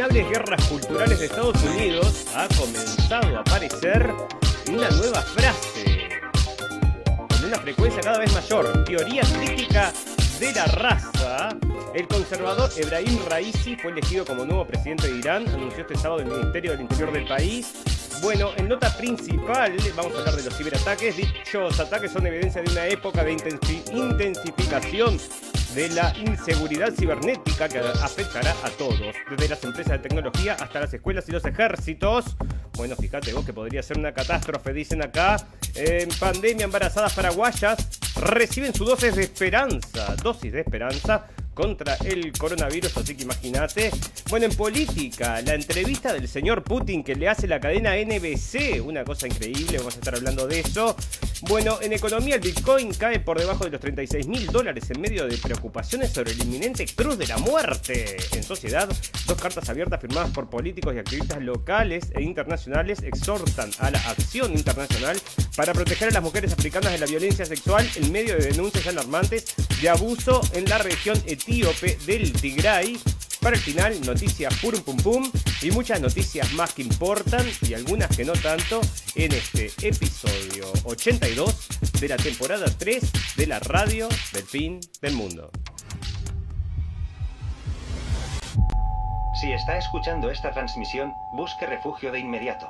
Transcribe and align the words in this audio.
interminables 0.00 0.30
guerras 0.30 0.68
culturales 0.68 1.18
de 1.18 1.26
Estados 1.26 1.62
Unidos 1.62 2.24
ha 2.34 2.48
comenzado 2.56 3.36
a 3.36 3.40
aparecer 3.40 4.10
una 4.68 4.88
nueva 4.90 5.20
frase 5.20 6.08
con 7.28 7.44
una 7.44 7.58
frecuencia 7.58 8.00
cada 8.00 8.18
vez 8.18 8.32
mayor. 8.32 8.84
Teoría 8.84 9.22
crítica 9.22 9.92
de 10.38 10.52
la 10.54 10.64
raza. 10.66 11.48
El 11.94 12.08
conservador 12.08 12.70
Ebrahim 12.78 13.18
Raisi 13.28 13.76
fue 13.76 13.90
elegido 13.90 14.24
como 14.24 14.46
nuevo 14.46 14.66
presidente 14.66 15.10
de 15.10 15.18
Irán, 15.18 15.46
anunció 15.48 15.82
este 15.82 15.96
sábado 15.96 16.20
el 16.20 16.28
Ministerio 16.28 16.70
del 16.72 16.80
Interior 16.82 17.12
del 17.12 17.26
país. 17.26 17.74
Bueno, 18.22 18.52
en 18.56 18.68
nota 18.68 18.96
principal 18.96 19.76
vamos 19.96 20.14
a 20.14 20.18
hablar 20.18 20.36
de 20.36 20.44
los 20.44 20.56
ciberataques. 20.56 21.16
Dichos 21.16 21.78
ataques 21.78 22.10
son 22.12 22.26
evidencia 22.26 22.62
de 22.62 22.70
una 22.70 22.86
época 22.86 23.22
de 23.22 23.32
intensificación 23.32 25.18
de 25.74 25.88
la 25.90 26.12
inseguridad 26.18 26.92
cibernética 26.92 27.68
que 27.68 27.78
afectará 27.78 28.54
a 28.64 28.70
todos, 28.70 29.14
desde 29.30 29.48
las 29.48 29.62
empresas 29.64 29.92
de 29.92 29.98
tecnología 29.98 30.54
hasta 30.54 30.80
las 30.80 30.92
escuelas 30.92 31.28
y 31.28 31.32
los 31.32 31.44
ejércitos. 31.44 32.36
Bueno, 32.76 32.96
fíjate 32.96 33.32
vos 33.32 33.44
que 33.44 33.52
podría 33.52 33.82
ser 33.82 33.98
una 33.98 34.12
catástrofe, 34.12 34.72
dicen 34.72 35.02
acá. 35.02 35.36
En 35.74 36.08
pandemia, 36.18 36.64
embarazadas 36.64 37.12
paraguayas 37.12 37.88
reciben 38.16 38.74
su 38.74 38.84
dosis 38.84 39.14
de 39.14 39.22
esperanza, 39.22 40.14
dosis 40.22 40.52
de 40.52 40.60
esperanza 40.60 41.26
contra 41.54 41.96
el 42.04 42.32
coronavirus, 42.32 42.96
así 42.96 43.14
que 43.14 43.24
imagínate. 43.24 43.90
Bueno, 44.28 44.46
en 44.46 44.56
política, 44.56 45.42
la 45.42 45.54
entrevista 45.54 46.12
del 46.12 46.26
señor 46.26 46.62
Putin 46.64 47.04
que 47.04 47.14
le 47.14 47.28
hace 47.28 47.46
la 47.46 47.60
cadena 47.60 47.94
NBC, 47.96 48.82
una 48.84 49.04
cosa 49.04 49.26
increíble, 49.26 49.78
vamos 49.78 49.94
a 49.94 49.98
estar 49.98 50.14
hablando 50.14 50.46
de 50.46 50.60
eso. 50.60 50.96
Bueno, 51.42 51.78
en 51.80 51.92
economía 51.94 52.34
el 52.34 52.40
Bitcoin 52.42 52.92
cae 52.92 53.18
por 53.18 53.38
debajo 53.38 53.64
de 53.64 53.70
los 53.70 53.80
36 53.80 54.26
mil 54.26 54.46
dólares 54.46 54.90
en 54.90 55.00
medio 55.00 55.26
de 55.26 55.38
preocupaciones 55.38 56.12
sobre 56.12 56.32
el 56.32 56.42
inminente 56.42 56.84
cruz 56.86 57.16
de 57.16 57.26
la 57.26 57.38
muerte. 57.38 58.18
En 58.32 58.42
sociedad, 58.42 58.88
dos 59.26 59.40
cartas 59.40 59.68
abiertas 59.70 60.00
firmadas 60.00 60.30
por 60.30 60.50
políticos 60.50 60.94
y 60.94 60.98
activistas 60.98 61.40
locales 61.40 62.12
e 62.14 62.22
internacionales 62.22 63.02
exhortan 63.02 63.70
a 63.78 63.90
la 63.90 63.98
acción 64.10 64.52
internacional 64.52 65.18
para 65.56 65.72
proteger 65.72 66.08
a 66.08 66.12
las 66.12 66.22
mujeres 66.22 66.52
africanas 66.52 66.92
de 66.92 66.98
la 66.98 67.06
violencia 67.06 67.46
sexual 67.46 67.88
en 67.96 68.12
medio 68.12 68.36
de 68.36 68.46
denuncias 68.46 68.86
alarmantes 68.86 69.54
de 69.80 69.88
abuso 69.88 70.42
en 70.52 70.66
la 70.66 70.78
región 70.78 71.18
etíope 71.26 71.96
del 72.06 72.32
Tigray. 72.32 72.98
Para 73.40 73.56
el 73.56 73.62
final, 73.62 73.98
noticias 74.04 74.54
pum 74.60 74.72
pum 74.84 74.96
pum 74.98 75.30
y 75.62 75.70
muchas 75.70 75.98
noticias 76.00 76.52
más 76.52 76.74
que 76.74 76.82
importan 76.82 77.46
y 77.62 77.72
algunas 77.72 78.14
que 78.14 78.24
no 78.24 78.34
tanto 78.34 78.82
en 79.14 79.32
este 79.32 79.72
episodio 79.80 80.70
82 80.84 81.68
de 82.00 82.08
la 82.08 82.16
temporada 82.18 82.66
3 82.66 83.36
de 83.36 83.46
la 83.46 83.58
radio 83.60 84.08
del 84.32 84.42
fin 84.42 84.80
del 85.00 85.14
mundo. 85.14 85.50
Si 89.40 89.50
está 89.52 89.78
escuchando 89.78 90.30
esta 90.30 90.52
transmisión, 90.52 91.14
busque 91.32 91.64
refugio 91.66 92.12
de 92.12 92.18
inmediato. 92.18 92.68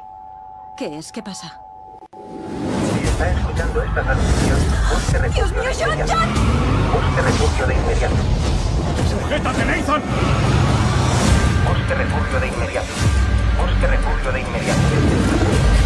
¿Qué 0.78 0.98
es? 0.98 1.10
¿Qué 1.10 1.20
pasa? 1.20 1.60
Si 2.12 3.08
está 3.08 3.32
escuchando 3.32 3.82
esta 3.82 4.02
transmisión, 4.04 4.58
busque 4.92 5.18
refugio 5.18 5.46
¡Dios 5.48 5.52
mío, 5.52 5.64
de 5.64 5.74
John, 5.74 5.92
inmediato. 5.94 6.12
John! 6.14 6.30
Busque 6.92 7.22
refugio 7.22 7.66
de 7.66 7.74
inmediato. 7.74 8.14
¡Sujétate, 9.10 9.64
Nathan! 9.64 10.59
Busque 11.70 11.94
refugio 11.94 12.40
de 12.40 12.48
inmediato. 12.48 12.88
Busque 13.56 13.86
refugio 13.86 14.32
de 14.32 14.40
inmediato. 14.40 15.79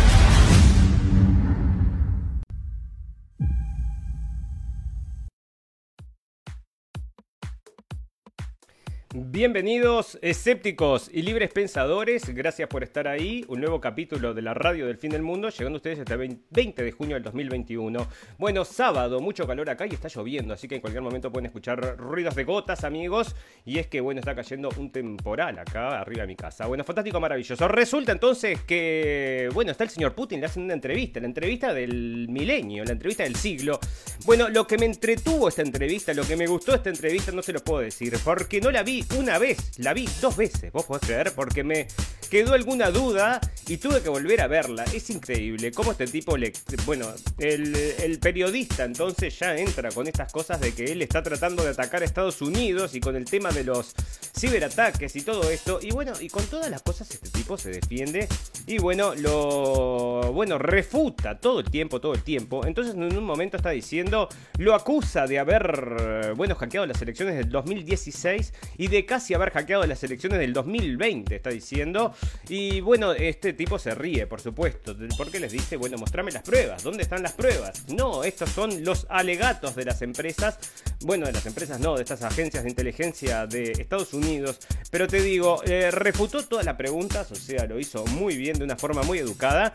Bienvenidos 9.44 10.18
escépticos 10.22 11.10
y 11.12 11.20
libres 11.20 11.52
pensadores, 11.52 12.30
gracias 12.30 12.66
por 12.66 12.82
estar 12.82 13.06
ahí, 13.06 13.44
un 13.46 13.60
nuevo 13.60 13.78
capítulo 13.78 14.32
de 14.32 14.40
la 14.40 14.54
radio 14.54 14.86
del 14.86 14.96
fin 14.96 15.10
del 15.10 15.20
mundo, 15.20 15.50
llegando 15.50 15.76
a 15.76 15.80
ustedes 15.80 15.98
hasta 15.98 16.14
el 16.14 16.38
20 16.48 16.82
de 16.82 16.92
junio 16.92 17.16
del 17.16 17.24
2021. 17.24 18.08
Bueno, 18.38 18.64
sábado, 18.64 19.20
mucho 19.20 19.46
calor 19.46 19.68
acá 19.68 19.84
y 19.84 19.90
está 19.90 20.08
lloviendo, 20.08 20.54
así 20.54 20.66
que 20.66 20.76
en 20.76 20.80
cualquier 20.80 21.02
momento 21.02 21.30
pueden 21.30 21.44
escuchar 21.44 21.98
ruidos 21.98 22.34
de 22.36 22.44
gotas, 22.44 22.84
amigos, 22.84 23.36
y 23.66 23.78
es 23.78 23.86
que, 23.86 24.00
bueno, 24.00 24.20
está 24.20 24.34
cayendo 24.34 24.70
un 24.78 24.90
temporal 24.90 25.58
acá 25.58 26.00
arriba 26.00 26.22
de 26.22 26.28
mi 26.28 26.36
casa. 26.36 26.64
Bueno, 26.64 26.82
fantástico, 26.82 27.20
maravilloso. 27.20 27.68
Resulta 27.68 28.12
entonces 28.12 28.62
que, 28.62 29.50
bueno, 29.52 29.72
está 29.72 29.84
el 29.84 29.90
señor 29.90 30.14
Putin, 30.14 30.40
le 30.40 30.46
hacen 30.46 30.62
una 30.62 30.72
entrevista, 30.72 31.20
la 31.20 31.26
entrevista 31.26 31.74
del 31.74 32.28
milenio, 32.30 32.82
la 32.82 32.92
entrevista 32.92 33.24
del 33.24 33.36
siglo. 33.36 33.78
Bueno, 34.24 34.48
lo 34.48 34.66
que 34.66 34.78
me 34.78 34.86
entretuvo 34.86 35.48
esta 35.48 35.60
entrevista, 35.60 36.14
lo 36.14 36.24
que 36.24 36.34
me 36.34 36.46
gustó 36.46 36.74
esta 36.74 36.88
entrevista, 36.88 37.30
no 37.30 37.42
se 37.42 37.52
lo 37.52 37.60
puedo 37.60 37.80
decir, 37.80 38.14
porque 38.24 38.58
no 38.62 38.70
la 38.70 38.82
vi 38.82 39.04
una 39.18 39.33
vez, 39.38 39.78
la 39.78 39.92
vi 39.94 40.08
dos 40.20 40.36
veces, 40.36 40.72
vos 40.72 40.84
podés 40.84 41.06
creer, 41.06 41.32
porque 41.34 41.64
me 41.64 41.86
quedó 42.34 42.54
alguna 42.54 42.90
duda 42.90 43.40
y 43.68 43.76
tuve 43.76 44.02
que 44.02 44.08
volver 44.08 44.40
a 44.40 44.48
verla. 44.48 44.84
Es 44.92 45.08
increíble 45.10 45.70
cómo 45.72 45.92
este 45.92 46.06
tipo 46.06 46.36
le... 46.36 46.52
Bueno, 46.84 47.06
el, 47.38 48.18
periodista 48.20 48.84
entonces 48.84 49.38
ya 49.38 49.56
entra 49.56 49.90
con 49.90 50.06
estas 50.06 50.32
cosas 50.32 50.60
de 50.60 50.74
que 50.74 50.84
él 50.84 51.02
está 51.02 51.22
tratando 51.22 51.62
de 51.62 51.70
atacar 51.70 52.02
a 52.02 52.04
Estados 52.04 52.42
Unidos 52.42 52.94
y 52.94 53.00
con 53.00 53.14
el 53.16 53.24
tema 53.24 53.52
de 53.52 53.64
los 53.64 53.94
ciberataques 54.36 55.14
y 55.14 55.22
todo 55.22 55.48
esto. 55.48 55.78
Y 55.80 55.92
bueno, 55.92 56.12
y 56.20 56.28
con 56.28 56.44
todas 56.46 56.70
las 56.70 56.82
cosas 56.82 57.08
este 57.10 57.30
tipo 57.30 57.56
se 57.56 57.70
defiende 57.70 58.28
y 58.66 58.78
bueno, 58.78 59.14
lo... 59.14 60.32
Bueno, 60.32 60.58
refuta 60.58 61.38
todo 61.38 61.60
el 61.60 61.70
tiempo, 61.70 62.00
todo 62.00 62.14
el 62.14 62.22
tiempo. 62.22 62.66
Entonces 62.66 62.94
en 62.94 63.16
un 63.16 63.24
momento 63.24 63.56
está 63.56 63.70
diciendo, 63.70 64.28
lo 64.58 64.74
acusa 64.74 65.26
de 65.26 65.38
haber, 65.38 66.34
bueno, 66.36 66.56
hackeado 66.56 66.86
las 66.86 67.00
elecciones 67.00 67.36
del 67.36 67.48
2016 67.48 68.52
y 68.76 68.88
de 68.88 69.06
casi 69.06 69.23
haber 69.32 69.50
hackeado 69.50 69.86
las 69.86 70.04
elecciones 70.04 70.38
del 70.38 70.52
2020, 70.52 71.36
está 71.36 71.48
diciendo. 71.48 72.14
Y 72.48 72.80
bueno, 72.80 73.12
este 73.12 73.54
tipo 73.54 73.78
se 73.78 73.94
ríe, 73.94 74.26
por 74.26 74.40
supuesto, 74.42 74.94
porque 75.16 75.40
les 75.40 75.52
dice, 75.52 75.76
bueno, 75.76 75.96
mostrame 75.96 76.30
las 76.32 76.42
pruebas, 76.42 76.82
¿dónde 76.82 77.02
están 77.02 77.22
las 77.22 77.32
pruebas? 77.32 77.88
No, 77.88 78.24
estos 78.24 78.50
son 78.50 78.84
los 78.84 79.06
alegatos 79.08 79.74
de 79.74 79.84
las 79.84 80.02
empresas, 80.02 80.58
bueno, 81.00 81.26
de 81.26 81.32
las 81.32 81.46
empresas 81.46 81.80
no, 81.80 81.96
de 81.96 82.02
estas 82.02 82.22
agencias 82.22 82.64
de 82.64 82.70
inteligencia 82.70 83.46
de 83.46 83.72
Estados 83.72 84.12
Unidos, 84.12 84.58
pero 84.90 85.08
te 85.08 85.22
digo, 85.22 85.62
eh, 85.64 85.90
refutó 85.90 86.44
todas 86.44 86.66
las 86.66 86.76
preguntas, 86.76 87.30
o 87.30 87.36
sea, 87.36 87.64
lo 87.66 87.78
hizo 87.78 88.04
muy 88.06 88.36
bien, 88.36 88.58
de 88.58 88.64
una 88.64 88.76
forma 88.76 89.02
muy 89.02 89.18
educada, 89.18 89.72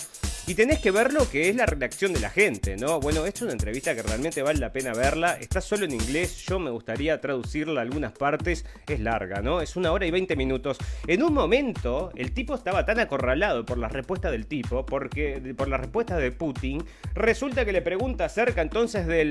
y 0.50 0.56
tenés 0.56 0.80
que 0.80 0.90
ver 0.90 1.14
lo 1.14 1.30
que 1.30 1.48
es 1.48 1.56
la 1.56 1.68
reacción 1.68 2.12
de 2.12 2.20
la 2.20 2.32
gente, 2.32 2.76
¿no? 2.76 3.00
Bueno, 3.00 3.28
esto 3.28 3.42
es 3.42 3.42
una 3.44 3.52
entrevista 3.52 3.94
que 3.94 4.02
realmente 4.02 4.42
vale 4.42 4.58
la 4.58 4.74
pena 4.74 4.94
verla, 4.94 5.38
está 5.40 5.62
solo 5.62 5.86
en 5.86 5.92
inglés, 5.92 6.44
yo 6.48 6.58
me 6.58 6.72
gustaría 6.72 7.22
traducirla 7.22 7.82
a 7.82 7.84
algunas 7.84 8.14
partes, 8.14 8.66
es 8.88 9.00
larga, 9.00 9.44
¿no? 9.44 9.62
Es 9.62 9.76
una 9.76 9.92
hora 9.92 10.08
y 10.08 10.12
20 10.12 10.36
minutos. 10.36 10.80
En 11.06 11.22
un 11.22 11.36
momento, 11.36 12.12
el 12.16 12.34
tipo 12.34 12.56
estaba 12.56 12.84
tan 12.84 13.00
acorralado 13.00 13.64
por 13.64 13.78
la 13.78 13.90
respuesta 13.90 14.32
del 14.32 14.48
tipo, 14.48 14.88
porque 14.88 15.54
por 15.56 15.68
la 15.68 15.78
respuesta 15.78 16.18
de 16.18 16.32
Putin, 16.32 16.84
resulta 17.14 17.64
que 17.64 17.72
le 17.72 17.84
pregunta 17.84 18.26
acerca 18.26 18.64
entonces 18.64 19.06
de 19.06 19.26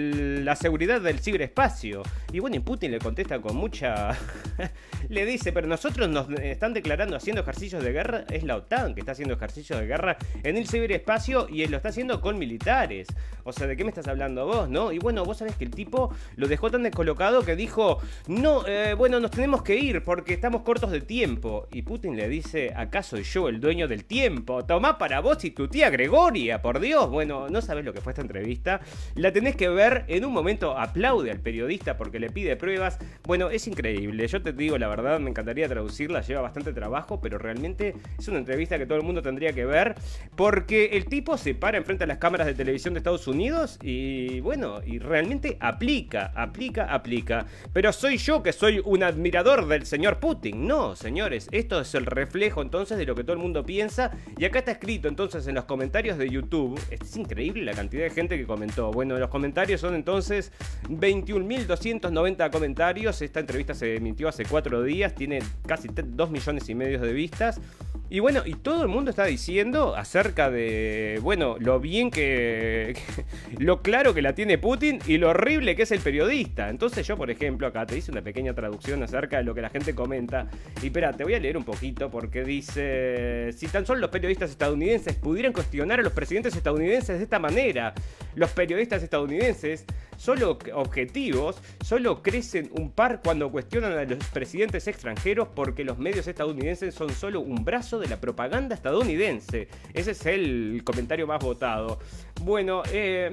la 0.44 0.54
seguridad 0.54 1.00
del 1.00 1.18
ciberespacio. 1.18 2.04
Y 2.32 2.38
bueno, 2.38 2.54
y 2.54 2.60
Putin 2.60 2.92
le 2.92 3.00
contesta 3.00 3.40
con 3.40 3.56
mucha... 3.56 4.16
le 5.08 5.26
dice, 5.26 5.50
pero 5.52 5.66
nosotros 5.66 6.08
nos 6.08 6.30
están 6.38 6.74
declarando 6.74 7.16
haciendo 7.16 7.42
ejercicios 7.42 7.82
de 7.82 7.90
guerra, 7.90 8.24
es 8.30 8.44
la 8.44 8.54
OTAN 8.54 8.94
que 8.94 9.00
está 9.00 9.10
haciendo 9.10 9.34
ejercicios 9.34 9.80
de 9.80 9.86
guerra 9.88 10.16
en 10.44 10.56
el 10.56 10.68
ciberespacio 10.68 11.07
y 11.50 11.62
él 11.62 11.70
lo 11.70 11.78
está 11.78 11.88
haciendo 11.88 12.20
con 12.20 12.38
militares. 12.38 13.08
O 13.44 13.52
sea, 13.52 13.66
¿de 13.66 13.78
qué 13.78 13.82
me 13.82 13.88
estás 13.88 14.06
hablando 14.08 14.44
vos, 14.44 14.68
no? 14.68 14.92
Y 14.92 14.98
bueno, 14.98 15.24
vos 15.24 15.38
sabés 15.38 15.56
que 15.56 15.64
el 15.64 15.70
tipo 15.70 16.14
lo 16.36 16.48
dejó 16.48 16.70
tan 16.70 16.82
descolocado 16.82 17.46
que 17.46 17.56
dijo, 17.56 17.98
no, 18.26 18.66
eh, 18.66 18.92
bueno, 18.92 19.18
nos 19.18 19.30
tenemos 19.30 19.62
que 19.62 19.74
ir 19.76 20.02
porque 20.02 20.34
estamos 20.34 20.62
cortos 20.62 20.90
de 20.90 21.00
tiempo. 21.00 21.66
Y 21.72 21.80
Putin 21.80 22.14
le 22.14 22.28
dice, 22.28 22.74
¿acaso 22.76 23.16
soy 23.16 23.22
yo 23.22 23.48
el 23.48 23.58
dueño 23.58 23.88
del 23.88 24.04
tiempo? 24.04 24.66
Tomá 24.66 24.98
para 24.98 25.20
vos 25.20 25.42
y 25.44 25.50
tu 25.50 25.66
tía 25.66 25.88
Gregoria, 25.88 26.60
por 26.60 26.78
Dios. 26.78 27.08
Bueno, 27.08 27.48
no 27.48 27.62
sabés 27.62 27.86
lo 27.86 27.94
que 27.94 28.02
fue 28.02 28.12
esta 28.12 28.20
entrevista. 28.20 28.82
La 29.14 29.32
tenés 29.32 29.56
que 29.56 29.70
ver, 29.70 30.04
en 30.08 30.26
un 30.26 30.32
momento 30.34 30.76
aplaude 30.76 31.30
al 31.30 31.40
periodista 31.40 31.96
porque 31.96 32.20
le 32.20 32.28
pide 32.28 32.54
pruebas. 32.56 32.98
Bueno, 33.24 33.48
es 33.48 33.66
increíble. 33.66 34.28
Yo 34.28 34.42
te 34.42 34.52
digo 34.52 34.76
la 34.76 34.88
verdad, 34.88 35.20
me 35.20 35.30
encantaría 35.30 35.66
traducirla, 35.68 36.20
lleva 36.20 36.42
bastante 36.42 36.74
trabajo, 36.74 37.22
pero 37.22 37.38
realmente 37.38 37.94
es 38.18 38.28
una 38.28 38.38
entrevista 38.38 38.76
que 38.76 38.84
todo 38.84 38.98
el 38.98 39.04
mundo 39.04 39.22
tendría 39.22 39.54
que 39.54 39.64
ver 39.64 39.94
porque 40.36 40.97
el 40.98 41.06
tipo 41.06 41.36
se 41.38 41.54
para 41.54 41.78
enfrente 41.78 42.04
a 42.04 42.06
las 42.06 42.18
cámaras 42.18 42.46
de 42.46 42.54
televisión 42.54 42.92
de 42.92 42.98
Estados 42.98 43.28
Unidos 43.28 43.78
y 43.82 44.40
bueno, 44.40 44.80
y 44.84 44.98
realmente 44.98 45.56
aplica, 45.60 46.32
aplica, 46.34 46.92
aplica. 46.92 47.46
Pero 47.72 47.92
soy 47.92 48.18
yo 48.18 48.42
que 48.42 48.52
soy 48.52 48.82
un 48.84 49.04
admirador 49.04 49.66
del 49.68 49.86
señor 49.86 50.18
Putin. 50.18 50.66
No, 50.66 50.96
señores, 50.96 51.48
esto 51.52 51.80
es 51.80 51.94
el 51.94 52.04
reflejo 52.04 52.62
entonces 52.62 52.98
de 52.98 53.06
lo 53.06 53.14
que 53.14 53.22
todo 53.22 53.34
el 53.34 53.38
mundo 53.38 53.64
piensa. 53.64 54.10
Y 54.36 54.44
acá 54.44 54.58
está 54.58 54.72
escrito 54.72 55.08
entonces 55.08 55.46
en 55.46 55.54
los 55.54 55.64
comentarios 55.64 56.18
de 56.18 56.28
YouTube. 56.28 56.78
Es 56.90 57.16
increíble 57.16 57.64
la 57.64 57.74
cantidad 57.74 58.02
de 58.02 58.10
gente 58.10 58.36
que 58.36 58.44
comentó. 58.44 58.90
Bueno, 58.90 59.16
los 59.18 59.30
comentarios 59.30 59.80
son 59.80 59.94
entonces 59.94 60.52
21.290 60.88 62.50
comentarios. 62.50 63.22
Esta 63.22 63.40
entrevista 63.40 63.74
se 63.74 63.96
emitió 63.96 64.28
hace 64.28 64.44
cuatro 64.44 64.82
días, 64.82 65.14
tiene 65.14 65.38
casi 65.64 65.88
2 65.88 66.30
millones 66.30 66.68
y 66.68 66.74
medio 66.74 67.00
de 67.00 67.12
vistas. 67.12 67.60
Y 68.10 68.20
bueno, 68.20 68.42
y 68.46 68.54
todo 68.54 68.82
el 68.82 68.88
mundo 68.88 69.10
está 69.10 69.26
diciendo 69.26 69.94
acerca 69.94 70.50
de, 70.50 71.18
bueno, 71.22 71.56
lo 71.58 71.78
bien 71.78 72.10
que, 72.10 72.96
lo 73.58 73.82
claro 73.82 74.14
que 74.14 74.22
la 74.22 74.34
tiene 74.34 74.56
Putin 74.56 74.98
y 75.06 75.18
lo 75.18 75.28
horrible 75.30 75.76
que 75.76 75.82
es 75.82 75.92
el 75.92 76.00
periodista. 76.00 76.70
Entonces 76.70 77.06
yo, 77.06 77.18
por 77.18 77.30
ejemplo, 77.30 77.66
acá 77.66 77.84
te 77.84 77.98
hice 77.98 78.10
una 78.10 78.22
pequeña 78.22 78.54
traducción 78.54 79.02
acerca 79.02 79.36
de 79.36 79.44
lo 79.44 79.54
que 79.54 79.60
la 79.60 79.68
gente 79.68 79.94
comenta. 79.94 80.48
Y 80.82 80.86
espera, 80.86 81.12
te 81.12 81.24
voy 81.24 81.34
a 81.34 81.38
leer 81.38 81.58
un 81.58 81.64
poquito 81.64 82.10
porque 82.10 82.44
dice, 82.44 83.52
si 83.52 83.66
tan 83.66 83.84
solo 83.84 84.00
los 84.00 84.10
periodistas 84.10 84.50
estadounidenses 84.50 85.14
pudieran 85.16 85.52
cuestionar 85.52 86.00
a 86.00 86.02
los 86.02 86.14
presidentes 86.14 86.56
estadounidenses 86.56 87.18
de 87.18 87.24
esta 87.24 87.38
manera, 87.38 87.92
los 88.34 88.50
periodistas 88.52 89.02
estadounidenses 89.02 89.84
solo 90.18 90.58
objetivos, 90.74 91.56
solo 91.82 92.22
crecen 92.22 92.70
un 92.78 92.90
par 92.90 93.22
cuando 93.22 93.50
cuestionan 93.50 93.92
a 93.92 94.04
los 94.04 94.22
presidentes 94.26 94.86
extranjeros 94.86 95.48
porque 95.54 95.84
los 95.84 95.98
medios 95.98 96.26
estadounidenses 96.26 96.94
son 96.94 97.10
solo 97.10 97.40
un 97.40 97.64
brazo 97.64 97.98
de 97.98 98.08
la 98.08 98.20
propaganda 98.20 98.74
estadounidense. 98.74 99.68
Ese 99.94 100.10
es 100.10 100.26
el 100.26 100.82
comentario 100.84 101.26
más 101.26 101.42
votado. 101.42 101.98
Bueno, 102.42 102.82
eh... 102.92 103.30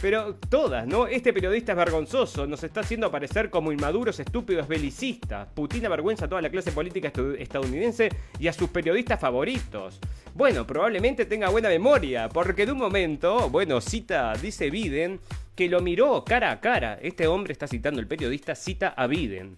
Pero 0.00 0.36
todas, 0.36 0.86
¿no? 0.86 1.06
Este 1.06 1.32
periodista 1.32 1.72
es 1.72 1.78
vergonzoso, 1.78 2.46
nos 2.46 2.62
está 2.64 2.80
haciendo 2.80 3.06
aparecer 3.06 3.50
como 3.50 3.72
inmaduros, 3.72 4.18
estúpidos, 4.20 4.68
belicistas. 4.68 5.48
Putin 5.54 5.86
avergüenza 5.86 6.26
a 6.26 6.28
toda 6.28 6.42
la 6.42 6.50
clase 6.50 6.72
política 6.72 7.12
estadounidense 7.38 8.08
y 8.38 8.48
a 8.48 8.52
sus 8.52 8.68
periodistas 8.70 9.20
favoritos. 9.20 10.00
Bueno, 10.34 10.66
probablemente 10.66 11.24
tenga 11.24 11.48
buena 11.48 11.68
memoria, 11.68 12.28
porque 12.28 12.66
de 12.66 12.72
un 12.72 12.78
momento, 12.78 13.48
bueno, 13.50 13.80
cita, 13.80 14.34
dice 14.34 14.70
Biden, 14.70 15.20
que 15.54 15.68
lo 15.68 15.80
miró 15.80 16.24
cara 16.24 16.50
a 16.50 16.60
cara. 16.60 16.98
Este 17.00 17.26
hombre 17.26 17.52
está 17.52 17.66
citando, 17.66 18.00
el 18.00 18.06
periodista 18.06 18.54
cita 18.54 18.88
a 18.88 19.06
Biden. 19.06 19.56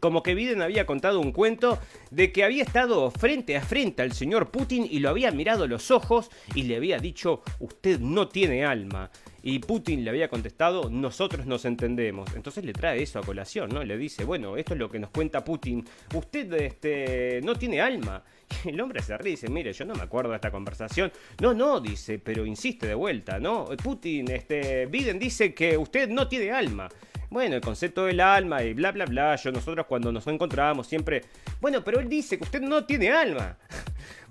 Como 0.00 0.22
que 0.22 0.34
Biden 0.34 0.62
había 0.62 0.86
contado 0.86 1.20
un 1.20 1.32
cuento 1.32 1.78
de 2.10 2.32
que 2.32 2.44
había 2.44 2.62
estado 2.62 3.10
frente 3.10 3.56
a 3.56 3.60
frente 3.60 4.02
al 4.02 4.12
señor 4.12 4.50
Putin 4.50 4.86
y 4.90 5.00
lo 5.00 5.10
había 5.10 5.30
mirado 5.30 5.64
a 5.64 5.66
los 5.66 5.90
ojos 5.90 6.30
y 6.54 6.62
le 6.64 6.76
había 6.76 6.98
dicho, 6.98 7.42
usted 7.60 8.00
no 8.00 8.28
tiene 8.28 8.64
alma. 8.64 9.10
Y 9.42 9.58
Putin 9.58 10.04
le 10.04 10.10
había 10.10 10.28
contestado, 10.28 10.88
nosotros 10.88 11.44
nos 11.44 11.66
entendemos. 11.66 12.34
Entonces 12.34 12.64
le 12.64 12.72
trae 12.72 13.02
eso 13.02 13.18
a 13.18 13.22
colación, 13.22 13.68
¿no? 13.68 13.84
Le 13.84 13.98
dice, 13.98 14.24
bueno, 14.24 14.56
esto 14.56 14.72
es 14.72 14.78
lo 14.78 14.90
que 14.90 14.98
nos 14.98 15.10
cuenta 15.10 15.44
Putin. 15.44 15.84
Usted 16.14 16.50
este, 16.54 17.40
no 17.44 17.54
tiene 17.54 17.82
alma. 17.82 18.24
el 18.64 18.80
hombre 18.80 19.02
se 19.02 19.16
ríe 19.16 19.32
y 19.32 19.36
dice, 19.36 19.48
mire, 19.48 19.72
yo 19.72 19.84
no 19.84 19.94
me 19.94 20.02
acuerdo 20.02 20.30
de 20.30 20.36
esta 20.36 20.50
conversación. 20.50 21.12
No, 21.40 21.54
no, 21.54 21.80
dice, 21.80 22.18
pero 22.18 22.44
insiste 22.46 22.86
de 22.86 22.94
vuelta, 22.94 23.38
¿no? 23.38 23.66
Putin, 23.82 24.30
este, 24.30 24.86
Biden 24.86 25.18
dice 25.18 25.54
que 25.54 25.76
usted 25.76 26.08
no 26.08 26.28
tiene 26.28 26.50
alma. 26.50 26.88
Bueno, 27.30 27.56
el 27.56 27.60
concepto 27.60 28.04
del 28.04 28.20
alma 28.20 28.62
y 28.62 28.74
bla, 28.74 28.92
bla, 28.92 29.06
bla. 29.06 29.34
Yo, 29.36 29.50
nosotros 29.50 29.86
cuando 29.86 30.12
nos 30.12 30.26
encontramos 30.26 30.86
siempre... 30.86 31.22
Bueno, 31.60 31.82
pero 31.82 31.98
él 31.98 32.08
dice 32.08 32.38
que 32.38 32.44
usted 32.44 32.60
no 32.60 32.84
tiene 32.84 33.10
alma. 33.10 33.56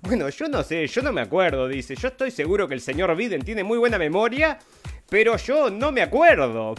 Bueno, 0.00 0.28
yo 0.28 0.48
no 0.48 0.62
sé, 0.62 0.86
yo 0.86 1.00
no 1.00 1.12
me 1.12 1.22
acuerdo, 1.22 1.66
dice. 1.66 1.96
Yo 1.96 2.08
estoy 2.08 2.30
seguro 2.30 2.68
que 2.68 2.74
el 2.74 2.82
señor 2.82 3.16
Biden 3.16 3.42
tiene 3.42 3.64
muy 3.64 3.78
buena 3.78 3.96
memoria, 3.96 4.58
pero 5.08 5.38
yo 5.38 5.70
no 5.70 5.92
me 5.92 6.02
acuerdo. 6.02 6.74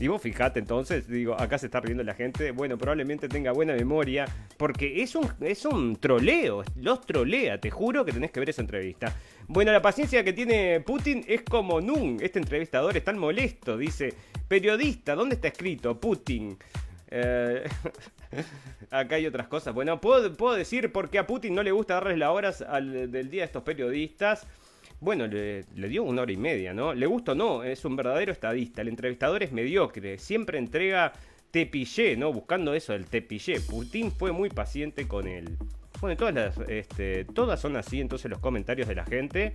Y 0.00 0.08
vos 0.08 0.20
fijate 0.20 0.58
entonces, 0.58 1.06
digo, 1.06 1.40
acá 1.40 1.56
se 1.56 1.66
está 1.66 1.78
riendo 1.78 2.02
la 2.02 2.14
gente, 2.14 2.50
bueno, 2.50 2.76
probablemente 2.76 3.28
tenga 3.28 3.52
buena 3.52 3.74
memoria, 3.74 4.26
porque 4.56 5.02
es 5.02 5.14
un, 5.14 5.30
es 5.40 5.64
un 5.64 5.94
troleo, 5.94 6.64
los 6.74 7.00
trolea, 7.02 7.60
te 7.60 7.70
juro 7.70 8.04
que 8.04 8.10
tenés 8.10 8.32
que 8.32 8.40
ver 8.40 8.50
esa 8.50 8.62
entrevista. 8.62 9.14
Bueno, 9.46 9.70
la 9.70 9.80
paciencia 9.80 10.24
que 10.24 10.32
tiene 10.32 10.80
Putin 10.80 11.24
es 11.28 11.42
como 11.42 11.80
Nun, 11.80 12.18
este 12.20 12.40
entrevistador 12.40 12.96
es 12.96 13.04
tan 13.04 13.18
molesto, 13.18 13.76
dice, 13.76 14.12
periodista, 14.48 15.14
¿dónde 15.14 15.36
está 15.36 15.48
escrito? 15.48 16.00
Putin. 16.00 16.58
Eh, 17.08 17.62
acá 18.90 19.14
hay 19.14 19.26
otras 19.26 19.46
cosas. 19.46 19.74
Bueno, 19.74 20.00
puedo, 20.00 20.32
puedo 20.32 20.56
decir 20.56 20.90
por 20.90 21.08
qué 21.08 21.20
a 21.20 21.26
Putin 21.28 21.54
no 21.54 21.62
le 21.62 21.70
gusta 21.70 21.94
darles 21.94 22.18
las 22.18 22.30
horas 22.30 22.64
del 22.82 23.30
día 23.30 23.42
a 23.42 23.46
estos 23.46 23.62
periodistas. 23.62 24.44
Bueno, 25.04 25.26
le, 25.26 25.64
dio 25.90 26.02
una 26.02 26.22
hora 26.22 26.32
y 26.32 26.38
media, 26.38 26.72
¿no? 26.72 26.94
Le 26.94 27.04
gusta 27.04 27.32
o 27.32 27.34
no, 27.34 27.62
es 27.62 27.84
un 27.84 27.94
verdadero 27.94 28.32
estadista. 28.32 28.80
El 28.80 28.88
entrevistador 28.88 29.42
es 29.42 29.52
mediocre, 29.52 30.16
siempre 30.16 30.56
entrega 30.56 31.12
tepillé, 31.50 32.16
¿no? 32.16 32.32
Buscando 32.32 32.72
eso 32.72 32.94
del 32.94 33.04
tepillé. 33.04 33.60
Putin 33.60 34.10
fue 34.10 34.32
muy 34.32 34.48
paciente 34.48 35.06
con 35.06 35.28
él. 35.28 35.58
Bueno, 36.00 36.16
todas, 36.16 36.34
las, 36.34 36.58
este, 36.70 37.26
todas 37.26 37.60
son 37.60 37.76
así, 37.76 38.00
entonces 38.00 38.30
los 38.30 38.40
comentarios 38.40 38.88
de 38.88 38.94
la 38.94 39.04
gente. 39.04 39.52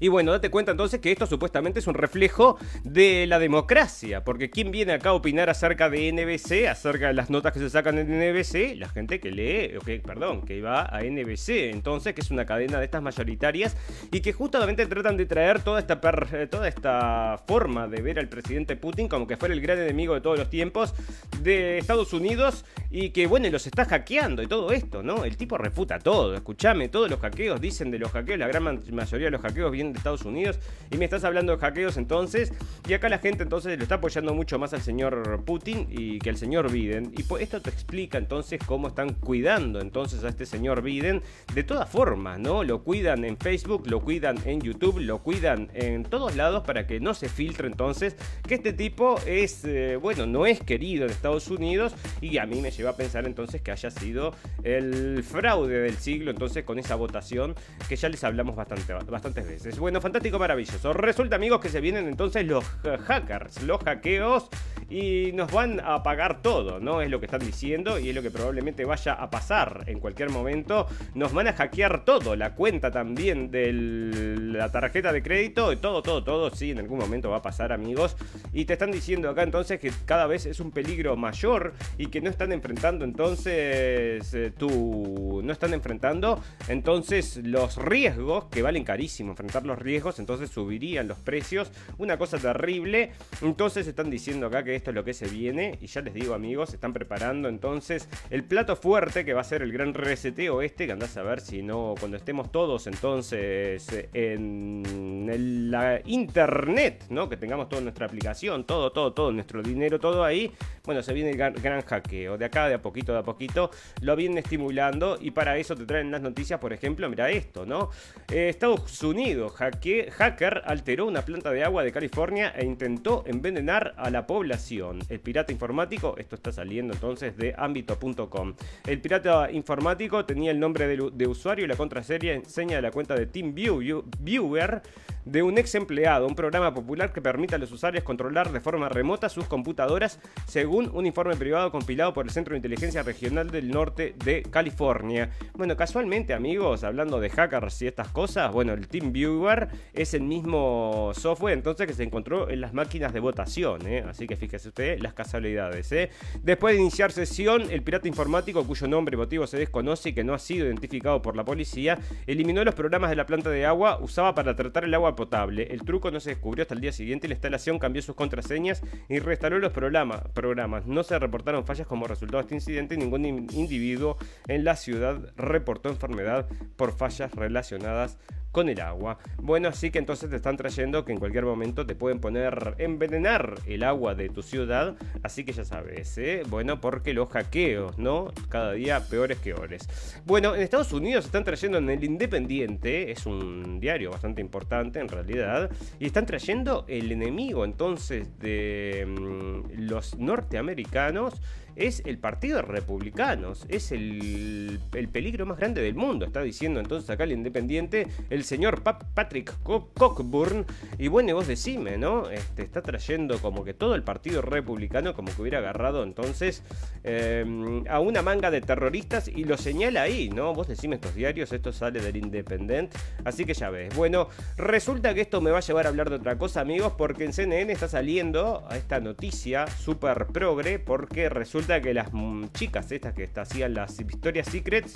Y 0.00 0.08
bueno, 0.08 0.32
date 0.32 0.50
cuenta 0.50 0.72
entonces 0.72 1.00
que 1.00 1.12
esto 1.12 1.26
supuestamente 1.26 1.80
es 1.80 1.86
un 1.86 1.94
reflejo 1.94 2.58
de 2.84 3.26
la 3.26 3.38
democracia, 3.38 4.24
porque 4.24 4.50
¿quién 4.50 4.70
viene 4.70 4.92
acá 4.92 5.10
a 5.10 5.14
opinar 5.14 5.50
acerca 5.50 5.90
de 5.90 6.12
NBC, 6.12 6.68
acerca 6.68 7.08
de 7.08 7.14
las 7.14 7.30
notas 7.30 7.52
que 7.52 7.60
se 7.60 7.70
sacan 7.70 7.98
en 7.98 8.08
NBC? 8.08 8.76
La 8.76 8.88
gente 8.88 9.20
que 9.20 9.30
lee, 9.30 9.76
okay, 9.76 9.98
perdón, 9.98 10.42
que 10.42 10.60
va 10.60 10.82
a 10.82 11.02
NBC, 11.02 11.70
entonces, 11.70 12.14
que 12.14 12.20
es 12.20 12.30
una 12.30 12.46
cadena 12.46 12.78
de 12.78 12.84
estas 12.84 13.02
mayoritarias 13.02 13.76
y 14.10 14.20
que 14.20 14.32
justamente 14.32 14.86
tratan 14.86 15.16
de 15.16 15.26
traer 15.26 15.62
toda 15.62 15.80
esta, 15.80 16.00
eh, 16.32 16.46
toda 16.46 16.68
esta 16.68 17.42
forma 17.46 17.88
de 17.88 18.02
ver 18.02 18.18
al 18.18 18.28
presidente 18.28 18.76
Putin 18.76 19.08
como 19.08 19.26
que 19.26 19.36
fuera 19.36 19.54
el 19.54 19.60
gran 19.60 19.78
enemigo 19.78 20.14
de 20.14 20.20
todos 20.20 20.38
los 20.38 20.50
tiempos 20.50 20.94
de 21.42 21.78
Estados 21.78 22.12
Unidos 22.12 22.64
y 22.90 23.10
que, 23.10 23.26
bueno, 23.26 23.48
los 23.50 23.66
está 23.66 23.84
hackeando 23.84 24.42
y 24.42 24.46
todo 24.46 24.72
esto, 24.72 25.02
¿no? 25.02 25.24
El 25.24 25.36
tipo 25.36 25.58
refuta 25.58 25.98
todo, 25.98 26.34
escúchame, 26.34 26.88
todos 26.88 27.10
los 27.10 27.20
hackeos 27.20 27.60
dicen 27.60 27.90
de 27.90 27.98
los 27.98 28.10
hackeos, 28.12 28.38
la 28.38 28.48
gran 28.48 28.64
mayoría 28.64 29.26
de 29.26 29.30
los 29.30 29.40
hackeos 29.40 29.70
vienen 29.70 29.87
de 29.92 29.98
Estados 29.98 30.24
Unidos 30.24 30.58
y 30.90 30.96
me 30.96 31.04
estás 31.04 31.24
hablando 31.24 31.52
de 31.52 31.58
hackeos 31.58 31.96
entonces. 31.96 32.52
Y 32.88 32.94
acá 32.94 33.08
la 33.08 33.18
gente 33.18 33.42
entonces 33.42 33.76
lo 33.76 33.82
está 33.82 33.96
apoyando 33.96 34.34
mucho 34.34 34.58
más 34.58 34.72
al 34.72 34.82
señor 34.82 35.42
Putin 35.44 35.86
y 35.90 36.18
que 36.18 36.30
al 36.30 36.36
señor 36.36 36.70
Biden. 36.70 37.12
Y 37.16 37.22
pues 37.24 37.42
esto 37.42 37.60
te 37.60 37.70
explica 37.70 38.18
entonces 38.18 38.60
cómo 38.64 38.88
están 38.88 39.14
cuidando 39.14 39.80
entonces 39.80 40.24
a 40.24 40.28
este 40.28 40.46
señor 40.46 40.82
Biden 40.82 41.22
de 41.54 41.62
todas 41.62 41.88
formas, 41.88 42.38
¿no? 42.38 42.64
Lo 42.64 42.82
cuidan 42.82 43.24
en 43.24 43.36
Facebook, 43.36 43.86
lo 43.86 44.00
cuidan 44.00 44.38
en 44.44 44.60
YouTube, 44.60 44.98
lo 45.00 45.18
cuidan 45.22 45.70
en 45.74 46.04
todos 46.04 46.36
lados 46.36 46.64
para 46.64 46.86
que 46.86 47.00
no 47.00 47.14
se 47.14 47.28
filtre 47.28 47.68
entonces 47.68 48.16
que 48.46 48.54
este 48.54 48.72
tipo 48.72 49.18
es, 49.26 49.64
eh, 49.64 49.96
bueno, 49.96 50.26
no 50.26 50.46
es 50.46 50.60
querido 50.60 51.04
en 51.04 51.10
Estados 51.10 51.48
Unidos 51.48 51.94
y 52.20 52.38
a 52.38 52.46
mí 52.46 52.60
me 52.60 52.70
lleva 52.70 52.90
a 52.90 52.96
pensar 52.96 53.26
entonces 53.26 53.60
que 53.60 53.70
haya 53.70 53.90
sido 53.90 54.34
el 54.62 55.22
fraude 55.22 55.80
del 55.80 55.96
siglo 55.96 56.30
entonces 56.30 56.64
con 56.64 56.78
esa 56.78 56.94
votación 56.94 57.54
que 57.88 57.96
ya 57.96 58.08
les 58.08 58.22
hablamos 58.24 58.56
bastante, 58.56 58.92
bastantes 58.92 59.46
veces. 59.46 59.77
Bueno, 59.78 60.00
fantástico, 60.00 60.38
maravilloso. 60.38 60.92
Resulta, 60.92 61.36
amigos, 61.36 61.60
que 61.60 61.68
se 61.68 61.80
vienen 61.80 62.08
entonces 62.08 62.44
los 62.44 62.64
hackers, 63.06 63.62
los 63.62 63.80
hackeos, 63.84 64.48
y 64.90 65.32
nos 65.32 65.52
van 65.52 65.80
a 65.80 66.02
pagar 66.02 66.40
todo, 66.40 66.80
¿no? 66.80 67.02
Es 67.02 67.10
lo 67.10 67.20
que 67.20 67.26
están 67.26 67.40
diciendo 67.40 67.98
y 67.98 68.08
es 68.08 68.14
lo 68.14 68.22
que 68.22 68.30
probablemente 68.30 68.84
vaya 68.84 69.12
a 69.12 69.30
pasar 69.30 69.84
en 69.86 70.00
cualquier 70.00 70.30
momento. 70.30 70.86
Nos 71.14 71.32
van 71.32 71.48
a 71.48 71.52
hackear 71.52 72.04
todo, 72.04 72.36
la 72.36 72.54
cuenta 72.54 72.90
también 72.90 73.50
de 73.50 73.72
la 73.72 74.70
tarjeta 74.72 75.12
de 75.12 75.22
crédito, 75.22 75.76
todo, 75.78 76.02
todo, 76.02 76.24
todo, 76.24 76.50
sí, 76.50 76.70
en 76.70 76.78
algún 76.78 76.98
momento 76.98 77.30
va 77.30 77.36
a 77.36 77.42
pasar, 77.42 77.72
amigos. 77.72 78.16
Y 78.52 78.64
te 78.64 78.72
están 78.72 78.90
diciendo 78.90 79.28
acá 79.28 79.42
entonces 79.42 79.78
que 79.78 79.92
cada 80.06 80.26
vez 80.26 80.46
es 80.46 80.58
un 80.60 80.70
peligro 80.70 81.16
mayor 81.16 81.74
y 81.98 82.06
que 82.06 82.20
no 82.20 82.30
están 82.30 82.52
enfrentando 82.52 83.04
entonces 83.04 84.34
eh, 84.34 84.52
tu... 84.56 85.42
no 85.44 85.52
están 85.52 85.74
enfrentando 85.74 86.42
entonces 86.68 87.36
los 87.44 87.76
riesgos 87.76 88.46
que 88.46 88.62
valen 88.62 88.84
carísimo 88.84 89.30
enfrentar 89.30 89.64
los 89.68 89.78
riesgos 89.78 90.18
entonces 90.18 90.50
subirían 90.50 91.08
los 91.08 91.18
precios. 91.18 91.70
Una 91.98 92.18
cosa 92.18 92.38
terrible. 92.38 93.12
Entonces 93.42 93.86
están 93.86 94.10
diciendo 94.10 94.46
acá 94.46 94.64
que 94.64 94.74
esto 94.74 94.90
es 94.90 94.94
lo 94.94 95.04
que 95.04 95.14
se 95.14 95.28
viene. 95.28 95.78
Y 95.80 95.86
ya 95.86 96.00
les 96.00 96.14
digo, 96.14 96.34
amigos, 96.34 96.74
están 96.74 96.92
preparando 96.92 97.48
entonces 97.48 98.08
el 98.30 98.44
plato 98.44 98.76
fuerte 98.76 99.24
que 99.24 99.34
va 99.34 99.42
a 99.42 99.44
ser 99.44 99.62
el 99.62 99.72
gran 99.72 99.94
reseteo 99.94 100.62
este. 100.62 100.86
Que 100.86 100.92
andás 100.92 101.16
a 101.16 101.22
ver 101.22 101.40
si 101.40 101.62
no, 101.62 101.94
cuando 101.98 102.16
estemos 102.16 102.50
todos 102.50 102.86
entonces 102.86 103.86
en 104.12 105.70
la 105.70 106.00
internet, 106.04 107.04
¿no? 107.10 107.28
Que 107.28 107.36
tengamos 107.36 107.68
toda 107.68 107.82
nuestra 107.82 108.06
aplicación, 108.06 108.64
todo, 108.64 108.92
todo, 108.92 109.12
todo, 109.12 109.32
nuestro 109.32 109.62
dinero, 109.62 109.98
todo 109.98 110.24
ahí. 110.24 110.52
Bueno, 110.84 111.02
se 111.02 111.12
viene 111.12 111.30
el 111.30 111.36
gran, 111.36 111.82
hackeo. 111.82 112.38
De 112.38 112.44
acá, 112.44 112.68
de 112.68 112.74
a 112.74 112.82
poquito, 112.82 113.12
de 113.12 113.18
a 113.18 113.22
poquito, 113.22 113.70
lo 114.00 114.16
vienen 114.16 114.38
estimulando. 114.38 115.18
Y 115.20 115.30
para 115.30 115.56
eso 115.58 115.74
te 115.74 115.84
traen 115.84 116.10
las 116.10 116.22
noticias, 116.22 116.58
por 116.58 116.72
ejemplo, 116.72 117.08
mira 117.08 117.30
esto, 117.30 117.66
¿no? 117.66 117.90
Eh, 118.30 118.48
Estados 118.48 119.02
Unidos 119.02 119.52
hackea 119.58 120.12
hacker 120.12 120.62
alteró 120.66 121.06
una 121.06 121.22
planta 121.22 121.50
de 121.50 121.64
agua 121.64 121.82
de 121.82 121.90
California 121.90 122.52
e 122.56 122.64
intentó 122.64 123.24
envenenar 123.26 123.94
a 123.96 124.08
la 124.10 124.26
población. 124.26 125.00
El 125.08 125.18
pirata 125.18 125.52
informático, 125.52 126.14
esto 126.16 126.36
está 126.36 126.52
saliendo 126.52 126.94
entonces 126.94 127.36
de 127.36 127.54
ámbito.com. 127.58 128.54
El 128.86 129.00
pirata 129.00 129.50
informático 129.50 130.24
tenía 130.24 130.52
el 130.52 130.60
nombre 130.60 130.86
de, 130.86 131.26
usuario 131.26 131.64
y 131.64 131.68
la 131.68 131.76
contraseña 131.76 132.76
de 132.76 132.82
la 132.82 132.92
cuenta 132.92 133.14
de 133.14 133.26
TeamViewer 133.26 134.82
de 135.24 135.42
un 135.42 135.58
ex 135.58 135.74
empleado, 135.74 136.26
un 136.26 136.34
programa 136.34 136.72
popular 136.72 137.12
que 137.12 137.20
permite 137.20 137.54
a 137.54 137.58
los 137.58 137.70
usuarios 137.70 138.02
controlar 138.02 138.50
de 138.50 138.60
forma 138.60 138.88
remota 138.88 139.28
sus 139.28 139.46
computadoras, 139.46 140.20
según 140.46 140.90
un 140.94 141.04
informe 141.04 141.36
privado 141.36 141.70
compilado 141.70 142.14
por 142.14 142.24
el 142.24 142.30
Centro 142.30 142.52
de 142.52 142.58
Inteligencia 142.58 143.02
Regional 143.02 143.50
del 143.50 143.68
Norte 143.68 144.14
de 144.24 144.42
California. 144.42 145.30
Bueno, 145.52 145.76
casualmente, 145.76 146.32
amigos, 146.32 146.82
hablando 146.82 147.20
de 147.20 147.28
hackers 147.28 147.82
y 147.82 147.88
estas 147.88 148.08
cosas, 148.08 148.52
bueno, 148.52 148.72
el 148.72 148.88
TeamViewer 148.88 149.47
es 149.92 150.14
el 150.14 150.22
mismo 150.22 151.12
software 151.14 151.54
entonces 151.54 151.86
que 151.86 151.94
se 151.94 152.02
encontró 152.02 152.50
en 152.50 152.60
las 152.60 152.74
máquinas 152.74 153.12
de 153.12 153.20
votación, 153.20 153.86
¿eh? 153.86 154.04
así 154.08 154.26
que 154.26 154.36
fíjese 154.36 154.68
usted 154.68 154.98
las 155.00 155.14
casualidades. 155.14 155.90
¿eh? 155.92 156.10
Después 156.42 156.74
de 156.74 156.80
iniciar 156.80 157.12
sesión, 157.12 157.70
el 157.70 157.82
pirata 157.82 158.08
informático, 158.08 158.64
cuyo 158.64 158.86
nombre 158.88 159.14
y 159.14 159.18
motivo 159.18 159.46
se 159.46 159.58
desconoce 159.58 160.10
y 160.10 160.12
que 160.12 160.24
no 160.24 160.34
ha 160.34 160.38
sido 160.38 160.66
identificado 160.66 161.22
por 161.22 161.36
la 161.36 161.44
policía, 161.44 161.98
eliminó 162.26 162.64
los 162.64 162.74
programas 162.74 163.10
de 163.10 163.16
la 163.16 163.26
planta 163.26 163.50
de 163.50 163.64
agua 163.66 163.98
usaba 164.00 164.34
para 164.34 164.54
tratar 164.54 164.84
el 164.84 164.94
agua 164.94 165.16
potable. 165.16 165.68
El 165.70 165.82
truco 165.82 166.10
no 166.10 166.20
se 166.20 166.30
descubrió 166.30 166.62
hasta 166.62 166.74
el 166.74 166.80
día 166.80 166.92
siguiente 166.92 167.26
y 167.26 167.28
la 167.28 167.34
instalación 167.34 167.78
cambió 167.78 168.02
sus 168.02 168.14
contraseñas 168.14 168.82
y 169.08 169.18
reinstaló 169.18 169.58
los 169.58 169.72
programas. 169.72 170.22
programas. 170.34 170.86
No 170.86 171.02
se 171.02 171.18
reportaron 171.18 171.64
fallas 171.64 171.86
como 171.86 172.06
resultado 172.06 172.38
de 172.38 172.42
este 172.42 172.54
incidente 172.54 172.96
ningún 172.96 173.24
individuo 173.24 174.16
en 174.46 174.64
la 174.64 174.76
ciudad 174.76 175.32
reportó 175.36 175.88
enfermedad 175.88 176.46
por 176.76 176.92
fallas 176.92 177.32
relacionadas 177.34 178.18
con 178.58 178.68
el 178.68 178.80
agua. 178.80 179.18
Bueno, 179.40 179.68
así 179.68 179.92
que 179.92 180.00
entonces 180.00 180.28
te 180.28 180.34
están 180.34 180.56
trayendo 180.56 181.04
que 181.04 181.12
en 181.12 181.20
cualquier 181.20 181.44
momento 181.44 181.86
te 181.86 181.94
pueden 181.94 182.18
poner 182.18 182.74
envenenar 182.78 183.54
el 183.68 183.84
agua 183.84 184.16
de 184.16 184.30
tu 184.30 184.42
ciudad. 184.42 184.96
Así 185.22 185.44
que 185.44 185.52
ya 185.52 185.64
sabes, 185.64 186.18
¿eh? 186.18 186.42
Bueno, 186.48 186.80
porque 186.80 187.14
los 187.14 187.28
hackeos, 187.28 187.98
¿no? 187.98 188.32
Cada 188.48 188.72
día 188.72 188.98
peores 189.08 189.38
que 189.38 189.54
ores. 189.54 189.86
Bueno, 190.26 190.56
en 190.56 190.62
Estados 190.62 190.92
Unidos 190.92 191.26
están 191.26 191.44
trayendo 191.44 191.78
en 191.78 191.88
el 191.88 192.02
Independiente, 192.02 193.12
es 193.12 193.26
un 193.26 193.78
diario 193.78 194.10
bastante 194.10 194.40
importante 194.40 194.98
en 194.98 195.06
realidad, 195.06 195.70
y 196.00 196.06
están 196.06 196.26
trayendo 196.26 196.84
el 196.88 197.12
enemigo 197.12 197.64
entonces 197.64 198.40
de 198.40 199.06
mm, 199.06 199.82
los 199.88 200.18
norteamericanos 200.18 201.40
es 201.78 202.02
el 202.04 202.18
Partido 202.18 202.56
de 202.56 202.62
Republicanos, 202.62 203.64
es 203.68 203.92
el, 203.92 204.80
peligro 205.12 205.46
más 205.46 205.58
grande 205.58 205.80
del 205.80 205.94
mundo, 205.94 206.26
está 206.26 206.42
diciendo 206.42 206.80
entonces 206.80 207.08
acá 207.08 207.24
el 207.24 207.32
Independiente, 207.32 208.08
el 208.30 208.44
señor 208.44 208.82
Patrick 208.82 209.54
Cockburn, 209.62 210.66
y 210.98 211.08
bueno, 211.08 211.34
vos 211.34 211.46
decime, 211.46 211.96
¿no? 211.96 212.30
Este, 212.30 212.62
está 212.62 212.82
trayendo 212.82 213.38
como 213.38 213.64
que 213.64 213.74
todo 213.74 213.94
el 213.94 214.02
Partido 214.02 214.42
Republicano 214.42 215.14
como 215.14 215.34
que 215.34 215.40
hubiera 215.40 215.58
agarrado 215.58 216.02
entonces 216.02 216.64
em, 217.04 217.84
a 217.88 218.00
una 218.00 218.22
manga 218.22 218.50
de 218.50 218.60
terroristas 218.60 219.28
y 219.28 219.44
lo 219.44 219.56
señala 219.56 220.02
ahí, 220.02 220.30
¿no? 220.30 220.54
Vos 220.54 220.66
decime 220.66 220.96
estos 220.96 221.14
diarios, 221.14 221.52
esto 221.52 221.72
sale 221.72 222.00
del 222.00 222.16
Independent, 222.16 222.92
así 223.24 223.44
que 223.44 223.54
ya 223.54 223.70
ves. 223.70 223.94
Bueno, 223.94 224.28
resulta 224.56 225.14
que 225.14 225.20
esto 225.20 225.40
me 225.40 225.52
va 225.52 225.58
a 225.58 225.62
llevar 225.62 225.86
a 225.86 225.90
hablar 225.90 226.10
de 226.10 226.16
otra 226.16 226.38
cosa, 226.38 226.60
amigos, 226.60 226.94
porque 226.98 227.24
en 227.24 227.32
CNN 227.32 227.72
está 227.72 227.86
saliendo 227.86 228.66
esta 228.72 228.98
noticia 228.98 229.66
super 229.68 230.26
progre, 230.26 230.78
porque 230.80 231.28
resulta 231.28 231.67
que 231.68 231.92
las 231.92 232.08
mm, 232.12 232.46
chicas 232.54 232.90
estas 232.92 233.12
que 233.12 233.28
hacían 233.36 233.74
las 233.74 233.98
Victoria's 233.98 234.48
Secrets 234.48 234.94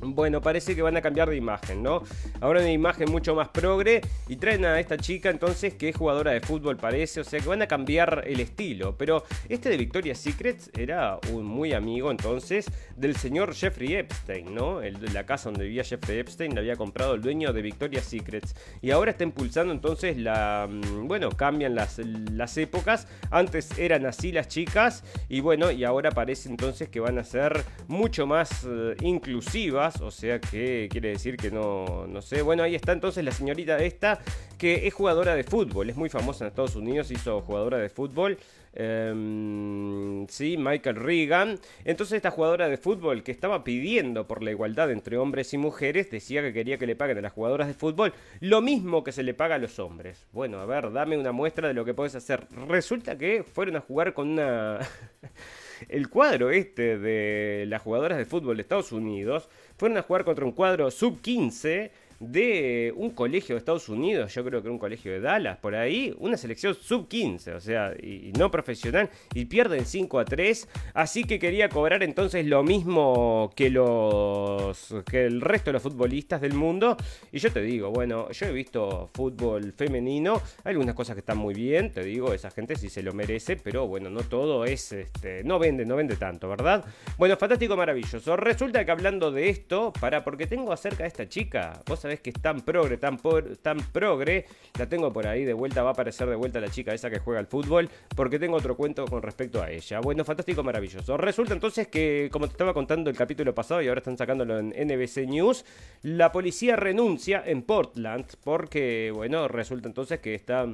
bueno, 0.00 0.40
parece 0.40 0.74
que 0.74 0.82
van 0.82 0.96
a 0.96 1.02
cambiar 1.02 1.30
de 1.30 1.36
imagen, 1.36 1.82
¿no? 1.82 2.02
Ahora 2.40 2.60
una 2.60 2.72
imagen 2.72 3.10
mucho 3.10 3.34
más 3.34 3.48
progre 3.48 4.00
y 4.28 4.36
traen 4.36 4.64
a 4.64 4.78
esta 4.78 4.96
chica 4.96 5.30
entonces 5.30 5.74
que 5.74 5.88
es 5.88 5.96
jugadora 5.96 6.32
de 6.32 6.40
fútbol 6.40 6.76
parece, 6.76 7.20
o 7.20 7.24
sea 7.24 7.40
que 7.40 7.48
van 7.48 7.62
a 7.62 7.66
cambiar 7.66 8.24
el 8.26 8.40
estilo. 8.40 8.96
Pero 8.96 9.24
este 9.48 9.68
de 9.68 9.76
Victoria's 9.76 10.18
Secrets 10.18 10.70
era 10.76 11.18
un 11.32 11.44
muy 11.44 11.72
amigo 11.72 12.10
entonces 12.10 12.66
del 12.96 13.16
señor 13.16 13.54
Jeffrey 13.54 13.94
Epstein, 13.94 14.54
¿no? 14.54 14.80
La 15.12 15.24
casa 15.24 15.50
donde 15.50 15.64
vivía 15.64 15.84
Jeffrey 15.84 16.18
Epstein 16.18 16.54
la 16.54 16.60
había 16.60 16.76
comprado 16.76 17.14
el 17.14 17.22
dueño 17.22 17.52
de 17.52 17.62
Victoria's 17.62 18.04
Secrets. 18.04 18.54
Y 18.82 18.90
ahora 18.90 19.12
está 19.12 19.24
impulsando 19.24 19.72
entonces 19.72 20.16
la... 20.16 20.68
Mm, 20.68 21.06
bueno, 21.06 21.30
cambian 21.30 21.74
las, 21.74 21.98
las 21.98 22.56
épocas. 22.56 23.08
Antes 23.30 23.78
eran 23.78 24.06
así 24.06 24.32
las 24.32 24.48
chicas 24.48 25.04
y 25.28 25.40
bueno, 25.40 25.70
y 25.70 25.84
ahora 25.84 26.10
parece 26.10 26.48
entonces 26.48 26.88
que 26.88 27.00
van 27.00 27.18
a 27.18 27.24
ser 27.24 27.64
mucho 27.88 28.26
más 28.26 28.66
eh, 28.68 28.96
inclusivas 29.02 29.85
o 30.00 30.10
sea 30.10 30.40
que 30.40 30.88
quiere 30.90 31.10
decir 31.10 31.36
que 31.36 31.50
no, 31.50 32.06
no 32.06 32.20
sé. 32.22 32.42
Bueno, 32.42 32.62
ahí 32.62 32.74
está 32.74 32.92
entonces 32.92 33.24
la 33.24 33.32
señorita 33.32 33.78
esta, 33.78 34.20
que 34.58 34.86
es 34.86 34.94
jugadora 34.94 35.34
de 35.34 35.44
fútbol, 35.44 35.90
es 35.90 35.96
muy 35.96 36.08
famosa 36.08 36.44
en 36.44 36.48
Estados 36.48 36.76
Unidos, 36.76 37.10
hizo 37.10 37.40
jugadora 37.42 37.78
de 37.78 37.88
fútbol. 37.88 38.38
Em, 38.78 40.26
sí, 40.28 40.56
Michael 40.58 40.96
Reagan. 40.96 41.58
Entonces 41.84 42.16
esta 42.16 42.30
jugadora 42.30 42.68
de 42.68 42.76
fútbol 42.76 43.22
que 43.22 43.32
estaba 43.32 43.64
pidiendo 43.64 44.26
por 44.26 44.42
la 44.42 44.50
igualdad 44.50 44.90
entre 44.90 45.16
hombres 45.16 45.54
y 45.54 45.58
mujeres 45.58 46.10
decía 46.10 46.42
que 46.42 46.52
quería 46.52 46.76
que 46.76 46.86
le 46.86 46.94
paguen 46.94 47.16
a 47.18 47.22
las 47.22 47.32
jugadoras 47.32 47.68
de 47.68 47.74
fútbol 47.74 48.12
lo 48.40 48.60
mismo 48.60 49.02
que 49.02 49.12
se 49.12 49.22
le 49.22 49.32
paga 49.32 49.54
a 49.54 49.58
los 49.58 49.78
hombres. 49.78 50.26
Bueno, 50.32 50.60
a 50.60 50.66
ver, 50.66 50.92
dame 50.92 51.16
una 51.16 51.32
muestra 51.32 51.68
de 51.68 51.74
lo 51.74 51.86
que 51.86 51.94
puedes 51.94 52.14
hacer. 52.14 52.46
Resulta 52.68 53.16
que 53.16 53.44
fueron 53.44 53.76
a 53.76 53.80
jugar 53.80 54.12
con 54.12 54.28
una... 54.28 54.78
el 55.88 56.08
cuadro 56.08 56.50
este 56.50 56.98
de 56.98 57.64
las 57.66 57.82
jugadoras 57.82 58.18
de 58.18 58.24
fútbol 58.24 58.56
de 58.56 58.62
Estados 58.62 58.92
Unidos 58.92 59.48
fueron 59.76 59.98
a 59.98 60.02
jugar 60.02 60.24
contra 60.24 60.44
un 60.44 60.52
cuadro 60.52 60.90
sub 60.90 61.20
15 61.20 61.90
de 62.20 62.92
un 62.96 63.10
colegio 63.10 63.54
de 63.54 63.58
Estados 63.58 63.88
Unidos, 63.88 64.34
yo 64.34 64.44
creo 64.44 64.62
que 64.62 64.68
era 64.68 64.72
un 64.72 64.78
colegio 64.78 65.12
de 65.12 65.20
Dallas, 65.20 65.58
por 65.58 65.74
ahí, 65.74 66.14
una 66.18 66.36
selección 66.36 66.74
sub-15, 66.74 67.54
o 67.54 67.60
sea, 67.60 67.92
y, 68.00 68.32
no 68.38 68.50
profesional, 68.50 69.10
y 69.34 69.44
pierden 69.44 69.84
5 69.84 70.18
a 70.18 70.24
3, 70.24 70.68
así 70.94 71.24
que 71.24 71.38
quería 71.38 71.68
cobrar 71.68 72.02
entonces 72.02 72.46
lo 72.46 72.62
mismo 72.62 73.50
que 73.54 73.70
los 73.70 74.94
que 75.10 75.26
el 75.26 75.40
resto 75.40 75.70
de 75.70 75.74
los 75.74 75.82
futbolistas 75.82 76.40
del 76.40 76.54
mundo, 76.54 76.96
y 77.32 77.38
yo 77.38 77.52
te 77.52 77.60
digo, 77.62 77.90
bueno, 77.90 78.30
yo 78.30 78.46
he 78.46 78.52
visto 78.52 79.10
fútbol 79.12 79.72
femenino, 79.72 80.40
hay 80.64 80.72
algunas 80.72 80.94
cosas 80.94 81.14
que 81.14 81.20
están 81.20 81.38
muy 81.38 81.54
bien, 81.54 81.90
te 81.90 82.02
digo, 82.02 82.32
esa 82.32 82.50
gente 82.50 82.76
sí 82.76 82.88
se 82.88 83.02
lo 83.02 83.12
merece, 83.12 83.56
pero 83.56 83.86
bueno, 83.86 84.10
no 84.10 84.22
todo 84.22 84.64
es, 84.64 84.92
este, 84.92 85.44
no 85.44 85.58
vende, 85.58 85.84
no 85.84 85.96
vende 85.96 86.16
tanto, 86.16 86.48
¿verdad? 86.48 86.84
Bueno, 87.18 87.36
fantástico, 87.36 87.76
maravilloso. 87.76 88.36
Resulta 88.36 88.84
que 88.84 88.90
hablando 88.90 89.30
de 89.30 89.48
esto, 89.48 89.92
para, 90.00 90.24
porque 90.24 90.46
tengo 90.46 90.72
acerca 90.72 91.04
de 91.04 91.08
esta 91.08 91.28
chica, 91.28 91.82
vos 91.86 92.04
sabés 92.06 92.20
que 92.20 92.30
es 92.30 92.40
tan 92.40 92.60
progre, 92.60 92.96
tan, 92.96 93.18
tan 93.62 93.78
progre. 93.92 94.46
La 94.78 94.88
tengo 94.88 95.12
por 95.12 95.26
ahí 95.26 95.44
de 95.44 95.52
vuelta, 95.52 95.82
va 95.82 95.90
a 95.90 95.92
aparecer 95.92 96.28
de 96.28 96.36
vuelta 96.36 96.60
la 96.60 96.68
chica 96.68 96.94
esa 96.94 97.10
que 97.10 97.18
juega 97.18 97.40
al 97.40 97.46
fútbol, 97.46 97.88
porque 98.14 98.38
tengo 98.38 98.56
otro 98.56 98.76
cuento 98.76 99.04
con 99.06 99.22
respecto 99.22 99.62
a 99.62 99.70
ella. 99.70 100.00
Bueno, 100.00 100.24
fantástico, 100.24 100.62
maravilloso. 100.62 101.16
Resulta 101.16 101.52
entonces 101.52 101.88
que, 101.88 102.28
como 102.32 102.46
te 102.46 102.52
estaba 102.52 102.72
contando 102.72 103.10
el 103.10 103.16
capítulo 103.16 103.54
pasado 103.54 103.82
y 103.82 103.88
ahora 103.88 103.98
están 103.98 104.16
sacándolo 104.16 104.58
en 104.58 104.68
NBC 104.68 105.26
News, 105.26 105.64
la 106.02 106.32
policía 106.32 106.76
renuncia 106.76 107.42
en 107.44 107.62
Portland 107.62 108.26
porque, 108.44 109.12
bueno, 109.14 109.48
resulta 109.48 109.88
entonces 109.88 110.20
que 110.20 110.34
está... 110.34 110.64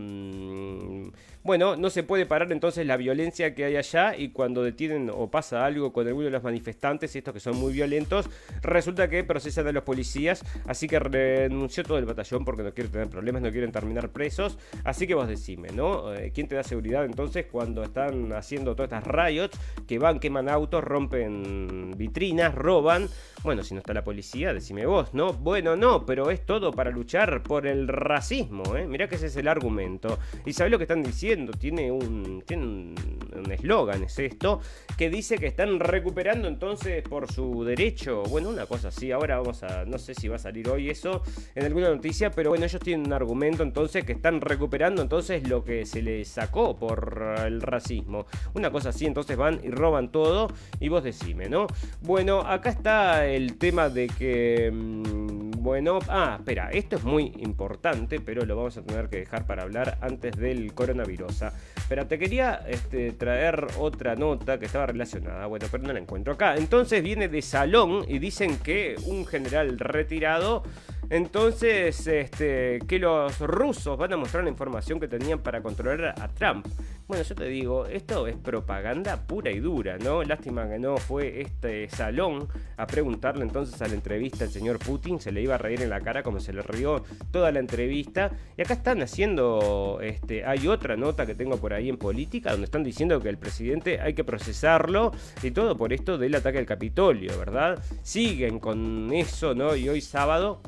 bueno, 1.42 1.76
no 1.76 1.90
se 1.90 2.02
puede 2.02 2.26
parar 2.26 2.52
entonces 2.52 2.86
la 2.86 2.96
violencia 2.96 3.54
que 3.54 3.64
hay 3.64 3.76
allá 3.76 4.16
y 4.16 4.28
cuando 4.30 4.62
detienen 4.62 5.10
o 5.12 5.30
pasa 5.30 5.64
algo 5.64 5.92
con 5.92 6.06
alguno 6.06 6.26
de 6.26 6.30
los 6.30 6.42
manifestantes, 6.42 7.16
estos 7.16 7.34
que 7.34 7.40
son 7.40 7.56
muy 7.56 7.72
violentos, 7.72 8.28
resulta 8.62 9.08
que 9.08 9.24
procesan 9.24 9.66
a 9.66 9.72
los 9.72 9.82
policías, 9.84 10.44
así 10.66 10.86
que 10.86 10.98
denunció 11.22 11.84
todo 11.84 11.98
el 11.98 12.04
batallón 12.04 12.44
porque 12.44 12.62
no 12.62 12.72
quiere 12.72 12.90
tener 12.90 13.08
problemas, 13.08 13.42
no 13.42 13.50
quieren 13.50 13.72
terminar 13.72 14.10
presos. 14.10 14.58
Así 14.84 15.06
que 15.06 15.14
vos 15.14 15.28
decime, 15.28 15.68
¿no? 15.70 16.14
Eh, 16.14 16.32
¿Quién 16.34 16.48
te 16.48 16.54
da 16.54 16.62
seguridad 16.62 17.04
entonces 17.04 17.46
cuando 17.50 17.82
están 17.82 18.32
haciendo 18.32 18.74
todas 18.74 18.92
estas 18.92 19.06
riots 19.06 19.58
que 19.86 19.98
van, 19.98 20.18
queman 20.18 20.48
autos, 20.48 20.82
rompen 20.84 21.92
vitrinas, 21.96 22.54
roban? 22.54 23.08
Bueno, 23.42 23.62
si 23.62 23.74
no 23.74 23.80
está 23.80 23.92
la 23.92 24.04
policía, 24.04 24.54
decime 24.54 24.86
vos, 24.86 25.14
¿no? 25.14 25.32
Bueno, 25.32 25.76
no, 25.76 26.06
pero 26.06 26.30
es 26.30 26.46
todo 26.46 26.72
para 26.72 26.90
luchar 26.90 27.42
por 27.42 27.66
el 27.66 27.88
racismo, 27.88 28.76
¿eh? 28.76 28.86
Mirá 28.86 29.08
que 29.08 29.16
ese 29.16 29.26
es 29.26 29.36
el 29.36 29.48
argumento. 29.48 30.18
¿Y 30.46 30.52
sabés 30.52 30.70
lo 30.70 30.78
que 30.78 30.84
están 30.84 31.02
diciendo? 31.02 31.52
Tiene 31.52 31.90
un 31.90 32.42
tiene 32.46 32.64
un 32.64 33.52
eslogan, 33.52 34.04
es 34.04 34.18
esto, 34.18 34.60
que 34.96 35.10
dice 35.10 35.38
que 35.38 35.46
están 35.46 35.80
recuperando 35.80 36.48
entonces 36.48 37.02
por 37.02 37.30
su 37.30 37.64
derecho. 37.64 38.22
Bueno, 38.24 38.48
una 38.48 38.66
cosa 38.66 38.88
así, 38.88 39.10
ahora 39.10 39.38
vamos 39.38 39.62
a, 39.62 39.84
no 39.84 39.98
sé 39.98 40.14
si 40.14 40.28
va 40.28 40.36
a 40.36 40.38
salir 40.38 40.68
hoy 40.68 40.90
eso, 40.90 41.11
en 41.54 41.64
alguna 41.64 41.88
noticia, 41.88 42.30
pero 42.30 42.50
bueno, 42.50 42.64
ellos 42.64 42.80
tienen 42.80 43.06
un 43.06 43.12
argumento 43.12 43.62
entonces 43.62 44.04
que 44.04 44.12
están 44.12 44.40
recuperando 44.40 45.02
entonces 45.02 45.46
lo 45.48 45.64
que 45.64 45.84
se 45.84 46.02
les 46.02 46.28
sacó 46.28 46.76
por 46.76 47.36
el 47.44 47.60
racismo. 47.60 48.26
Una 48.54 48.70
cosa 48.70 48.90
así, 48.90 49.06
entonces 49.06 49.36
van 49.36 49.60
y 49.62 49.70
roban 49.70 50.10
todo 50.10 50.48
y 50.80 50.88
vos 50.88 51.04
decime, 51.04 51.48
¿no? 51.48 51.66
Bueno, 52.00 52.40
acá 52.40 52.70
está 52.70 53.26
el 53.26 53.58
tema 53.58 53.88
de 53.88 54.06
que... 54.08 54.70
Mm, 54.72 55.42
bueno, 55.62 56.00
ah, 56.08 56.36
espera, 56.40 56.70
esto 56.72 56.96
es 56.96 57.04
muy 57.04 57.32
importante, 57.38 58.18
pero 58.18 58.44
lo 58.44 58.56
vamos 58.56 58.76
a 58.78 58.82
tener 58.82 59.08
que 59.08 59.18
dejar 59.18 59.46
para 59.46 59.62
hablar 59.62 59.96
antes 60.00 60.36
del 60.36 60.74
coronavirus. 60.74 61.44
Pero 61.88 62.06
te 62.08 62.18
quería 62.18 62.64
este, 62.66 63.12
traer 63.12 63.68
otra 63.78 64.16
nota 64.16 64.58
que 64.58 64.66
estaba 64.66 64.86
relacionada, 64.86 65.46
bueno, 65.46 65.66
pero 65.70 65.84
no 65.84 65.92
la 65.92 66.00
encuentro 66.00 66.32
acá. 66.32 66.56
Entonces 66.56 67.00
viene 67.02 67.28
de 67.28 67.42
Salón 67.42 68.04
y 68.08 68.18
dicen 68.18 68.58
que 68.58 68.96
un 69.06 69.24
general 69.24 69.78
retirado 69.78 70.64
Entonces, 71.10 72.06
este, 72.06 72.78
que 72.88 72.98
los 72.98 73.38
rusos 73.40 73.98
van 73.98 74.12
a 74.12 74.16
mostrar 74.16 74.44
la 74.44 74.50
información 74.50 74.98
que 74.98 75.08
tenían 75.08 75.40
para 75.40 75.62
controlar 75.62 76.14
a 76.20 76.28
Trump. 76.28 76.66
Bueno, 77.06 77.24
yo 77.24 77.34
te 77.34 77.44
digo, 77.44 77.86
esto 77.86 78.26
es 78.26 78.36
propaganda 78.36 79.26
pura 79.26 79.50
y 79.50 79.60
dura, 79.60 79.98
¿no? 79.98 80.22
Lástima 80.22 80.68
que 80.68 80.78
no 80.78 80.96
fue 80.96 81.42
este 81.42 81.88
salón 81.90 82.48
a 82.76 82.86
preguntarle 82.86 83.42
entonces 83.42 83.82
a 83.82 83.88
la 83.88 83.94
entrevista 83.94 84.44
al 84.44 84.50
señor 84.50 84.78
Putin, 84.78 85.20
se 85.20 85.32
le 85.32 85.42
iba 85.42 85.56
a 85.56 85.58
reír 85.58 85.82
en 85.82 85.90
la 85.90 86.00
cara 86.00 86.22
como 86.22 86.40
se 86.40 86.52
le 86.52 86.62
rió 86.62 87.04
toda 87.30 87.50
la 87.52 87.58
entrevista. 87.58 88.30
Y 88.56 88.62
acá 88.62 88.74
están 88.74 89.02
haciendo, 89.02 89.98
este, 90.00 90.46
hay 90.46 90.68
otra 90.68 90.96
nota 90.96 91.26
que 91.26 91.34
tengo 91.34 91.58
por 91.58 91.74
ahí 91.74 91.88
en 91.88 91.98
política 91.98 92.52
donde 92.52 92.64
están 92.64 92.84
diciendo 92.84 93.20
que 93.20 93.28
el 93.28 93.36
presidente 93.36 94.00
hay 94.00 94.14
que 94.14 94.24
procesarlo 94.24 95.12
y 95.42 95.50
todo 95.50 95.76
por 95.76 95.92
esto 95.92 96.16
del 96.16 96.34
ataque 96.34 96.58
al 96.58 96.66
Capitolio, 96.66 97.38
¿verdad? 97.38 97.82
Siguen 98.02 98.58
con 98.58 99.12
eso, 99.12 99.54
¿no? 99.54 99.76
Y 99.76 99.88
hoy 99.88 100.00
sábado 100.00 100.62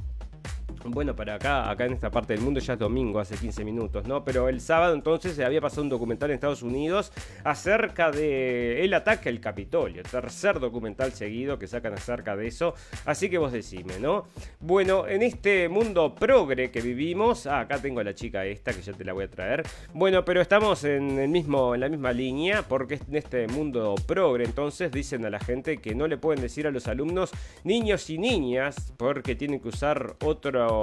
bueno, 0.84 1.16
para 1.16 1.36
acá, 1.36 1.70
acá 1.70 1.86
en 1.86 1.94
esta 1.94 2.10
parte 2.10 2.34
del 2.34 2.42
mundo 2.42 2.60
ya 2.60 2.74
es 2.74 2.78
domingo, 2.78 3.18
hace 3.18 3.36
15 3.36 3.64
minutos, 3.64 4.06
¿no? 4.06 4.24
Pero 4.24 4.48
el 4.48 4.60
sábado 4.60 4.94
entonces 4.94 5.34
se 5.34 5.44
había 5.44 5.60
pasado 5.60 5.82
un 5.82 5.88
documental 5.88 6.30
en 6.30 6.34
Estados 6.34 6.62
Unidos 6.62 7.12
acerca 7.42 8.10
de 8.10 8.84
el 8.84 8.92
ataque 8.94 9.28
al 9.28 9.40
Capitolio. 9.40 10.02
Tercer 10.02 10.60
documental 10.60 11.12
seguido 11.12 11.58
que 11.58 11.66
sacan 11.66 11.94
acerca 11.94 12.36
de 12.36 12.46
eso. 12.46 12.74
Así 13.04 13.30
que 13.30 13.38
vos 13.38 13.52
decime, 13.52 13.98
¿no? 13.98 14.26
Bueno, 14.60 15.06
en 15.08 15.22
este 15.22 15.68
mundo 15.68 16.14
progre 16.14 16.70
que 16.70 16.80
vivimos, 16.80 17.46
ah, 17.46 17.60
acá 17.60 17.78
tengo 17.78 18.00
a 18.00 18.04
la 18.04 18.14
chica 18.14 18.44
esta 18.44 18.72
que 18.72 18.82
ya 18.82 18.92
te 18.92 19.04
la 19.04 19.12
voy 19.12 19.24
a 19.24 19.30
traer. 19.30 19.62
Bueno, 19.92 20.24
pero 20.24 20.40
estamos 20.40 20.84
en 20.84 21.18
el 21.18 21.28
mismo, 21.28 21.74
en 21.74 21.80
la 21.80 21.88
misma 21.88 22.12
línea, 22.12 22.62
porque 22.62 22.94
en 23.08 23.16
este 23.16 23.46
mundo 23.48 23.94
progre, 24.06 24.44
entonces 24.44 24.92
dicen 24.92 25.24
a 25.24 25.30
la 25.30 25.40
gente 25.40 25.78
que 25.78 25.94
no 25.94 26.06
le 26.06 26.16
pueden 26.16 26.42
decir 26.42 26.66
a 26.66 26.70
los 26.70 26.88
alumnos 26.88 27.30
niños 27.64 28.10
y 28.10 28.18
niñas, 28.18 28.92
porque 28.96 29.34
tienen 29.34 29.60
que 29.60 29.68
usar 29.68 30.16
otro 30.22 30.73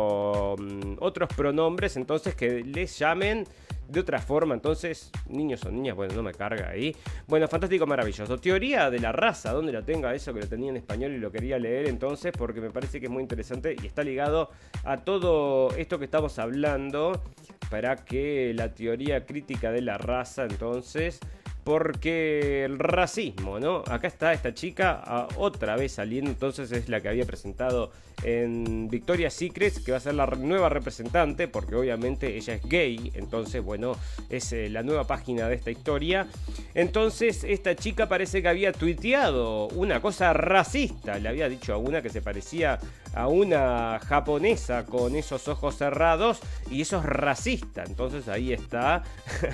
Mm, 0.57 0.97
otros 0.99 1.29
pronombres, 1.35 1.97
entonces 1.97 2.35
que 2.35 2.63
les 2.63 2.97
llamen 2.97 3.45
de 3.87 3.99
otra 3.99 4.19
forma. 4.19 4.53
Entonces, 4.53 5.11
niños 5.27 5.63
o 5.65 5.71
niñas, 5.71 5.95
bueno, 5.95 6.15
no 6.15 6.23
me 6.23 6.33
carga 6.33 6.69
ahí. 6.69 6.95
Bueno, 7.27 7.47
fantástico, 7.47 7.85
maravilloso. 7.85 8.37
Teoría 8.37 8.89
de 8.89 8.99
la 8.99 9.11
raza, 9.11 9.51
donde 9.51 9.71
lo 9.71 9.83
tenga 9.83 10.13
eso 10.13 10.33
que 10.33 10.41
lo 10.41 10.47
tenía 10.47 10.69
en 10.69 10.77
español 10.77 11.11
y 11.11 11.19
lo 11.19 11.31
quería 11.31 11.59
leer 11.59 11.87
entonces, 11.89 12.31
porque 12.37 12.61
me 12.61 12.69
parece 12.69 12.99
que 12.99 13.07
es 13.07 13.11
muy 13.11 13.21
interesante 13.21 13.75
y 13.81 13.85
está 13.85 14.03
ligado 14.03 14.49
a 14.83 14.97
todo 14.97 15.71
esto 15.75 15.99
que 15.99 16.05
estamos 16.05 16.39
hablando 16.39 17.21
para 17.69 17.97
que 17.97 18.53
la 18.55 18.73
teoría 18.73 19.25
crítica 19.25 19.71
de 19.71 19.81
la 19.81 19.97
raza, 19.97 20.43
entonces 20.43 21.19
porque 21.63 22.65
el 22.65 22.79
racismo, 22.79 23.59
¿no? 23.59 23.83
Acá 23.87 24.07
está 24.07 24.33
esta 24.33 24.53
chica 24.53 25.27
otra 25.37 25.75
vez 25.75 25.93
saliendo, 25.93 26.31
entonces 26.31 26.71
es 26.71 26.89
la 26.89 27.01
que 27.01 27.09
había 27.09 27.25
presentado 27.25 27.91
en 28.23 28.87
Victoria's 28.89 29.33
Secret, 29.33 29.83
que 29.83 29.91
va 29.91 29.97
a 29.97 30.01
ser 30.01 30.13
la 30.13 30.25
nueva 30.27 30.69
representante, 30.69 31.47
porque 31.47 31.75
obviamente 31.75 32.35
ella 32.35 32.55
es 32.55 32.63
gay, 32.63 33.11
entonces 33.15 33.63
bueno, 33.63 33.95
es 34.29 34.53
eh, 34.53 34.69
la 34.69 34.83
nueva 34.83 35.05
página 35.05 35.47
de 35.47 35.55
esta 35.55 35.71
historia. 35.71 36.27
Entonces 36.73 37.43
esta 37.43 37.75
chica 37.75 38.07
parece 38.07 38.41
que 38.41 38.47
había 38.47 38.71
tuiteado 38.71 39.67
una 39.69 40.01
cosa 40.01 40.33
racista, 40.33 41.17
le 41.19 41.29
había 41.29 41.49
dicho 41.49 41.73
a 41.73 41.77
una 41.77 42.01
que 42.01 42.09
se 42.09 42.21
parecía 42.21 42.79
a 43.13 43.27
una 43.27 43.99
japonesa 43.99 44.85
con 44.85 45.15
esos 45.15 45.47
ojos 45.47 45.77
cerrados 45.77 46.39
y 46.69 46.81
eso 46.81 46.99
es 46.99 47.05
racista, 47.05 47.83
entonces 47.85 48.27
ahí 48.29 48.53
está 48.53 49.03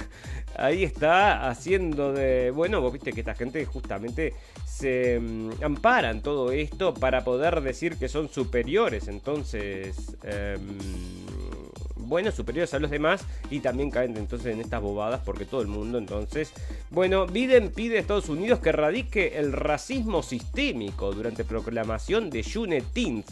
ahí 0.58 0.84
está 0.84 1.50
haciendo 1.50 1.97
de. 1.98 2.52
Bueno, 2.52 2.82
vos 2.82 2.94
viste 2.94 3.14
que 3.14 3.22
esta 3.22 3.36
gente 3.36 3.66
justamente 3.66 4.34
se 4.66 5.20
mm, 5.20 5.64
amparan 5.64 6.22
todo 6.22 6.52
esto 6.52 6.94
para 6.94 7.24
poder 7.24 7.62
decir 7.62 7.98
que 7.98 8.08
son 8.08 8.30
superiores. 8.30 9.08
Entonces. 9.08 10.18
Em, 10.24 10.78
bueno, 12.08 12.32
superiores 12.32 12.74
a 12.74 12.80
los 12.80 12.90
demás 12.90 13.26
y 13.50 13.60
también 13.60 13.92
caen 13.92 14.16
entonces 14.16 14.54
en 14.54 14.62
estas 14.62 14.82
bobadas 14.82 15.22
porque 15.26 15.46
todo 15.46 15.62
el 15.62 15.68
mundo 15.68 15.98
entonces... 15.98 16.54
Bueno, 16.90 17.28
Biden 17.28 17.72
pide 17.72 17.98
a 17.98 18.00
Estados 18.00 18.30
Unidos 18.30 18.60
que 18.60 18.72
radique 18.72 19.38
el 19.38 19.52
racismo 19.52 20.24
sistémico 20.24 21.12
durante 21.12 21.44
proclamación 21.44 22.30
de 22.30 22.44
Juneteenth. 22.44 23.30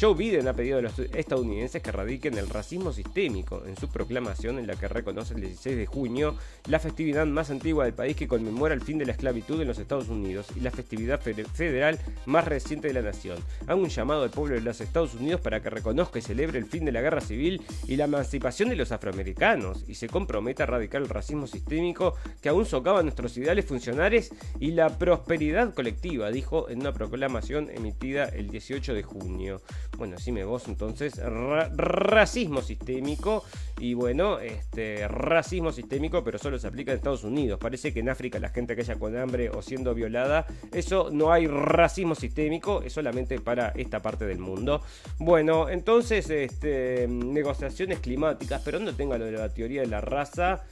Joe 0.00 0.14
Biden 0.14 0.48
ha 0.48 0.54
pedido 0.54 0.78
a 0.78 0.82
los 0.82 0.98
estadounidenses 0.98 1.80
que 1.80 1.92
radiquen 1.92 2.36
el 2.36 2.48
racismo 2.48 2.92
sistémico 2.92 3.62
en 3.64 3.76
su 3.76 3.88
proclamación 3.88 4.58
en 4.58 4.66
la 4.66 4.74
que 4.74 4.88
reconoce 4.88 5.34
el 5.34 5.42
16 5.42 5.76
de 5.76 5.86
junio 5.86 6.34
la 6.66 6.80
festividad 6.80 7.26
más 7.26 7.50
antigua 7.50 7.84
del 7.84 7.94
país 7.94 8.16
que 8.16 8.26
conmemora 8.26 8.74
el 8.74 8.80
fin 8.80 8.98
de 8.98 9.06
la 9.06 9.12
esclavitud 9.12 9.60
en 9.60 9.68
los 9.68 9.78
Estados 9.78 10.08
Unidos 10.08 10.48
y 10.56 10.60
la 10.60 10.72
festividad 10.72 11.20
federal 11.20 12.00
más 12.26 12.44
reciente 12.44 12.88
de 12.88 12.94
la 12.94 13.02
nación. 13.02 13.38
Hago 13.68 13.82
un 13.82 13.88
llamado 13.88 14.24
al 14.24 14.30
pueblo 14.30 14.56
de 14.56 14.62
los 14.62 14.80
Estados 14.80 15.14
Unidos 15.14 15.40
para 15.40 15.62
que 15.62 15.70
reconozca 15.70 16.18
y 16.18 16.22
celebre 16.22 16.58
el 16.58 16.66
fin 16.66 16.84
de 16.84 16.92
la 16.92 17.00
guerra 17.00 17.20
civil 17.20 17.62
y 17.86 17.94
la 17.94 18.04
emancipación 18.04 18.70
de 18.70 18.76
los 18.76 18.90
afroamericanos 18.90 19.84
y 19.86 19.94
se 19.94 20.08
comprometa 20.08 20.64
a 20.64 20.66
erradicar 20.66 21.02
el 21.02 21.08
racismo 21.08 21.46
sistémico 21.46 22.14
que 22.42 22.48
aún 22.48 22.66
socava 22.66 23.02
nuestros 23.04 23.36
ideales 23.36 23.64
funcionales 23.64 24.32
y 24.58 24.72
la 24.72 24.98
prosperidad 24.98 25.72
colectiva, 25.72 26.32
dijo 26.32 26.68
en 26.68 26.80
una 26.80 26.92
proclamación 26.92 27.70
emitida 27.70 28.24
el 28.24 28.50
18 28.50 28.92
de 28.92 29.02
junio. 29.04 29.62
Bueno, 29.98 30.16
me 30.32 30.44
vos 30.44 30.66
entonces, 30.68 31.20
racismo 31.76 32.62
sistémico. 32.62 33.44
Y 33.78 33.94
bueno, 33.94 34.38
este 34.38 35.06
racismo 35.08 35.72
sistémico, 35.72 36.22
pero 36.24 36.38
solo 36.38 36.58
se 36.58 36.66
aplica 36.66 36.92
en 36.92 36.98
Estados 36.98 37.24
Unidos. 37.24 37.58
Parece 37.60 37.92
que 37.92 38.00
en 38.00 38.08
África 38.08 38.38
la 38.38 38.48
gente 38.48 38.76
que 38.76 38.84
con 38.94 39.16
hambre 39.16 39.50
o 39.50 39.62
siendo 39.62 39.94
violada, 39.94 40.46
eso 40.72 41.08
no 41.10 41.32
hay 41.32 41.46
racismo 41.46 42.14
sistémico, 42.14 42.82
es 42.82 42.92
solamente 42.92 43.40
para 43.40 43.70
esta 43.70 44.00
parte 44.00 44.26
del 44.26 44.38
mundo. 44.38 44.82
Bueno, 45.18 45.68
entonces, 45.68 46.28
este, 46.30 47.08
negociaciones 47.08 48.00
climáticas, 48.00 48.62
pero 48.64 48.78
no 48.78 48.94
tenga 48.94 49.18
lo 49.18 49.24
de 49.24 49.32
la 49.32 49.48
teoría 49.48 49.80
de 49.80 49.88
la 49.88 50.00
raza. 50.00 50.62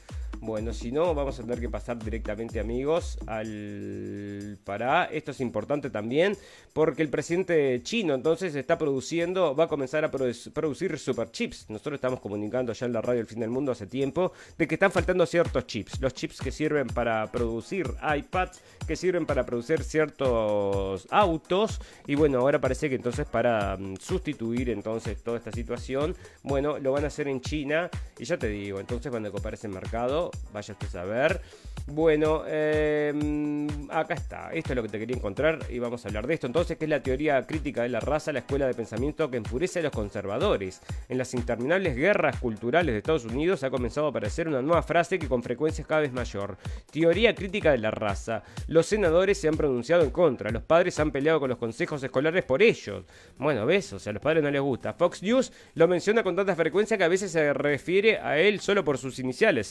Bueno, 0.40 0.72
si 0.72 0.90
no, 0.90 1.14
vamos 1.14 1.38
a 1.38 1.42
tener 1.42 1.60
que 1.60 1.68
pasar 1.68 2.02
directamente, 2.02 2.58
amigos, 2.58 3.18
al 3.26 4.58
Pará. 4.64 5.04
Esto 5.04 5.30
es 5.30 5.40
importante 5.40 5.88
también 5.88 6.36
porque 6.72 7.02
el 7.02 7.10
presidente 7.10 7.80
chino 7.82 8.14
entonces 8.14 8.54
está 8.54 8.76
produciendo, 8.78 9.54
va 9.54 9.64
a 9.64 9.68
comenzar 9.68 10.04
a 10.04 10.10
producir 10.10 10.98
super 10.98 11.30
chips. 11.30 11.66
Nosotros 11.68 11.96
estamos 11.96 12.20
comunicando 12.20 12.72
ya 12.72 12.86
en 12.86 12.92
la 12.92 13.00
radio 13.00 13.20
El 13.20 13.26
Fin 13.26 13.40
del 13.40 13.50
Mundo 13.50 13.72
hace 13.72 13.86
tiempo 13.86 14.32
de 14.58 14.66
que 14.66 14.74
están 14.74 14.90
faltando 14.90 15.26
ciertos 15.26 15.66
chips. 15.66 16.00
Los 16.00 16.14
chips 16.14 16.40
que 16.40 16.50
sirven 16.50 16.88
para 16.88 17.30
producir 17.30 17.86
iPads, 18.02 18.60
que 18.86 18.96
sirven 18.96 19.26
para 19.26 19.46
producir 19.46 19.84
ciertos 19.84 21.06
autos. 21.10 21.80
Y 22.06 22.14
bueno, 22.16 22.40
ahora 22.40 22.60
parece 22.60 22.88
que 22.88 22.96
entonces 22.96 23.26
para 23.26 23.76
mm, 23.76 23.96
sustituir 23.96 24.70
entonces 24.70 25.22
toda 25.22 25.38
esta 25.38 25.52
situación, 25.52 26.16
bueno, 26.42 26.78
lo 26.78 26.92
van 26.92 27.04
a 27.04 27.08
hacer 27.08 27.28
en 27.28 27.40
China. 27.40 27.90
Y 28.18 28.24
ya 28.24 28.38
te 28.38 28.48
digo, 28.48 28.80
entonces 28.80 29.12
van 29.12 29.26
a 29.26 29.30
copar 29.30 29.54
ese 29.54 29.68
mercado 29.68 30.21
vaya 30.52 30.74
usted 30.74 30.98
a 30.98 31.04
ver. 31.04 31.40
Bueno, 31.86 32.44
em, 32.46 33.66
acá 33.90 34.14
está. 34.14 34.52
Esto 34.52 34.72
es 34.72 34.76
lo 34.76 34.82
que 34.82 34.88
te 34.88 34.98
quería 35.00 35.16
encontrar 35.16 35.58
y 35.68 35.80
vamos 35.80 36.04
a 36.04 36.08
hablar 36.08 36.26
de 36.26 36.34
esto. 36.34 36.46
Entonces, 36.46 36.78
¿qué 36.78 36.84
es 36.84 36.88
la 36.88 37.02
teoría 37.02 37.42
crítica 37.42 37.82
de 37.82 37.88
la 37.88 37.98
raza, 37.98 38.32
la 38.32 38.38
escuela 38.38 38.66
de 38.66 38.74
pensamiento 38.74 39.30
que 39.30 39.36
enfurece 39.36 39.80
a 39.80 39.82
los 39.82 39.92
conservadores? 39.92 40.80
En 41.08 41.18
las 41.18 41.34
interminables 41.34 41.96
guerras 41.96 42.38
culturales 42.38 42.92
de 42.92 42.98
Estados 42.98 43.24
Unidos 43.24 43.64
ha 43.64 43.70
comenzado 43.70 44.06
a 44.06 44.10
aparecer 44.10 44.46
una 44.46 44.62
nueva 44.62 44.82
frase 44.82 45.18
que 45.18 45.28
con 45.28 45.42
frecuencia 45.42 45.82
es 45.82 45.88
cada 45.88 46.02
vez 46.02 46.12
mayor. 46.12 46.56
Teoría 46.90 47.34
crítica 47.34 47.72
de 47.72 47.78
la 47.78 47.90
raza. 47.90 48.44
Los 48.68 48.86
senadores 48.86 49.38
se 49.38 49.48
han 49.48 49.56
pronunciado 49.56 50.04
en 50.04 50.10
contra. 50.10 50.50
Los 50.50 50.62
padres 50.62 50.98
han 51.00 51.10
peleado 51.10 51.40
con 51.40 51.50
los 51.50 51.58
consejos 51.58 52.02
escolares 52.02 52.44
por 52.44 52.62
ellos. 52.62 53.04
Bueno, 53.38 53.66
ves, 53.66 53.92
o 53.92 53.98
sea, 53.98 54.10
a 54.10 54.14
los 54.14 54.22
padres 54.22 54.44
no 54.44 54.50
les 54.50 54.62
gusta. 54.62 54.92
Fox 54.94 55.22
News 55.22 55.52
lo 55.74 55.88
menciona 55.88 56.22
con 56.22 56.36
tanta 56.36 56.54
frecuencia 56.54 56.96
que 56.96 57.04
a 57.04 57.08
veces 57.08 57.32
se 57.32 57.52
refiere 57.52 58.18
a 58.18 58.38
él 58.38 58.60
solo 58.60 58.84
por 58.84 58.98
sus 58.98 59.18
iniciales, 59.18 59.66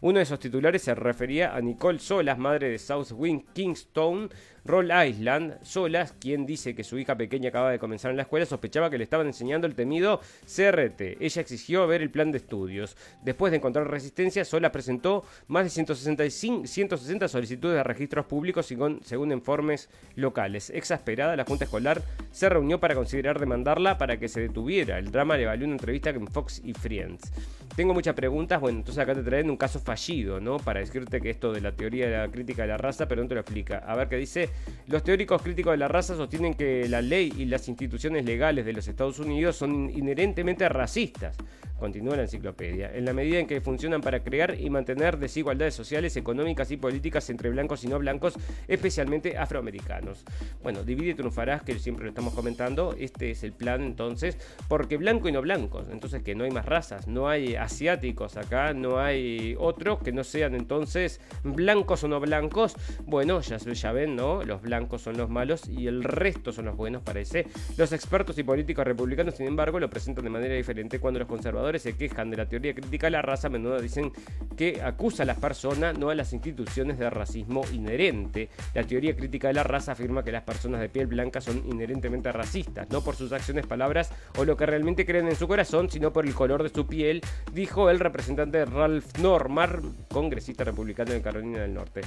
Uno 0.00 0.18
de 0.18 0.22
esos 0.22 0.38
titulares 0.38 0.82
se 0.82 0.94
refería 0.94 1.54
a 1.54 1.60
Nicole 1.60 1.98
Solas, 1.98 2.38
madre 2.38 2.70
de 2.70 2.78
South 2.78 3.12
Wing 3.12 3.44
Kingston, 3.52 4.30
Rhode 4.64 5.08
Island. 5.08 5.58
Solas, 5.62 6.12
quien 6.18 6.46
dice 6.46 6.74
que 6.74 6.84
su 6.84 6.98
hija 6.98 7.16
pequeña 7.16 7.48
acaba 7.48 7.70
de 7.70 7.78
comenzar 7.78 8.10
en 8.10 8.16
la 8.16 8.22
escuela, 8.22 8.46
sospechaba 8.46 8.90
que 8.90 8.98
le 8.98 9.04
estaban 9.04 9.26
enseñando 9.26 9.66
el 9.66 9.74
temido 9.74 10.20
CRT. 10.44 11.20
Ella 11.20 11.42
exigió 11.42 11.86
ver 11.86 12.02
el 12.02 12.10
plan 12.10 12.30
de 12.30 12.38
estudios. 12.38 12.96
Después 13.22 13.50
de 13.50 13.58
encontrar 13.58 13.90
resistencia, 13.90 14.44
Solas 14.44 14.70
presentó 14.70 15.24
más 15.48 15.64
de 15.64 15.70
165, 15.70 16.66
160 16.66 17.28
solicitudes 17.28 17.76
de 17.76 17.82
registros 17.82 18.26
públicos 18.26 18.66
según 18.66 19.32
informes 19.32 19.88
locales. 20.14 20.70
Exasperada, 20.70 21.36
la 21.36 21.44
Junta 21.44 21.64
Escolar 21.64 22.02
se 22.30 22.48
reunió 22.48 22.78
para 22.80 22.94
considerar 22.94 23.40
demandarla 23.40 23.98
para 23.98 24.18
que 24.18 24.28
se 24.28 24.40
detuviera. 24.40 24.98
El 24.98 25.10
drama 25.10 25.36
le 25.36 25.46
valió 25.46 25.66
una 25.66 25.74
entrevista 25.74 26.14
con 26.14 26.26
Fox 26.28 26.60
y 26.64 26.72
Friends. 26.72 27.32
Tengo 27.74 27.94
muchas 27.94 28.14
preguntas, 28.14 28.60
bueno, 28.60 28.78
entonces 28.78 29.02
acá 29.02 29.14
te 29.14 29.22
traen 29.22 29.48
un 29.48 29.56
caso 29.56 29.80
fallido, 29.80 30.40
¿no? 30.40 30.58
Para 30.58 30.80
decirte 30.80 31.20
que 31.20 31.30
esto 31.30 31.52
de 31.52 31.62
la 31.62 31.72
teoría 31.72 32.06
de 32.06 32.18
la 32.18 32.28
crítica 32.28 32.62
de 32.62 32.68
la 32.68 32.76
raza, 32.76 33.08
pero 33.08 33.22
no 33.22 33.28
te 33.28 33.34
lo 33.34 33.40
explica. 33.40 33.78
A 33.78 33.96
ver 33.96 34.08
qué 34.08 34.16
dice. 34.16 34.50
Los 34.86 35.02
teóricos 35.02 35.42
críticos 35.42 35.72
de 35.72 35.78
la 35.78 35.88
raza 35.88 36.16
sostienen 36.16 36.54
que 36.54 36.88
la 36.88 37.00
ley 37.00 37.32
y 37.36 37.44
las 37.46 37.68
instituciones 37.68 38.24
legales 38.24 38.64
de 38.64 38.72
los 38.72 38.88
Estados 38.88 39.18
Unidos 39.18 39.56
son 39.56 39.90
inherentemente 39.90 40.68
racistas 40.68 41.36
Continúa 41.82 42.14
la 42.14 42.22
enciclopedia. 42.22 42.92
En 42.94 43.04
la 43.04 43.12
medida 43.12 43.40
en 43.40 43.48
que 43.48 43.60
funcionan 43.60 44.02
para 44.02 44.22
crear 44.22 44.54
y 44.56 44.70
mantener 44.70 45.18
desigualdades 45.18 45.74
sociales, 45.74 46.16
económicas 46.16 46.70
y 46.70 46.76
políticas 46.76 47.28
entre 47.28 47.50
blancos 47.50 47.82
y 47.82 47.88
no 47.88 47.98
blancos, 47.98 48.34
especialmente 48.68 49.36
afroamericanos. 49.36 50.24
Bueno, 50.62 50.84
divide 50.84 51.10
y 51.10 51.14
triunfarás, 51.14 51.64
que 51.64 51.76
siempre 51.80 52.04
lo 52.04 52.10
estamos 52.10 52.34
comentando. 52.34 52.94
Este 52.96 53.32
es 53.32 53.42
el 53.42 53.52
plan 53.52 53.82
entonces, 53.82 54.38
porque 54.68 54.96
blanco 54.96 55.28
y 55.28 55.32
no 55.32 55.42
blancos. 55.42 55.86
Entonces 55.90 56.22
que 56.22 56.36
no 56.36 56.44
hay 56.44 56.52
más 56.52 56.66
razas, 56.66 57.08
no 57.08 57.28
hay 57.28 57.56
asiáticos 57.56 58.36
acá, 58.36 58.74
no 58.74 59.00
hay 59.00 59.56
otros 59.58 60.04
que 60.04 60.12
no 60.12 60.22
sean 60.22 60.54
entonces 60.54 61.20
blancos 61.42 62.04
o 62.04 62.08
no 62.08 62.20
blancos. 62.20 62.76
Bueno, 63.06 63.40
ya, 63.40 63.56
ya 63.56 63.90
ven, 63.90 64.14
¿no? 64.14 64.41
Los 64.44 64.62
blancos 64.62 65.02
son 65.02 65.16
los 65.16 65.28
malos 65.30 65.68
y 65.68 65.86
el 65.86 66.04
resto 66.04 66.52
son 66.52 66.66
los 66.66 66.76
buenos, 66.76 67.02
parece. 67.02 67.46
Los 67.76 67.92
expertos 67.92 68.38
y 68.38 68.42
políticos 68.42 68.84
republicanos, 68.84 69.34
sin 69.36 69.46
embargo, 69.46 69.80
lo 69.80 69.90
presentan 69.90 70.24
de 70.24 70.30
manera 70.30 70.54
diferente 70.54 70.98
cuando 70.98 71.20
los 71.20 71.28
conservadores 71.28 71.82
se 71.82 71.96
quejan 71.96 72.30
de 72.30 72.36
la 72.36 72.46
teoría 72.46 72.74
crítica 72.74 73.10
la 73.10 73.22
raza, 73.22 73.48
a 73.48 73.50
menudo 73.50 73.80
dicen 73.80 74.12
que 74.56 74.82
acusa 74.82 75.22
a 75.22 75.26
las 75.26 75.38
personas, 75.38 75.98
no 75.98 76.10
a 76.10 76.14
las 76.14 76.32
instituciones 76.32 76.98
de 76.98 77.10
racismo 77.10 77.62
inherente. 77.72 78.48
La 78.74 78.84
teoría 78.84 79.14
crítica 79.16 79.48
de 79.48 79.54
la 79.54 79.62
raza 79.62 79.92
afirma 79.92 80.24
que 80.24 80.32
las 80.32 80.42
personas 80.42 80.80
de 80.80 80.88
piel 80.88 81.06
blanca 81.06 81.40
son 81.40 81.62
inherentemente 81.66 82.32
racistas, 82.32 82.88
no 82.90 83.02
por 83.02 83.16
sus 83.16 83.32
acciones, 83.32 83.66
palabras 83.66 84.10
o 84.38 84.44
lo 84.44 84.56
que 84.56 84.66
realmente 84.66 85.06
creen 85.06 85.28
en 85.28 85.36
su 85.36 85.48
corazón, 85.48 85.90
sino 85.90 86.12
por 86.12 86.26
el 86.26 86.34
color 86.34 86.62
de 86.62 86.68
su 86.68 86.86
piel, 86.86 87.20
dijo 87.52 87.90
el 87.90 88.00
representante 88.00 88.64
Ralph 88.64 89.18
Normar, 89.18 89.80
congresista 90.10 90.64
republicano 90.64 91.12
de 91.12 91.22
Carolina 91.22 91.60
del 91.60 91.74
Norte, 91.74 92.02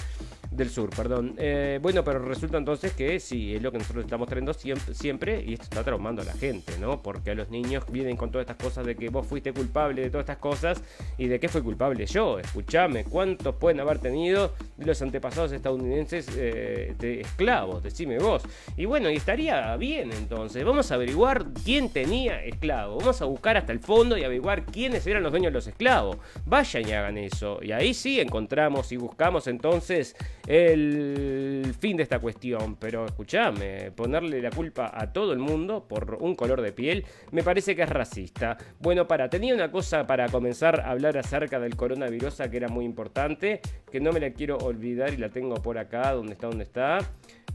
del 0.55 0.69
Sur, 0.69 0.89
perdón. 0.89 1.35
Eh, 1.37 1.79
bueno, 1.81 2.03
pero 2.03 2.19
resulta 2.19 2.57
entonces 2.57 2.93
que 2.93 3.19
sí, 3.19 3.55
es 3.55 3.61
lo 3.61 3.71
que 3.71 3.77
nosotros 3.77 4.05
estamos 4.05 4.27
trayendo 4.27 4.53
siempre, 4.53 5.43
y 5.45 5.53
esto 5.53 5.63
está 5.63 5.83
traumando 5.83 6.21
a 6.21 6.25
la 6.25 6.33
gente, 6.33 6.77
¿no? 6.79 7.01
Porque 7.01 7.35
los 7.35 7.49
niños 7.49 7.83
vienen 7.89 8.17
con 8.17 8.31
todas 8.31 8.43
estas 8.43 8.57
cosas 8.57 8.85
de 8.85 8.95
que 8.95 9.09
vos 9.09 9.25
fuiste 9.25 9.53
culpable 9.53 10.01
de 10.01 10.09
todas 10.09 10.23
estas 10.23 10.37
cosas 10.37 10.83
y 11.17 11.27
de 11.27 11.39
qué 11.39 11.49
fue 11.49 11.63
culpable 11.63 12.05
yo. 12.05 12.39
Escúchame, 12.39 13.03
¿cuántos 13.03 13.55
pueden 13.55 13.79
haber 13.79 13.99
tenido 13.99 14.53
los 14.77 15.01
antepasados 15.01 15.51
estadounidenses 15.51 16.27
eh, 16.35 16.95
de 16.97 17.21
esclavos? 17.21 17.83
Decime 17.83 18.19
vos. 18.19 18.43
Y 18.77 18.85
bueno, 18.85 19.09
y 19.09 19.15
estaría 19.15 19.75
bien 19.77 20.11
entonces. 20.11 20.63
Vamos 20.63 20.91
a 20.91 20.95
averiguar 20.95 21.45
quién 21.63 21.89
tenía 21.89 22.43
esclavos. 22.43 22.99
Vamos 22.99 23.21
a 23.21 23.25
buscar 23.25 23.57
hasta 23.57 23.71
el 23.71 23.79
fondo 23.79 24.17
y 24.17 24.23
averiguar 24.23 24.65
quiénes 24.65 25.05
eran 25.07 25.23
los 25.23 25.31
dueños 25.31 25.51
de 25.51 25.57
los 25.57 25.67
esclavos. 25.67 26.17
Vayan 26.45 26.87
y 26.87 26.91
hagan 26.93 27.17
eso. 27.17 27.59
Y 27.61 27.71
ahí 27.71 27.93
sí 27.93 28.19
encontramos 28.19 28.91
y 28.91 28.97
buscamos 28.97 29.47
entonces 29.47 30.15
el 30.47 31.73
fin 31.79 31.97
de 31.97 32.03
esta 32.03 32.19
cuestión. 32.19 32.75
Pero 32.75 33.05
escúchame, 33.05 33.91
ponerle 33.91 34.41
la 34.41 34.51
culpa 34.51 34.91
a 34.93 35.11
todo 35.11 35.33
el 35.33 35.39
mundo 35.39 35.87
por 35.87 36.17
un 36.19 36.35
color 36.35 36.61
de 36.61 36.71
piel 36.71 37.05
me 37.31 37.43
parece 37.43 37.75
que 37.75 37.83
es 37.83 37.89
racista. 37.89 38.57
Bueno, 38.79 39.07
para, 39.07 39.29
tenía 39.29 39.53
una 39.53 39.71
cosa 39.71 40.05
para 40.05 40.29
comenzar 40.29 40.81
a 40.81 40.91
hablar 40.91 41.17
acerca 41.17 41.59
del 41.59 41.75
coronavirus 41.75 42.35
que 42.49 42.57
era 42.57 42.67
muy 42.67 42.85
importante, 42.85 43.61
que 43.91 43.99
no 43.99 44.11
me 44.11 44.19
la 44.19 44.31
quiero 44.31 44.57
olvidar 44.57 45.13
y 45.13 45.17
la 45.17 45.29
tengo 45.29 45.55
por 45.55 45.77
acá, 45.77 46.11
donde 46.11 46.33
está, 46.33 46.47
donde 46.47 46.63
está. 46.63 46.99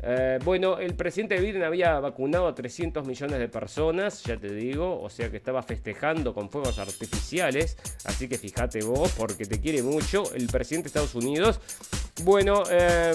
Eh, 0.02 0.38
bueno, 0.44 0.78
el 0.78 0.94
presidente 0.94 1.38
Biden 1.38 1.62
había 1.62 2.00
vacunado 2.00 2.48
a 2.48 2.54
300 2.54 3.06
millones 3.06 3.38
de 3.38 3.48
personas, 3.48 4.22
ya 4.24 4.36
te 4.36 4.52
digo, 4.52 5.00
o 5.00 5.10
sea 5.10 5.30
que 5.30 5.36
estaba 5.36 5.62
festejando 5.62 6.32
con 6.32 6.48
fuegos 6.48 6.78
artificiales, 6.78 7.76
así 8.04 8.26
que 8.26 8.38
fíjate 8.38 8.82
vos, 8.82 9.12
porque 9.16 9.44
te 9.44 9.60
quiere 9.60 9.82
mucho 9.82 10.32
el 10.34 10.46
presidente 10.46 10.84
de 10.84 10.88
Estados 10.88 11.14
Unidos. 11.14 11.60
Bueno, 12.24 12.62
eh, 12.70 13.12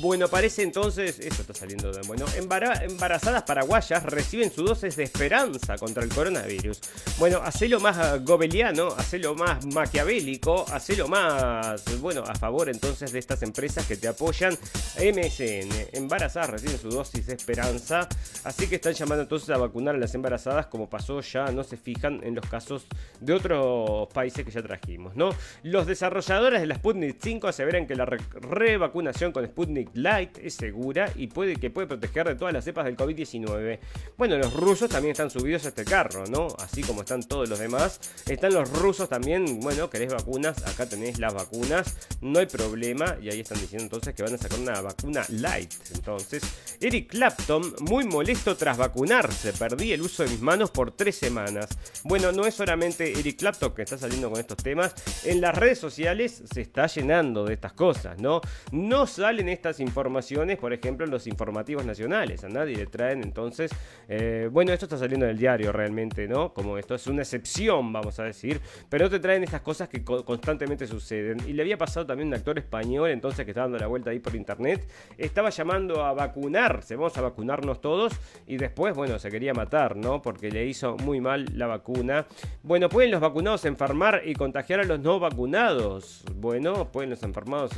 bueno, 0.00 0.28
parece 0.28 0.62
entonces, 0.62 1.18
esto 1.18 1.42
está 1.42 1.52
saliendo 1.54 1.92
de 1.92 2.00
bueno, 2.06 2.24
embarazadas 2.36 3.42
paraguayas 3.42 4.02
reciben 4.02 4.50
su 4.50 4.64
dosis 4.64 4.96
de 4.96 5.04
esperanza 5.04 5.76
contra 5.76 6.02
el 6.02 6.08
coronavirus. 6.08 6.80
Bueno, 7.18 7.40
hacelo 7.42 7.80
más 7.80 8.24
gobeliano, 8.24 8.88
hacelo 8.96 9.34
más 9.34 9.64
maquiavélico, 9.66 10.64
hacelo 10.72 11.06
más, 11.06 11.84
bueno, 12.00 12.24
a 12.26 12.34
favor 12.34 12.70
entonces 12.70 13.12
de 13.12 13.18
estas 13.18 13.42
empresas 13.42 13.86
que 13.86 13.96
te 13.96 14.08
apoyan. 14.08 14.54
MSN, 14.96 15.88
embarazadas 15.92 16.50
reciben 16.50 16.78
su 16.78 16.88
dosis 16.88 17.26
de 17.26 17.34
esperanza, 17.34 18.08
así 18.44 18.66
que 18.68 18.76
están 18.76 18.94
llamando 18.94 19.22
entonces 19.22 19.50
a 19.50 19.58
vacunar 19.58 19.94
a 19.94 19.98
las 19.98 20.14
embarazadas 20.14 20.66
como 20.66 20.88
pasó 20.88 21.20
ya, 21.20 21.46
no 21.52 21.62
se 21.62 21.76
fijan 21.76 22.20
en 22.22 22.34
los 22.34 22.46
casos 22.46 22.86
de 23.20 23.34
otros 23.34 24.08
países 24.12 24.44
que 24.44 24.50
ya 24.50 24.62
trajimos, 24.62 25.14
¿no? 25.14 25.30
Los 25.62 25.86
desarrolladores 25.86 26.60
de 26.60 26.66
la 26.66 26.76
Sputnik 26.76 27.18
5 27.20 27.48
aseveran 27.48 27.86
que 27.86 27.96
la 27.96 28.06
revacunación 28.06 29.32
con 29.32 29.44
Sputnik 29.44 29.73
Light 29.94 30.38
es 30.38 30.54
segura 30.54 31.12
y 31.16 31.26
puede 31.26 31.56
que 31.56 31.70
puede 31.70 31.86
proteger 31.86 32.28
de 32.28 32.34
todas 32.34 32.54
las 32.54 32.64
cepas 32.64 32.84
del 32.84 32.96
COVID-19. 32.96 33.78
Bueno, 34.16 34.38
los 34.38 34.52
rusos 34.54 34.88
también 34.88 35.12
están 35.12 35.30
subidos 35.30 35.64
a 35.64 35.68
este 35.68 35.84
carro, 35.84 36.24
¿no? 36.26 36.48
Así 36.58 36.82
como 36.82 37.00
están 37.00 37.22
todos 37.22 37.48
los 37.48 37.58
demás. 37.58 38.00
Están 38.28 38.54
los 38.54 38.70
rusos 38.70 39.08
también, 39.08 39.60
bueno, 39.60 39.90
querés 39.90 40.12
vacunas, 40.12 40.64
acá 40.66 40.86
tenéis 40.86 41.18
las 41.18 41.34
vacunas, 41.34 41.96
no 42.20 42.38
hay 42.38 42.46
problema. 42.46 43.16
Y 43.20 43.30
ahí 43.30 43.40
están 43.40 43.60
diciendo 43.60 43.84
entonces 43.84 44.14
que 44.14 44.22
van 44.22 44.34
a 44.34 44.38
sacar 44.38 44.58
una 44.58 44.80
vacuna 44.80 45.24
light. 45.28 45.72
Entonces, 45.94 46.42
Eric 46.80 47.10
Clapton, 47.10 47.74
muy 47.80 48.04
molesto 48.04 48.56
tras 48.56 48.76
vacunarse, 48.76 49.52
perdí 49.52 49.92
el 49.92 50.02
uso 50.02 50.22
de 50.22 50.30
mis 50.30 50.40
manos 50.40 50.70
por 50.70 50.92
tres 50.92 51.16
semanas. 51.16 51.68
Bueno, 52.04 52.32
no 52.32 52.46
es 52.46 52.54
solamente 52.54 53.18
Eric 53.18 53.38
Clapton 53.38 53.74
que 53.74 53.82
está 53.82 53.98
saliendo 53.98 54.30
con 54.30 54.40
estos 54.40 54.56
temas, 54.58 54.94
en 55.24 55.40
las 55.40 55.54
redes 55.54 55.78
sociales 55.78 56.42
se 56.52 56.60
está 56.60 56.86
llenando 56.86 57.44
de 57.44 57.54
estas 57.54 57.72
cosas, 57.72 58.20
¿no? 58.20 58.40
No 58.72 59.06
salen 59.06 59.48
estas 59.64 59.80
informaciones, 59.80 60.58
por 60.58 60.74
ejemplo, 60.74 61.06
en 61.06 61.10
los 61.10 61.26
informativos 61.26 61.86
nacionales. 61.86 62.44
A 62.44 62.50
nadie 62.50 62.76
le 62.76 62.84
traen 62.84 63.22
entonces, 63.22 63.70
eh, 64.08 64.50
bueno, 64.52 64.74
esto 64.74 64.84
está 64.84 64.98
saliendo 64.98 65.24
del 65.24 65.38
diario 65.38 65.72
realmente, 65.72 66.28
¿no? 66.28 66.52
Como 66.52 66.76
esto 66.76 66.94
es 66.94 67.06
una 67.06 67.22
excepción, 67.22 67.90
vamos 67.90 68.20
a 68.20 68.24
decir, 68.24 68.60
pero 68.90 69.06
no 69.06 69.10
te 69.10 69.20
traen 69.20 69.42
estas 69.42 69.62
cosas 69.62 69.88
que 69.88 70.04
constantemente 70.04 70.86
suceden. 70.86 71.38
Y 71.48 71.54
le 71.54 71.62
había 71.62 71.78
pasado 71.78 72.04
también 72.04 72.28
un 72.28 72.34
actor 72.34 72.58
español, 72.58 73.08
entonces, 73.08 73.46
que 73.46 73.52
estaba 73.52 73.64
dando 73.64 73.78
la 73.78 73.86
vuelta 73.86 74.10
ahí 74.10 74.18
por 74.18 74.34
internet, 74.34 74.86
estaba 75.16 75.48
llamando 75.48 76.04
a 76.04 76.12
vacunarse, 76.12 76.96
vamos 76.96 77.16
a 77.16 77.22
vacunarnos 77.22 77.80
todos, 77.80 78.12
y 78.46 78.58
después, 78.58 78.94
bueno, 78.94 79.18
se 79.18 79.30
quería 79.30 79.54
matar, 79.54 79.96
¿no? 79.96 80.20
Porque 80.20 80.50
le 80.50 80.66
hizo 80.66 80.98
muy 80.98 81.22
mal 81.22 81.46
la 81.54 81.66
vacuna. 81.66 82.26
Bueno, 82.62 82.90
¿pueden 82.90 83.10
los 83.10 83.22
vacunados 83.22 83.64
enfermar 83.64 84.20
y 84.26 84.34
contagiar 84.34 84.80
a 84.80 84.84
los 84.84 85.00
no 85.00 85.18
vacunados? 85.18 86.22
Bueno, 86.34 86.92
pueden 86.92 87.08
los 87.08 87.22
enfermados, 87.22 87.70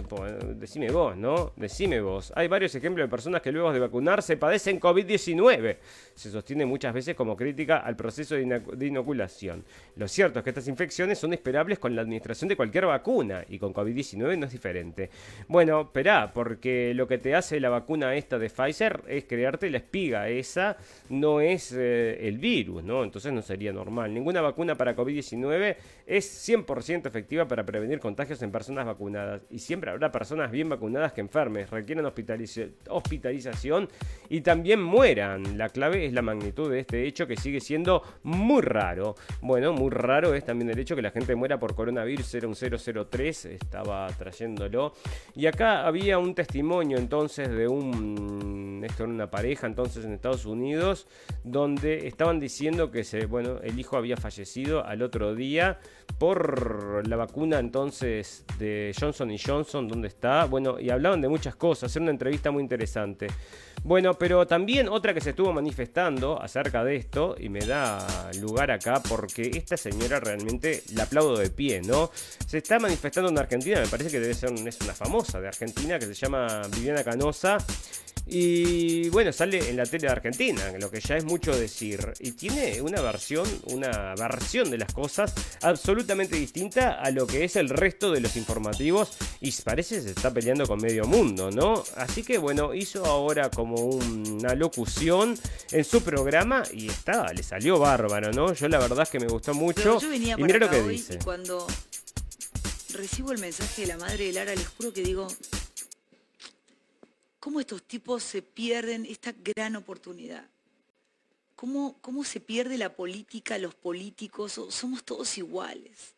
decime 0.57 0.91
vos, 0.91 1.17
¿no? 1.17 1.53
Decime 1.55 1.76
vos. 2.03 2.33
Hay 2.35 2.49
varios 2.49 2.75
ejemplos 2.75 3.07
de 3.07 3.11
personas 3.11 3.43
que 3.43 3.53
luego 3.53 3.71
de 3.73 3.79
vacunarse 3.79 4.37
padecen 4.39 4.81
COVID-19. 4.81 5.77
Se 6.15 6.31
sostiene 6.31 6.65
muchas 6.65 6.95
veces 6.95 7.15
como 7.15 7.37
crítica 7.37 7.79
al 7.79 7.97
proceso 7.97 8.35
de 8.35 8.87
inoculación. 8.87 9.63
Lo 9.97 10.09
cierto 10.09 10.39
es 10.39 10.43
que 10.43 10.51
estas 10.51 10.69
infecciones 10.69 11.19
son 11.19 11.35
esperables 11.35 11.79
con 11.79 11.95
la 11.95 12.03
administración 12.03 12.49
de 12.49 12.57
cualquier 12.57 12.87
vacuna 12.87 13.45
y 13.49 13.59
con 13.59 13.75
COVID-19 13.75 14.39
no 14.39 14.47
es 14.47 14.53
diferente. 14.53 15.11
Bueno, 15.49 15.83
esperá, 15.83 16.33
porque 16.33 16.95
lo 16.95 17.07
que 17.07 17.19
te 17.19 17.35
hace 17.35 17.61
la 17.61 17.69
vacuna 17.69 18.15
esta 18.15 18.39
de 18.39 18.49
Pfizer 18.49 19.03
es 19.07 19.25
crearte 19.25 19.69
la 19.69 19.79
espiga. 19.79 20.29
Esa 20.31 20.79
no 21.11 21.43
es 21.43 21.73
eh, 21.77 22.27
el 22.27 22.39
virus, 22.39 22.85
¿no? 22.85 23.05
Entonces 23.05 23.33
no 23.35 23.43
sería 23.43 23.73
normal. 23.73 24.15
Ninguna 24.15 24.41
vacuna 24.41 24.77
para 24.77 24.97
COVID-19 24.97 25.77
es 26.07 26.49
100% 26.49 27.07
efectiva 27.07 27.47
para 27.47 27.67
prevenir 27.67 28.01
contagios 28.01 28.41
en 28.41 28.51
personas 28.51 28.87
vacunadas. 28.87 29.43
Y 29.51 29.59
siempre 29.59 29.91
habrá 29.91 30.11
personas 30.11 30.51
bien 30.51 30.71
vacunadas 30.71 31.13
que 31.13 31.21
enfermen 31.21 31.66
requieren 31.71 32.07
hospitalización 32.07 33.89
y 34.29 34.41
también 34.41 34.83
mueran. 34.83 35.59
La 35.59 35.69
clave 35.69 36.07
es 36.07 36.13
la 36.13 36.23
magnitud 36.23 36.71
de 36.71 36.81
este 36.81 37.07
hecho 37.07 37.27
que 37.27 37.37
sigue 37.37 37.61
siendo 37.61 38.03
muy 38.23 38.63
raro. 38.63 39.15
Bueno, 39.41 39.73
muy 39.73 39.91
raro 39.91 40.35
es 40.35 40.45
también 40.45 40.71
el 40.71 40.79
hecho 40.79 40.97
que 40.97 41.03
la 41.03 41.11
gente 41.11 41.35
muera 41.35 41.59
por 41.59 41.75
coronavirus, 41.75 42.35
era 42.35 42.49
un 42.49 42.55
003, 42.55 43.47
estaba 43.47 44.07
trayéndolo. 44.09 44.93
Y 45.35 45.47
acá 45.47 45.87
había 45.87 46.19
un 46.19 46.35
testimonio 46.35 46.99
entonces 46.99 47.49
de 47.49 47.69
un, 47.69 48.83
esto 48.85 49.05
era 49.05 49.13
una 49.13 49.31
pareja 49.31 49.67
entonces 49.67 50.05
en 50.05 50.13
Estados 50.13 50.47
Unidos, 50.47 51.07
donde 51.45 52.07
estaban 52.07 52.41
diciendo 52.41 52.91
que 52.91 53.05
bueno, 53.29 53.61
el 53.63 53.79
hijo 53.79 53.97
había 53.97 54.17
fallecido 54.17 54.85
al 54.85 55.03
otro 55.03 55.35
día 55.35 55.79
por 56.19 57.07
la 57.07 57.17
vacuna 57.17 57.59
entonces 57.59 58.45
de 58.59 58.95
Johnson 58.99 59.31
y 59.31 59.39
Johnson, 59.39 59.89
donde 59.89 60.09
está, 60.09 60.45
bueno, 60.45 60.79
y 60.81 60.91
hablaban 60.91 61.21
de 61.21 61.29
muchas 61.29 61.56
cosas, 61.57 61.95
era 61.95 62.05
una 62.05 62.13
entrevista 62.13 62.51
muy 62.51 62.63
interesante. 62.63 63.27
Bueno, 63.85 64.15
pero 64.15 64.47
también 64.47 64.89
otra 64.89 65.15
que 65.15 65.21
se 65.21 65.31
estuvo 65.31 65.53
manifestando 65.53 66.41
acerca 66.41 66.83
de 66.85 66.97
esto, 66.97 67.37
y 67.39 67.49
me 67.49 67.61
da 67.61 68.31
lugar 68.41 68.71
acá 68.71 69.03
porque 69.09 69.51
esta 69.55 69.77
señora 69.77 70.21
realmente 70.21 70.83
la 70.95 71.05
aplaudo 71.05 71.37
de 71.37 71.51
pie, 71.51 71.83
¿no? 71.83 72.11
Se 72.47 72.59
está 72.59 72.79
manifestando 72.79 73.31
en 73.31 73.39
Argentina, 73.39 73.81
me 73.81 73.87
parece 73.87 74.11
que 74.11 74.21
debe 74.21 74.35
ser 74.35 74.53
es 74.53 74.81
una 74.81 74.95
famosa 74.95 75.41
de 75.41 75.49
Argentina 75.49 75.99
que 75.99 76.07
se 76.07 76.15
llama 76.15 76.63
Viviana 76.75 77.05
Canosa 77.05 77.59
Y 78.29 79.09
bueno, 79.11 79.33
sale 79.33 79.71
en 79.71 79.77
la 79.77 79.87
tele 79.87 80.09
de 80.09 80.13
Argentina, 80.13 80.73
lo 80.81 80.91
que 80.91 81.01
ya 81.01 81.17
es 81.17 81.25
mucho 81.25 81.57
decir. 81.57 82.13
Y 82.19 82.33
tiene 82.33 82.81
una 82.81 83.01
versión, 83.01 83.47
una 83.67 84.15
versión 84.17 84.69
de 84.71 84.79
las 84.79 84.93
cosas 84.93 85.33
absolutamente 85.63 86.37
distinta 86.37 87.01
a 87.01 87.11
lo 87.11 87.27
que 87.27 87.45
es 87.45 87.55
el 87.55 87.69
resto 87.69 88.11
de 88.11 88.21
los 88.21 88.37
informativos. 88.37 89.17
Y 89.41 89.53
parece 89.63 89.97
que 89.97 90.03
se 90.03 90.11
está 90.11 90.33
peleando 90.33 90.67
con 90.67 90.81
medio 90.81 91.05
mundo, 91.05 91.51
¿no? 91.51 91.85
Así 91.97 92.25
que 92.25 92.39
bueno, 92.39 92.75
hizo 92.75 93.05
ahora 93.07 93.51
como 93.51 93.77
una 93.77 94.55
locución 94.55 95.39
en 95.71 95.85
su 95.85 96.03
programa 96.03 96.65
y 96.73 96.89
está, 96.89 97.33
le 97.33 97.43
salió 97.43 97.79
bárbaro, 97.79 98.33
¿no? 98.33 98.53
Yo 98.53 98.69
la 98.69 98.79
verdad 98.79 99.03
es 99.03 99.11
que 99.11 99.21
me 99.21 99.29
gustó 99.29 99.55
mucho. 99.55 100.01
y 100.03 100.35
mira 100.37 100.59
lo 100.59 100.69
que 100.69 100.83
dice. 100.83 101.19
cuando 101.25 101.67
recibo 102.93 103.33
el 103.33 103.39
mensaje 103.39 103.83
de 103.83 103.89
la 103.89 103.99
madre 103.99 104.27
de 104.27 104.33
Lara, 104.33 104.55
les 104.55 104.67
juro 104.69 104.93
que 104.93 105.03
digo, 105.03 105.29
¿cómo 107.47 107.61
estos 107.61 107.85
tipos 107.85 108.25
se 108.25 108.43
pierden 108.43 109.07
esta 109.07 109.33
gran 109.33 109.77
oportunidad? 109.77 110.45
¿Cómo, 111.55 111.97
cómo 112.01 112.25
se 112.25 112.41
pierde 112.41 112.77
la 112.77 112.97
política, 112.97 113.57
los 113.57 113.73
políticos? 113.73 114.61
Somos 114.71 115.05
todos 115.05 115.39
iguales. 115.39 116.17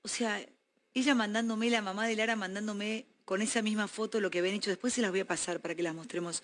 O 0.00 0.08
sea, 0.08 0.42
ella 0.94 1.14
mandándome, 1.14 1.68
la 1.68 1.82
mamá 1.82 2.06
de 2.06 2.16
Lara 2.16 2.36
mandándome 2.36 3.04
con 3.26 3.42
esa 3.42 3.60
misma 3.60 3.86
foto 3.86 4.18
lo 4.18 4.30
que 4.30 4.38
habían 4.38 4.54
hecho, 4.54 4.70
después 4.70 4.94
se 4.94 5.02
las 5.02 5.10
voy 5.10 5.20
a 5.20 5.26
pasar 5.26 5.60
para 5.60 5.74
que 5.74 5.82
las 5.82 5.94
mostremos. 5.94 6.42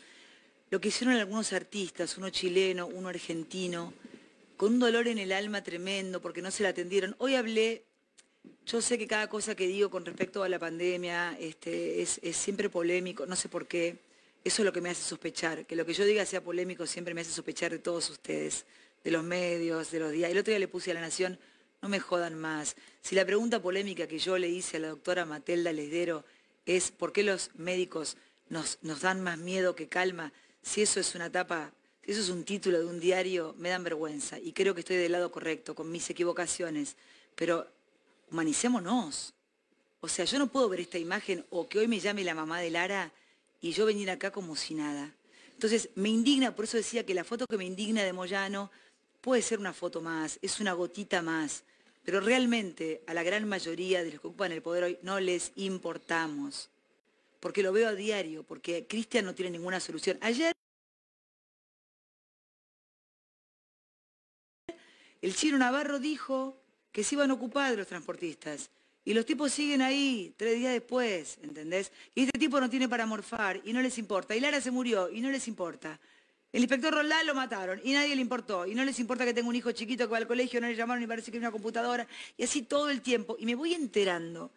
Lo 0.69 0.79
que 0.79 0.89
hicieron 0.89 1.17
algunos 1.17 1.55
artistas, 1.55 2.19
uno 2.19 2.29
chileno, 2.29 2.89
uno 2.89 3.09
argentino, 3.09 3.95
con 4.59 4.75
un 4.75 4.79
dolor 4.79 5.09
en 5.09 5.17
el 5.17 5.33
alma 5.33 5.65
tremendo 5.65 6.21
porque 6.21 6.43
no 6.43 6.51
se 6.51 6.65
la 6.65 6.69
atendieron. 6.69 7.17
Hoy 7.17 7.35
hablé 7.35 7.87
yo 8.67 8.81
sé 8.81 8.99
que 8.99 9.07
cada 9.07 9.29
cosa 9.29 9.55
que 9.55 9.67
digo 9.67 9.91
con 9.91 10.05
respecto 10.05 10.43
a 10.43 10.49
la 10.49 10.59
pandemia 10.59 11.37
este, 11.39 12.03
es, 12.03 12.21
siempre 12.33 12.69
polémico, 12.69 13.27
no 13.27 13.37
sé 13.37 13.49
por 13.49 13.67
qué. 13.67 13.99
Eso 14.45 14.63
es 14.63 14.67
lo 14.67 14.73
que 14.73 14.81
me 14.81 14.91
hace 14.91 15.03
sospechar. 15.03 15.67
Que 15.67 15.77
lo 15.77 15.87
que 15.87 15.93
yo 15.93 16.05
diga 16.05 16.25
sea 16.27 16.43
polémico 16.43 16.87
siempre 16.87 17.15
me 17.15 17.21
hace 17.21 17.31
sospechar 17.31 17.71
de 17.71 17.79
todos 17.79 18.11
ustedes, 18.11 18.65
de 19.05 19.11
los 19.11 19.23
medios, 19.23 19.91
de 19.91 20.01
los 20.01 20.13
días. 20.13 20.31
El 20.31 20.39
otro 20.39 20.51
día 20.51 20.59
le 20.59 20.69
puse 20.69 20.91
a 20.91 20.95
la 20.95 21.01
Nación, 21.01 21.39
no 21.83 21.89
me 21.89 22.01
jodan 22.01 22.35
más. 22.35 22.77
Si 23.03 23.15
la 23.15 23.25
pregunta 23.25 23.63
polémica 23.63 24.07
que 24.07 24.19
yo 24.19 24.39
le 24.39 24.49
hice 24.49 24.79
a 24.79 24.81
la 24.81 24.89
doctora 24.89 25.25
Matelda 25.25 25.73
Lesdero 25.73 26.25
es 26.65 26.91
por 26.91 27.13
qué 27.13 27.23
los 27.23 27.51
médicos 27.55 28.17
nos, 28.49 28.79
nos 28.83 29.01
dan 29.01 29.21
más 29.23 29.39
miedo 29.39 29.77
que 29.77 29.89
calma, 29.89 30.33
si 30.63 30.83
eso 30.83 30.99
es 30.99 31.15
una 31.15 31.31
tapa, 31.31 31.73
si 32.05 32.11
eso 32.11 32.21
es 32.21 32.29
un 32.29 32.45
título 32.45 32.81
de 32.81 32.87
un 32.87 32.99
diario, 32.99 33.55
me 33.59 33.69
dan 33.69 33.85
vergüenza. 33.85 34.39
Y 34.39 34.53
creo 34.53 34.75
que 34.75 34.81
estoy 34.81 34.97
del 34.97 35.13
lado 35.13 35.31
correcto, 35.31 35.75
con 35.75 35.91
mis 35.91 36.11
equivocaciones. 36.11 36.97
Pero 37.37 37.69
humanicémonos. 38.31 39.35
O 40.01 40.09
sea, 40.09 40.25
yo 40.25 40.39
no 40.39 40.47
puedo 40.47 40.69
ver 40.69 40.81
esta 40.81 40.99
imagen 40.99 41.45
o 41.51 41.69
que 41.69 41.79
hoy 41.79 41.89
me 41.89 42.01
llame 42.01 42.25
la 42.25 42.35
mamá 42.35 42.61
de 42.61 42.71
Lara 42.71 43.13
y 43.61 43.73
yo 43.73 43.87
venir 43.87 44.11
acá 44.11 44.31
como 44.31 44.57
si 44.57 44.75
nada. 44.75 45.13
Entonces, 45.53 45.89
me 45.95 46.11
indigna, 46.11 46.55
por 46.55 46.67
eso 46.67 46.77
decía 46.77 47.07
que 47.07 47.15
la 47.15 47.25
foto 47.25 47.47
que 47.47 47.57
me 47.57 47.65
indigna 47.65 48.05
de 48.05 48.13
Moyano 48.13 48.71
puede 49.21 49.43
ser 49.43 49.59
una 49.59 49.73
foto 49.73 50.01
más, 50.01 50.39
es 50.43 50.61
una 50.61 50.75
gotita 50.75 51.23
más, 51.23 51.65
pero 52.05 52.21
realmente 52.21 53.03
a 53.07 53.15
la 53.15 53.23
gran 53.23 53.49
mayoría 53.49 54.05
de 54.05 54.13
los 54.13 54.21
que 54.21 54.29
ocupan 54.29 54.53
el 54.53 54.63
poder 54.63 54.85
hoy 54.85 54.99
no 55.03 55.19
les 55.19 55.53
importamos, 55.57 56.71
porque 57.41 57.63
lo 57.63 57.73
veo 57.73 57.89
a 57.89 57.95
diario, 57.95 58.45
porque 58.45 58.87
Cristian 58.87 59.25
no 59.25 59.35
tiene 59.35 59.51
ninguna 59.51 59.81
solución. 59.81 60.19
Ayer 60.21 60.53
el 65.23 65.35
Chino 65.35 65.59
Navarro 65.59 65.99
dijo 65.99 66.63
que 66.97 67.05
se 67.05 67.15
iban 67.15 67.29
de 67.29 67.77
los 67.77 67.87
transportistas. 67.87 68.71
Y 69.05 69.13
los 69.13 69.27
tipos 69.27 69.53
siguen 69.53 69.83
ahí 69.83 70.33
tres 70.35 70.57
días 70.57 70.73
después, 70.73 71.37
¿entendés? 71.43 71.93
Y 72.15 72.23
este 72.23 72.39
tipo 72.39 72.59
no 72.59 72.71
tiene 72.71 72.89
para 72.89 73.05
morfar 73.05 73.61
y 73.65 73.75
no 73.75 73.83
les 73.83 73.99
importa. 73.99 74.35
Y 74.35 74.41
Lara 74.41 74.63
se 74.63 74.71
murió 74.71 75.11
y 75.11 75.21
no 75.21 75.31
les 75.31 75.47
importa. 75.47 76.01
El 76.51 76.63
inspector 76.63 76.95
Roldán 76.95 77.27
lo 77.27 77.35
mataron 77.35 77.83
y 77.85 77.93
nadie 77.93 78.17
le 78.17 78.23
importó. 78.23 78.65
Y 78.65 78.75
no 78.75 78.83
les 78.83 78.99
importa 78.99 79.27
que 79.27 79.35
tenga 79.35 79.47
un 79.47 79.55
hijo 79.55 79.73
chiquito 79.73 80.07
que 80.07 80.13
va 80.13 80.17
al 80.17 80.27
colegio, 80.27 80.59
no 80.59 80.69
le 80.69 80.75
llamaron 80.75 81.03
y 81.03 81.07
parece 81.07 81.31
que 81.31 81.37
hay 81.37 81.41
una 81.41 81.51
computadora. 81.51 82.07
Y 82.35 82.45
así 82.45 82.63
todo 82.63 82.89
el 82.89 83.03
tiempo. 83.03 83.37
Y 83.39 83.45
me 83.45 83.57
voy 83.57 83.75
enterando 83.75 84.51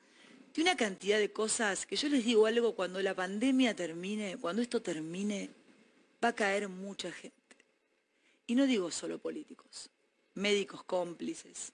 de 0.54 0.62
una 0.62 0.78
cantidad 0.78 1.20
de 1.20 1.34
cosas 1.34 1.86
que 1.86 1.98
yo 1.98 2.08
les 2.08 2.24
digo 2.24 2.46
algo, 2.46 2.74
cuando 2.74 3.02
la 3.02 3.14
pandemia 3.14 3.76
termine, 3.76 4.38
cuando 4.38 4.62
esto 4.62 4.82
termine, 4.82 5.50
va 6.24 6.30
a 6.30 6.34
caer 6.34 6.70
mucha 6.70 7.12
gente. 7.12 7.36
Y 8.48 8.56
no 8.56 8.66
digo 8.66 8.90
solo 8.92 9.20
políticos, 9.20 9.90
médicos 10.36 10.86
cómplices, 10.86 11.74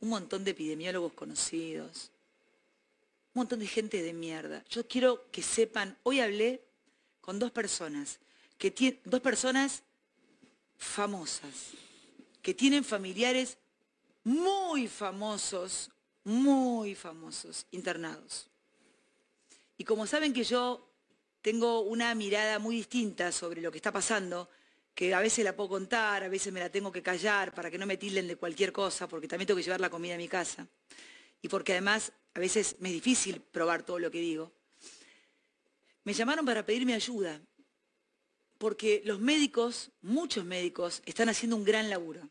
un 0.00 0.08
montón 0.08 0.44
de 0.44 0.52
epidemiólogos 0.52 1.12
conocidos, 1.12 2.10
un 3.34 3.40
montón 3.40 3.60
de 3.60 3.66
gente 3.66 4.02
de 4.02 4.12
mierda. 4.12 4.64
Yo 4.68 4.86
quiero 4.86 5.30
que 5.30 5.42
sepan, 5.42 5.96
hoy 6.02 6.20
hablé 6.20 6.62
con 7.20 7.38
dos 7.38 7.50
personas, 7.50 8.18
que 8.58 9.00
dos 9.04 9.20
personas 9.20 9.82
famosas, 10.76 11.72
que 12.42 12.54
tienen 12.54 12.84
familiares 12.84 13.58
muy 14.24 14.88
famosos, 14.88 15.90
muy 16.24 16.94
famosos, 16.94 17.66
internados. 17.70 18.48
Y 19.78 19.84
como 19.84 20.06
saben 20.06 20.32
que 20.32 20.44
yo 20.44 20.86
tengo 21.42 21.80
una 21.80 22.14
mirada 22.14 22.58
muy 22.58 22.76
distinta 22.76 23.32
sobre 23.32 23.62
lo 23.62 23.70
que 23.70 23.78
está 23.78 23.92
pasando, 23.92 24.48
que 24.94 25.14
a 25.14 25.20
veces 25.20 25.44
la 25.44 25.56
puedo 25.56 25.70
contar, 25.70 26.22
a 26.22 26.28
veces 26.28 26.52
me 26.52 26.60
la 26.60 26.68
tengo 26.68 26.92
que 26.92 27.02
callar 27.02 27.54
para 27.54 27.70
que 27.70 27.78
no 27.78 27.86
me 27.86 27.96
tilden 27.96 28.28
de 28.28 28.36
cualquier 28.36 28.72
cosa, 28.72 29.08
porque 29.08 29.28
también 29.28 29.46
tengo 29.46 29.58
que 29.58 29.64
llevar 29.64 29.80
la 29.80 29.90
comida 29.90 30.14
a 30.14 30.18
mi 30.18 30.28
casa. 30.28 30.66
Y 31.42 31.48
porque 31.48 31.72
además 31.72 32.12
a 32.34 32.40
veces 32.40 32.76
me 32.80 32.88
es 32.88 32.94
difícil 32.94 33.40
probar 33.40 33.82
todo 33.82 33.98
lo 33.98 34.10
que 34.10 34.20
digo. 34.20 34.52
Me 36.04 36.12
llamaron 36.12 36.44
para 36.44 36.64
pedirme 36.64 36.94
ayuda, 36.94 37.40
porque 38.58 39.02
los 39.04 39.20
médicos, 39.20 39.90
muchos 40.02 40.44
médicos, 40.44 41.02
están 41.06 41.28
haciendo 41.28 41.56
un 41.56 41.64
gran 41.64 41.88
laburo. 41.88 42.28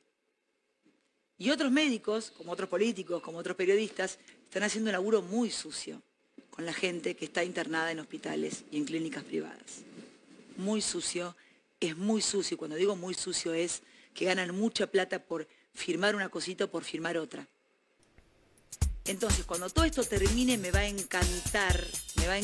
Y 1.38 1.50
otros 1.52 1.72
médicos, 1.72 2.32
como 2.32 2.52
otros 2.52 2.70
políticos, 2.70 3.22
como 3.22 3.38
otros 3.38 3.56
periodistas, 3.56 4.20
están 4.44 4.64
haciendo 4.64 4.90
un 4.90 4.94
laburo 4.94 5.22
muy 5.22 5.50
sucio 5.50 6.02
con 6.50 6.66
la 6.66 6.74
gente 6.74 7.16
que 7.16 7.26
está 7.26 7.44
internada 7.44 7.92
en 7.92 8.00
hospitales 8.00 8.66
y 8.72 8.78
en 8.78 8.86
clínicas 8.86 9.24
privadas. 9.24 9.84
Muy 10.58 10.82
sucio 10.82 11.36
es 11.80 11.98
muy 11.98 12.22
sucio. 12.22 12.58
Cuando 12.58 12.76
digo 12.76 12.96
muy 12.96 13.14
sucio 13.14 13.54
es 13.54 13.82
que 14.14 14.26
ganan 14.26 14.56
mucha 14.56 14.88
plata 14.88 15.20
por 15.20 15.48
firmar 15.74 16.16
una 16.16 16.30
cosita 16.30 16.66
o 16.66 16.68
por 16.72 16.84
firmar 16.84 17.18
otra. 17.18 17.48
Entonces, 19.06 19.46
cuando 19.46 19.70
todo 19.70 19.86
esto 19.86 20.04
termine, 20.04 20.58
me 20.58 20.72
va 20.72 20.80
a 20.80 20.88
encantar, 20.88 21.84
me 22.18 22.28
va 22.28 22.34
a 22.34 22.42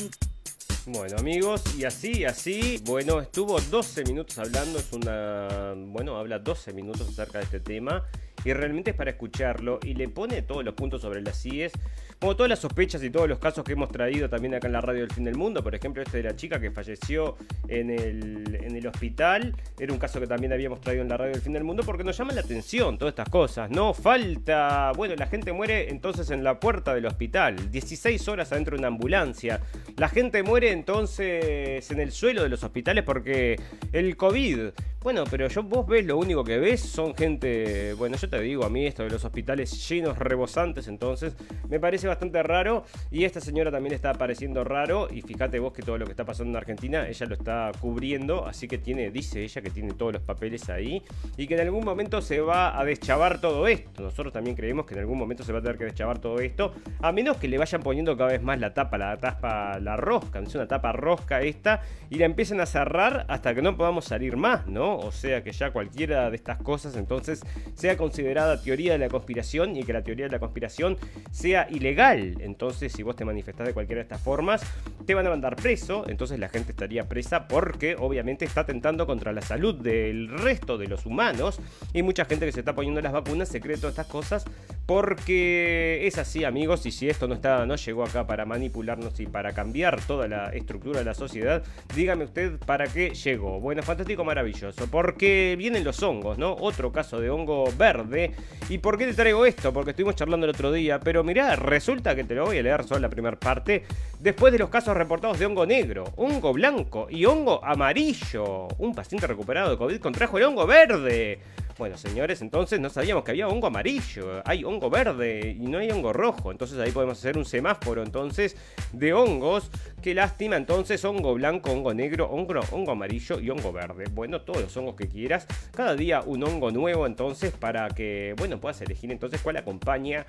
Bueno 0.88 1.18
amigos, 1.18 1.62
y 1.78 1.84
así, 1.84 2.26
así, 2.26 2.82
bueno, 2.86 3.22
estuvo 3.22 3.60
12 3.60 4.04
minutos 4.06 4.38
hablando, 4.40 4.80
es 4.80 4.92
una, 4.92 5.74
bueno, 5.76 6.18
habla 6.18 6.40
12 6.40 6.74
minutos 6.74 7.08
acerca 7.08 7.40
de 7.40 7.44
este 7.44 7.60
tema 7.60 8.04
y 8.44 8.54
realmente 8.54 8.92
es 8.92 8.98
para 8.98 9.12
escucharlo 9.12 9.80
y 9.84 9.94
le 9.94 10.10
pone 10.10 10.42
todos 10.42 10.64
los 10.64 10.74
puntos 10.74 11.02
sobre 11.02 11.22
las 11.22 11.40
CIES 11.42 11.74
como 12.20 12.36
todas 12.36 12.50
las 12.50 12.60
sospechas 12.60 13.04
y 13.04 13.10
todos 13.10 13.28
los 13.28 13.40
casos 13.40 13.64
que 13.64 13.74
hemos 13.74 13.90
traído 13.90 14.30
también 14.30 14.56
acá 14.56 14.68
en 14.68 14.74
la 14.74 14.82
radio 14.82 15.02
del 15.02 15.12
fin 15.12 15.24
del 15.24 15.36
mundo, 15.36 15.64
por 15.64 15.76
ejemplo 15.76 16.02
este 16.02 16.18
de 16.18 16.24
la 16.24 16.36
chica 16.36 16.60
que 16.60 16.72
falleció 16.72 17.36
en 17.68 17.90
el, 17.90 18.60
en 18.62 18.76
el 18.76 18.88
hospital, 18.88 19.56
era 19.80 19.94
un 19.94 20.00
caso 20.00 20.20
que 20.20 20.28
también 20.28 20.54
habíamos 20.54 20.82
traído 20.82 21.04
en 21.04 21.10
la 21.10 21.18
radio 21.18 21.34
del 21.34 21.42
fin 21.42 21.54
del 21.54 21.64
mundo 21.64 21.84
porque 21.86 22.04
nos 22.04 22.18
llama 22.18 22.34
la 22.34 22.42
atención 22.42 22.98
todas 22.98 23.12
estas 23.12 23.30
cosas, 23.30 23.70
¿no? 23.70 23.94
Falta, 23.94 24.92
bueno, 24.96 25.16
la 25.16 25.28
gente 25.28 25.52
muere 25.52 25.90
entonces 25.90 26.30
en 26.32 26.44
la 26.44 26.60
puerta 26.60 26.94
del 26.96 27.06
hospital, 27.06 27.72
16 27.72 28.28
horas 28.28 28.52
adentro 28.52 28.76
de 28.76 28.80
una 28.80 28.88
ambulancia, 28.88 29.62
la 29.98 30.10
gente 30.10 30.44
muere 30.44 30.72
entonces 30.72 31.90
en 31.92 32.00
el 32.00 32.12
suelo 32.12 32.44
de 32.44 32.50
los 32.50 32.64
hospitales 32.64 33.04
porque 33.04 33.60
el 33.92 34.16
COVID, 34.16 34.70
bueno, 35.02 35.24
pero 35.30 35.48
yo 35.48 35.64
vos 35.64 35.86
ves 35.86 36.06
lo 36.06 36.18
único 36.18 36.44
que 36.44 36.58
ves 36.58 36.82
son 36.82 37.16
gente, 37.16 37.94
bueno, 37.94 38.18
yo 38.18 38.30
te 38.30 38.40
digo 38.42 38.66
a 38.66 38.70
mí 38.70 38.86
esto 38.86 39.04
de 39.04 39.10
los 39.10 39.24
hospitales 39.24 39.88
llenos, 39.88 40.18
rebosantes, 40.18 40.88
entonces 40.88 41.36
me 41.70 41.80
parece 41.80 42.05
bastante 42.08 42.42
raro 42.44 42.84
y 43.12 43.24
esta 43.24 43.42
señora 43.42 43.72
también 43.72 43.94
está 43.94 44.12
apareciendo 44.12 44.64
raro 44.64 45.08
y 45.12 45.22
fíjate 45.22 45.60
vos 45.60 45.74
que 45.74 45.82
todo 45.82 45.98
lo 45.98 46.06
que 46.06 46.12
está 46.12 46.26
pasando 46.26 46.52
en 46.52 46.58
Argentina 46.58 47.08
ella 47.08 47.26
lo 47.26 47.36
está 47.36 47.72
cubriendo, 47.80 48.46
así 48.46 48.68
que 48.68 48.78
tiene, 48.78 49.12
dice 49.12 49.44
ella 49.44 49.62
que 49.62 49.70
tiene 49.70 49.94
todos 49.94 50.14
los 50.14 50.22
papeles 50.22 50.70
ahí 50.70 51.04
y 51.38 51.48
que 51.48 51.56
en 51.56 51.62
algún 51.62 51.84
momento 51.84 52.22
se 52.22 52.40
va 52.42 52.80
a 52.80 52.84
deschavar 52.86 53.42
todo 53.42 53.68
esto. 53.68 54.04
Nosotros 54.04 54.34
también 54.34 54.56
creemos 54.56 54.86
que 54.86 54.94
en 54.94 55.02
algún 55.02 55.18
momento 55.18 55.44
se 55.44 55.52
va 55.52 55.60
a 55.60 55.62
tener 55.62 55.78
que 55.78 55.86
deschavar 55.86 56.20
todo 56.20 56.40
esto, 56.40 56.74
a 57.02 57.12
menos 57.12 57.38
que 57.38 57.48
le 57.48 57.58
vayan 57.58 57.82
poniendo 57.82 58.16
cada 58.18 58.32
vez 58.32 58.42
más 58.42 58.60
la 58.60 58.74
tapa, 58.74 58.98
la 58.98 59.18
tapa, 59.18 59.80
la 59.80 59.98
rosca, 59.98 60.40
es 60.40 60.56
una 60.56 60.68
tapa 60.68 60.92
rosca 60.92 61.42
esta 61.42 61.82
y 62.10 62.16
la 62.16 62.26
empiecen 62.26 62.62
a 62.62 62.66
cerrar 62.66 63.26
hasta 63.28 63.54
que 63.54 63.62
no 63.62 63.76
podamos 63.76 64.06
salir 64.06 64.38
más, 64.38 64.68
¿no? 64.68 64.98
O 64.98 65.12
sea 65.12 65.44
que 65.44 65.52
ya 65.52 65.72
cualquiera 65.72 66.30
de 66.30 66.36
estas 66.36 66.58
cosas 66.58 66.96
entonces 66.96 67.42
sea 67.74 67.98
considerada 67.98 68.62
teoría 68.62 68.94
de 68.94 69.00
la 69.00 69.10
conspiración 69.10 69.76
y 69.76 69.84
que 69.84 69.94
la 69.94 70.04
teoría 70.04 70.26
de 70.26 70.32
la 70.32 70.40
conspiración 70.40 70.98
sea 71.32 71.68
ilegal. 71.70 71.95
Entonces 71.96 72.92
si 72.92 73.04
vos 73.04 73.16
te 73.16 73.26
manifestás 73.26 73.68
de 73.68 73.74
cualquiera 73.74 74.00
de 74.00 74.04
estas 74.04 74.22
formas, 74.22 74.62
te 75.06 75.14
van 75.14 75.26
a 75.28 75.30
mandar 75.30 75.56
preso. 75.56 76.06
Entonces 76.08 76.40
la 76.40 76.50
gente 76.50 76.72
estaría 76.72 77.08
presa 77.08 77.48
porque 77.48 77.96
obviamente 77.98 78.46
está 78.46 78.62
atentando 78.62 79.06
contra 79.08 79.32
la 79.32 79.42
salud 79.42 79.76
del 79.76 80.30
resto 80.30 80.78
de 80.78 80.88
los 80.88 81.06
humanos. 81.06 81.60
Y 81.94 82.04
mucha 82.04 82.26
gente 82.26 82.46
que 82.46 82.52
se 82.52 82.60
está 82.60 82.76
poniendo 82.76 83.02
las 83.02 83.14
vacunas 83.14 83.50
se 83.50 83.62
cree 83.62 83.78
todas 83.78 83.94
estas 83.94 84.08
cosas 84.08 84.46
porque 84.86 86.06
es 86.06 86.18
así, 86.20 86.44
amigos, 86.44 86.86
y 86.86 86.92
si 86.92 87.10
esto 87.10 87.28
no 87.28 87.34
está, 87.34 87.66
no 87.66 87.76
llegó 87.76 88.04
acá 88.04 88.28
para 88.28 88.46
manipularnos 88.46 89.20
y 89.20 89.26
para 89.26 89.54
cambiar 89.54 90.00
toda 90.06 90.28
la 90.28 90.50
estructura 90.50 91.00
de 91.00 91.06
la 91.06 91.16
sociedad, 91.16 91.64
dígame 91.96 92.26
usted 92.26 92.60
para 92.60 92.86
qué 92.86 93.10
llegó. 93.10 93.60
Bueno, 93.60 93.82
fantástico, 93.82 94.24
maravilloso, 94.24 94.88
porque 94.92 95.56
vienen 95.58 95.84
los 95.84 96.04
hongos, 96.04 96.38
¿no? 96.38 96.54
Otro 96.54 96.92
caso 96.92 97.20
de 97.20 97.30
hongo 97.32 97.72
verde. 97.78 98.34
¿Y 98.70 98.78
por 98.78 98.98
qué 98.98 99.08
te 99.08 99.14
traigo 99.14 99.46
esto? 99.46 99.74
Porque 99.74 99.92
estuvimos 99.92 100.16
charlando 100.16 100.46
el 100.46 100.52
otro 100.52 100.72
día, 100.72 101.00
pero 101.00 101.24
mirá, 101.24 101.56
resulta 101.86 102.16
que 102.16 102.24
te 102.24 102.34
lo 102.34 102.46
voy 102.46 102.58
a 102.58 102.64
leer 102.64 102.84
solo 102.84 103.02
la 103.02 103.10
primera 103.10 103.38
parte. 103.38 103.84
Después 104.20 104.52
de 104.52 104.58
los 104.58 104.70
casos 104.70 104.98
reportados 104.98 105.38
de 105.38 105.46
hongo 105.46 105.68
negro, 105.68 106.04
hongo 106.16 106.52
blanco 106.52 107.06
y 107.12 107.26
hongo 107.26 107.64
amarillo, 107.64 108.68
un 108.80 108.96
paciente 108.96 109.28
recuperado 109.28 109.70
de 109.70 109.78
COVID 109.78 110.00
contrajo 110.00 110.40
el 110.40 110.46
hongo 110.46 110.66
verde. 110.66 111.40
Bueno, 111.78 111.96
señores, 111.96 112.42
entonces 112.42 112.80
no 112.80 112.90
sabíamos 112.90 113.24
que 113.24 113.32
había 113.32 113.50
hongo 113.50 113.68
amarillo, 113.68 114.42
hay 114.46 114.64
hongo 114.64 114.90
verde 114.90 115.56
y 115.60 115.68
no 115.68 115.78
hay 115.78 115.92
hongo 115.92 116.12
rojo. 116.12 116.52
Entonces 116.52 116.80
ahí 116.80 116.90
podemos 116.90 117.20
hacer 117.20 117.38
un 117.38 117.46
semáforo 117.46 118.02
entonces 118.02 118.58
de 118.92 119.14
hongos. 119.14 119.70
Qué 120.02 120.16
lástima, 120.16 120.56
entonces 120.56 121.06
hongo 121.06 121.36
blanco, 121.36 121.72
hongo 121.72 121.94
negro, 121.94 122.32
hongo, 122.32 122.62
hongo 122.72 122.94
amarillo 122.94 123.40
y 123.40 123.52
hongo 123.52 123.72
verde. 123.72 124.06
Bueno, 124.10 124.42
todos 124.42 124.62
los 124.62 124.78
hongos 124.78 124.96
que 124.96 125.08
quieras. 125.08 125.46
Cada 125.76 125.96
día 125.96 126.22
un 126.26 126.44
hongo 126.44 126.72
nuevo 126.72 127.06
entonces 127.06 127.52
para 127.52 127.90
que, 127.90 128.34
bueno, 128.38 128.60
puedas 128.60 128.82
elegir 128.82 129.12
entonces 129.12 129.40
cuál 129.42 129.58
acompaña 129.58 130.26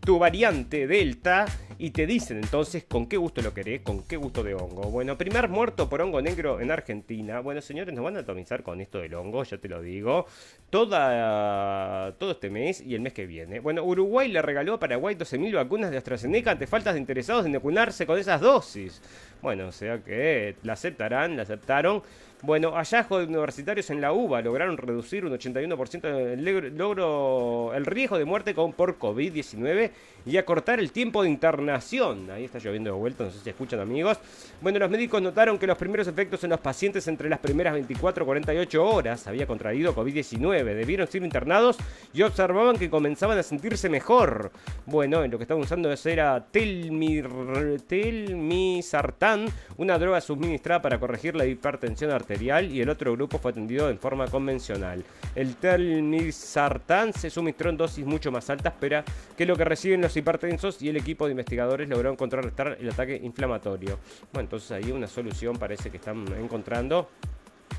tu 0.00 0.18
variante 0.18 0.86
Delta 0.86 1.46
y 1.78 1.90
te 1.90 2.06
dicen 2.06 2.36
entonces 2.36 2.84
con 2.84 3.06
qué 3.06 3.16
gusto 3.16 3.40
lo 3.40 3.54
querés, 3.54 3.80
con 3.80 4.02
qué 4.02 4.16
gusto 4.16 4.42
de 4.42 4.54
hongo. 4.54 4.90
Bueno, 4.90 5.16
primer 5.16 5.48
muerto 5.48 5.88
por 5.88 6.02
hongo 6.02 6.20
negro 6.20 6.60
en 6.60 6.70
Argentina. 6.70 7.40
Bueno, 7.40 7.62
señores, 7.62 7.94
nos 7.94 8.04
van 8.04 8.16
a 8.16 8.20
atomizar 8.20 8.62
con 8.62 8.80
esto 8.80 8.98
del 8.98 9.14
hongo, 9.14 9.42
ya 9.44 9.56
te 9.56 9.68
lo 9.68 9.80
digo. 9.80 10.26
Toda, 10.68 12.12
todo 12.18 12.32
este 12.32 12.50
mes 12.50 12.82
y 12.82 12.94
el 12.94 13.00
mes 13.00 13.14
que 13.14 13.26
viene. 13.26 13.60
Bueno, 13.60 13.82
Uruguay 13.82 14.30
le 14.30 14.42
regaló 14.42 14.74
a 14.74 14.78
Paraguay 14.78 15.14
12.000 15.14 15.54
vacunas 15.54 15.90
de 15.90 15.96
AstraZeneca 15.96 16.50
ante 16.50 16.66
faltas 16.66 16.94
de 16.94 17.00
interesados 17.00 17.46
en 17.46 17.52
vacunarse 17.52 18.06
con 18.06 18.18
esas 18.18 18.42
dosis. 18.42 19.00
Bueno, 19.40 19.68
o 19.68 19.72
sea 19.72 20.04
que 20.04 20.56
la 20.62 20.74
aceptarán, 20.74 21.36
la 21.36 21.44
aceptaron. 21.44 22.02
Bueno, 22.42 22.72
hallazgos 22.72 23.26
universitarios 23.26 23.90
en 23.90 24.00
la 24.00 24.12
UBA 24.12 24.40
lograron 24.40 24.78
reducir 24.78 25.26
un 25.26 25.32
81% 25.32 26.04
el, 26.04 26.76
logro, 26.76 27.74
el 27.74 27.84
riesgo 27.84 28.16
de 28.16 28.24
muerte 28.24 28.54
con, 28.54 28.72
por 28.72 28.98
COVID-19 28.98 29.90
y 30.26 30.36
acortar 30.36 30.80
el 30.80 30.92
tiempo 30.92 31.22
de 31.22 31.28
internación. 31.28 32.30
Ahí 32.30 32.44
está 32.44 32.58
lloviendo 32.58 32.90
de 32.90 32.96
vuelta, 32.96 33.24
no 33.24 33.30
sé 33.30 33.40
si 33.40 33.50
escuchan 33.50 33.80
amigos. 33.80 34.18
Bueno, 34.60 34.78
los 34.78 34.90
médicos 34.90 35.22
notaron 35.22 35.58
que 35.58 35.66
los 35.66 35.78
primeros 35.78 36.06
efectos 36.06 36.42
en 36.44 36.50
los 36.50 36.60
pacientes 36.60 37.06
entre 37.08 37.28
las 37.28 37.38
primeras 37.38 37.72
24 37.74 38.24
y 38.24 38.26
48 38.26 38.86
horas 38.86 39.26
había 39.26 39.46
contraído 39.46 39.94
COVID-19. 39.94 40.64
Debieron 40.64 41.06
ser 41.06 41.22
internados 41.22 41.76
y 42.12 42.22
observaban 42.22 42.76
que 42.76 42.90
comenzaban 42.90 43.38
a 43.38 43.42
sentirse 43.42 43.88
mejor. 43.88 44.50
Bueno, 44.86 45.22
en 45.24 45.30
lo 45.30 45.38
que 45.38 45.44
estaban 45.44 45.62
usando 45.62 45.90
era 46.04 46.46
telmir, 46.50 47.28
telmisartán, 47.86 49.46
una 49.76 49.98
droga 49.98 50.20
suministrada 50.20 50.80
para 50.82 50.98
corregir 50.98 51.34
la 51.36 51.46
hipertensión 51.46 52.10
arterial 52.10 52.70
y 52.70 52.80
el 52.80 52.88
otro 52.88 53.12
grupo 53.12 53.38
fue 53.38 53.50
atendido 53.50 53.90
en 53.90 53.98
forma 53.98 54.26
convencional. 54.26 55.04
El 55.34 55.56
telmisartán 55.56 57.12
se 57.12 57.30
suministró 57.30 57.70
en 57.70 57.76
dosis 57.76 58.04
mucho 58.04 58.30
más 58.30 58.48
altas 58.50 58.74
pero 58.78 59.02
que 59.36 59.46
lo 59.46 59.56
que 59.56 59.64
reciben 59.64 60.00
los 60.00 60.09
hipertensos 60.16 60.80
y 60.82 60.88
el 60.88 60.96
equipo 60.96 61.26
de 61.26 61.32
investigadores 61.32 61.88
logró 61.88 62.16
contrarrestar 62.16 62.76
el 62.80 62.90
ataque 62.90 63.20
inflamatorio. 63.22 63.98
Bueno, 64.32 64.46
entonces 64.46 64.70
ahí 64.72 64.90
una 64.90 65.06
solución 65.06 65.56
parece 65.56 65.90
que 65.90 65.96
están 65.96 66.26
encontrando. 66.38 67.08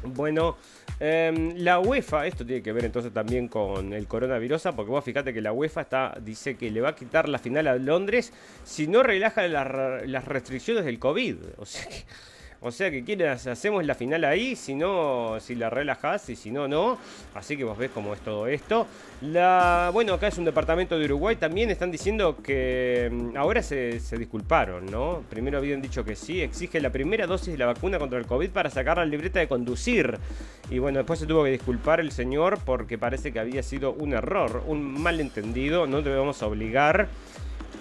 Bueno, 0.04 0.58
em, 1.00 1.54
la 1.58 1.80
UEFA, 1.80 2.26
esto 2.26 2.46
tiene 2.46 2.64
que 2.64 2.72
ver 2.72 2.86
entonces 2.86 3.14
también 3.14 3.48
con 3.48 3.94
el 3.94 4.08
coronavirus, 4.08 4.64
porque 4.76 4.92
vos 4.92 5.04
fíjate 5.04 5.34
que 5.34 5.42
la 5.42 5.52
UEFA 5.52 5.82
está, 5.82 6.18
dice 6.22 6.56
que 6.56 6.72
le 6.72 6.82
va 6.82 6.90
a 6.90 6.96
quitar 6.96 7.30
la 7.30 7.38
final 7.38 7.68
a 7.68 7.76
Londres 7.76 8.34
si 8.64 8.88
no 8.88 9.04
relaja 9.04 9.48
las, 9.48 10.26
restricciones 10.26 10.86
del 10.86 10.98
COVID. 10.98 11.36
O 11.58 11.66
sea 11.66 11.86
o 12.64 12.70
sea 12.72 12.92
que 12.92 13.04
quieres, 13.04 13.48
hacemos 13.48 13.84
la 13.84 13.96
final 13.96 14.24
ahí, 14.24 14.56
si 14.56 14.76
no, 14.76 15.40
si 15.40 15.56
la 15.56 15.72
relajás 15.72 16.30
y 16.30 16.36
si 16.36 16.52
no, 16.52 16.68
no. 16.68 17.00
Así 17.34 17.58
que 17.58 17.64
vos 17.64 17.76
ves 17.76 17.90
cómo 17.92 18.14
es 18.14 18.20
todo 18.20 18.46
esto. 18.46 18.86
La, 19.22 19.90
bueno, 19.92 20.14
acá 20.14 20.28
es 20.28 20.38
un 20.38 20.46
departamento 20.46 21.00
de 21.00 21.06
Uruguay. 21.06 21.38
También 21.38 21.72
están 21.72 21.90
diciendo 21.90 22.38
que 22.44 23.10
mm, 23.12 23.36
ahora 23.36 23.64
se, 23.64 24.00
disculparon, 24.16 24.86
¿no? 24.86 25.24
Primero 25.28 25.58
habían 25.58 25.82
dicho 25.82 26.06
que 26.06 26.16
sí, 26.16 26.42
exige 26.42 26.80
la 26.80 26.92
primera 26.92 27.26
dosis 27.26 27.54
de 27.54 27.58
la 27.58 27.66
vacuna 27.66 27.98
contra 27.98 28.20
el 28.20 28.28
COVID 28.28 28.52
para 28.52 28.70
sacar 28.70 28.98
la 28.98 29.06
libreta 29.06 29.40
de 29.40 29.48
conducir. 29.48 30.20
Y 30.70 30.78
bueno, 30.78 31.00
después 31.00 31.20
se 31.20 31.26
tuvo 31.26 31.44
que 31.44 31.50
disculpar 31.50 32.00
el 32.00 32.12
señor 32.12 32.60
porque 32.64 33.00
parece 33.00 33.34
que 33.34 33.40
había 33.40 33.64
sido 33.64 33.92
un 33.94 34.14
error, 34.14 34.64
un 34.68 35.02
malentendido. 35.02 35.88
No 35.88 36.04
debemos 36.04 36.44
obligar. 36.44 37.10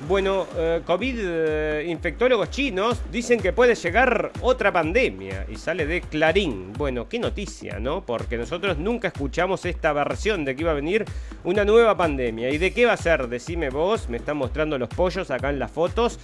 Bueno, 0.09 0.47
eh, 0.57 0.81
COVID 0.87 1.17
eh, 1.19 1.87
infectólogos 1.87 2.49
chinos 2.49 3.03
dicen 3.13 3.39
que 3.39 3.53
puede 3.53 3.75
llegar 3.75 4.33
otra 4.41 4.73
pandemia 4.73 5.45
y 5.49 5.57
sale 5.57 5.85
de 5.85 6.01
Clarín. 6.01 6.73
Bueno, 6.73 7.07
qué 7.07 7.19
noticia, 7.19 7.79
¿no? 7.79 8.05
Porque 8.07 8.39
nosotros 8.39 8.79
nunca 8.79 9.09
escuchamos 9.09 9.67
esta 9.67 9.93
versión 9.93 10.47
de 10.47 10.57
que 10.57 10.63
iba 10.63 10.71
a 10.71 10.75
venir 10.75 11.05
una 11.45 11.67
nueva 11.67 11.99
pandemia. 11.99 12.49
¿Y 12.49 12.57
de 12.57 12.73
qué 12.73 12.87
va 12.87 12.95
a 12.95 12.97
ser? 12.97 13.29
Decime 13.29 13.69
vos, 13.69 14.09
me 14.09 14.17
están 14.17 14.39
mostrando 14.39 14.79
los 14.79 14.89
pollos 14.89 15.31
acá 15.31 15.51
en 15.51 15.59
las 15.59 15.71
fotos. 15.71 16.19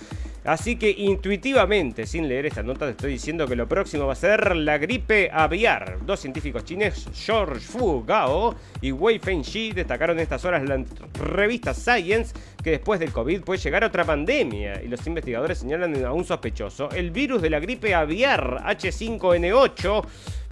Así 0.46 0.76
que 0.76 0.94
intuitivamente, 0.96 2.06
sin 2.06 2.28
leer 2.28 2.46
esta 2.46 2.62
nota, 2.62 2.86
te 2.86 2.92
estoy 2.92 3.12
diciendo 3.12 3.48
que 3.48 3.56
lo 3.56 3.66
próximo 3.66 4.06
va 4.06 4.12
a 4.12 4.16
ser 4.16 4.54
la 4.54 4.78
gripe 4.78 5.28
aviar. 5.32 5.98
Dos 6.06 6.20
científicos 6.20 6.64
chinos, 6.64 7.08
George 7.12 7.60
Fu 7.60 8.04
Gao 8.04 8.54
y 8.80 8.92
Wei 8.92 9.18
Fengxi, 9.18 9.72
destacaron 9.72 10.16
en 10.16 10.22
estas 10.22 10.44
horas 10.44 10.62
la 10.68 10.84
revista 11.14 11.74
Science 11.74 12.32
que 12.62 12.70
después 12.70 13.00
del 13.00 13.12
COVID 13.12 13.42
puede 13.42 13.60
llegar 13.60 13.82
otra 13.82 14.04
pandemia. 14.04 14.80
Y 14.82 14.88
los 14.88 15.04
investigadores 15.06 15.58
señalan 15.58 16.04
a 16.04 16.12
un 16.12 16.24
sospechoso, 16.24 16.90
el 16.90 17.10
virus 17.10 17.42
de 17.42 17.50
la 17.50 17.58
gripe 17.58 17.92
aviar 17.92 18.62
H5N8 18.64 20.04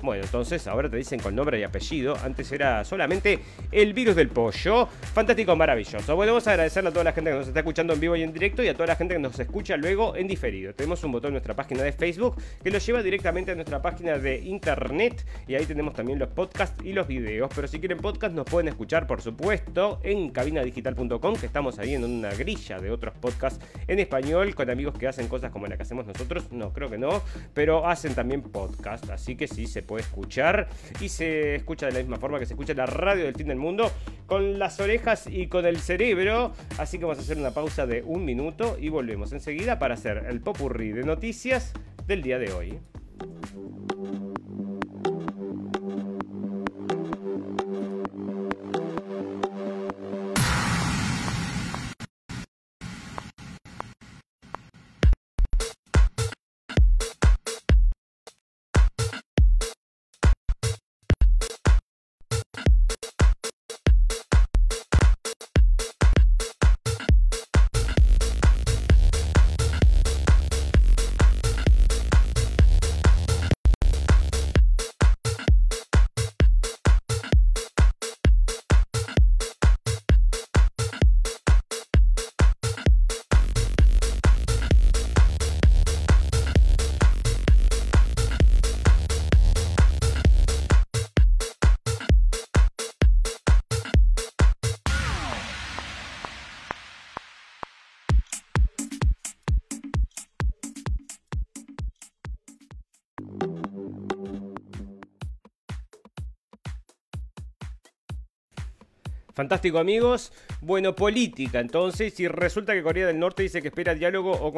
bueno, 0.04 0.24
entonces 0.24 0.66
ahora 0.66 0.90
te 0.90 0.96
dicen 0.96 1.18
con 1.18 1.34
nombre 1.34 1.58
y 1.58 1.62
apellido. 1.62 2.16
Antes 2.22 2.52
era 2.52 2.84
solamente 2.84 3.40
el 3.72 3.94
virus 3.94 4.16
del 4.16 4.28
pollo. 4.28 4.86
Fantástico, 4.86 5.56
maravilloso. 5.56 6.14
Bueno, 6.14 6.32
vamos 6.32 6.46
a 6.46 6.50
agradecerle 6.50 6.90
a 6.90 6.92
toda 6.92 7.04
la 7.04 7.12
gente 7.12 7.30
que 7.30 7.36
nos 7.36 7.48
está 7.48 7.60
escuchando 7.60 7.94
en 7.94 8.00
vivo 8.00 8.16
y 8.16 8.22
en 8.22 8.32
directo 8.32 8.62
y 8.62 8.68
a 8.68 8.74
toda 8.74 8.88
la 8.88 8.96
gente 8.96 9.14
que 9.14 9.20
nos 9.20 9.38
escucha 9.38 9.76
luego 9.76 10.14
en 10.16 10.26
diferido. 10.28 10.74
Tenemos 10.74 11.02
un 11.04 11.12
botón 11.12 11.28
en 11.28 11.34
nuestra 11.34 11.54
página 11.54 11.82
de 11.82 11.92
Facebook 11.92 12.36
que 12.62 12.70
lo 12.70 12.78
lleva 12.78 13.02
directamente 13.02 13.52
a 13.52 13.54
nuestra 13.54 13.80
página 13.80 14.18
de 14.18 14.38
internet 14.38 15.24
y 15.48 15.54
ahí 15.54 15.64
tenemos 15.64 15.94
también 15.94 16.18
los 16.18 16.28
podcasts 16.28 16.84
y 16.84 16.92
los 16.92 17.06
videos. 17.06 17.50
Pero 17.54 17.66
si 17.66 17.80
quieren 17.80 17.98
podcast 17.98 18.34
nos 18.34 18.44
pueden 18.44 18.68
escuchar, 18.68 19.06
por 19.06 19.22
supuesto, 19.22 20.00
en 20.02 20.30
cabinadigital.com, 20.30 21.36
que 21.36 21.46
estamos 21.46 21.78
ahí 21.78 21.94
en 21.94 22.04
una 22.04 22.30
grilla 22.34 22.78
de 22.78 22.90
otros 22.90 23.14
podcasts 23.14 23.64
en 23.88 23.98
español 23.98 24.54
con 24.54 24.68
amigos 24.68 24.98
que 24.98 25.08
hacen 25.08 25.28
cosas 25.28 25.50
como 25.50 25.66
la 25.66 25.76
que 25.76 25.82
hacemos 25.82 26.06
nosotros. 26.06 26.52
No, 26.52 26.72
creo 26.72 26.90
que 26.90 26.98
no, 26.98 27.22
pero 27.54 27.86
hacen 27.86 28.14
también 28.14 28.42
podcast, 28.42 29.08
así 29.10 29.36
que 29.36 29.48
sí 29.48 29.66
se 29.66 29.82
puede 29.82 29.93
escuchar 29.98 30.68
y 31.00 31.09
se 31.09 31.57
escucha 31.57 31.87
de 31.87 31.92
la 31.92 31.98
misma 31.98 32.16
forma 32.18 32.38
que 32.38 32.46
se 32.46 32.54
escucha 32.54 32.74
la 32.74 32.87
radio 32.87 33.24
del 33.24 33.35
fin 33.35 33.48
del 33.48 33.59
mundo 33.59 33.90
con 34.26 34.59
las 34.59 34.80
orejas 34.80 35.26
y 35.26 35.46
con 35.48 35.66
el 35.66 35.78
cerebro. 35.78 36.52
Así 36.78 36.98
que 36.98 37.04
vamos 37.04 37.18
a 37.18 37.22
hacer 37.22 37.38
una 37.38 37.52
pausa 37.52 37.87
de 37.87 38.02
un 38.02 38.24
minuto 38.24 38.76
y 38.80 38.88
volvemos 38.88 39.33
enseguida 39.33 39.78
para 39.78 39.94
hacer 39.94 40.26
el 40.28 40.40
popurrí 40.40 40.92
de 40.92 41.04
noticias 41.04 41.72
del 42.07 42.22
día 42.22 42.38
de 42.38 42.52
hoy. 42.52 42.78
Fantástico 109.35 109.81
amigos. 109.81 110.33
Bueno, 110.61 110.94
política 110.94 111.59
entonces, 111.59 112.20
y 112.20 112.29
resulta 112.29 112.73
que 112.73 112.85
Corea 112.85 113.09
del 113.09 113.18
Norte 113.18 113.42
dice 113.42 113.61
que 113.61 113.68
espera 113.68 113.92
diálogo 113.94 114.31
o 114.31 114.53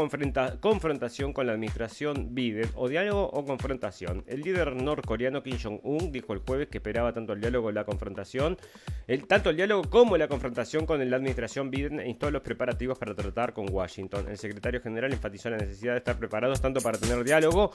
confrontación 0.61 1.33
con 1.33 1.47
la 1.47 1.55
administración 1.55 2.35
Biden, 2.35 2.69
o 2.75 2.87
diálogo 2.87 3.27
o 3.33 3.45
confrontación. 3.47 4.23
El 4.27 4.43
líder 4.43 4.77
norcoreano 4.77 5.43
Kim 5.43 5.57
Jong-un 5.62 6.12
dijo 6.12 6.35
el 6.35 6.41
jueves 6.41 6.69
que 6.69 6.77
esperaba 6.77 7.15
tanto 7.15 7.33
el 7.33 7.41
diálogo 7.41 7.65
como 7.65 7.73
la 7.73 7.85
confrontación, 7.85 8.59
tanto 9.27 9.49
el 9.49 9.57
diálogo 9.57 9.89
como 9.89 10.19
la 10.19 10.29
confrontación 10.29 10.85
con 10.85 11.09
la 11.09 11.17
administración 11.17 11.71
Biden 11.71 11.99
e 12.01 12.11
instó 12.11 12.31
los 12.31 12.43
preparativos 12.43 12.99
para 12.99 13.15
tratar 13.15 13.55
con 13.55 13.73
Washington. 13.73 14.29
El 14.29 14.37
secretario 14.37 14.83
general 14.83 15.11
enfatizó 15.11 15.49
la 15.49 15.57
necesidad 15.57 15.93
de 15.93 15.99
estar 15.99 16.19
preparados 16.19 16.61
tanto 16.61 16.83
para 16.83 16.99
tener 16.99 17.25
diálogo 17.25 17.73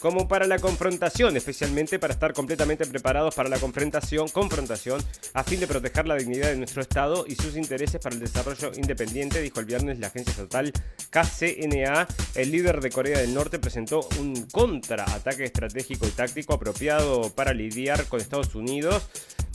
como 0.00 0.28
para 0.28 0.46
la 0.46 0.58
confrontación, 0.58 1.36
especialmente 1.36 1.98
para 1.98 2.14
estar 2.14 2.32
completamente 2.32 2.86
preparados 2.86 3.34
para 3.34 3.48
la 3.48 3.58
confrontación, 3.58 4.28
confrontación 4.28 5.02
a 5.34 5.44
fin 5.44 5.60
de 5.60 5.66
proteger 5.66 6.06
la 6.06 6.16
dignidad 6.16 6.48
de 6.48 6.56
nuestro 6.56 6.82
Estado 6.82 7.24
y 7.26 7.34
sus 7.34 7.56
intereses 7.56 8.00
para 8.00 8.14
el 8.14 8.20
desarrollo 8.20 8.72
independiente, 8.76 9.40
dijo 9.40 9.60
el 9.60 9.66
viernes 9.66 9.98
la 9.98 10.08
agencia 10.08 10.30
estatal 10.30 10.72
KCNA. 11.10 12.06
El 12.34 12.50
líder 12.50 12.80
de 12.80 12.90
Corea 12.90 13.18
del 13.18 13.34
Norte 13.34 13.58
presentó 13.58 14.08
un 14.18 14.46
contraataque 14.46 15.44
estratégico 15.44 16.06
y 16.06 16.10
táctico 16.10 16.54
apropiado 16.54 17.30
para 17.30 17.52
lidiar 17.52 18.04
con 18.06 18.20
Estados 18.20 18.54
Unidos. 18.54 19.08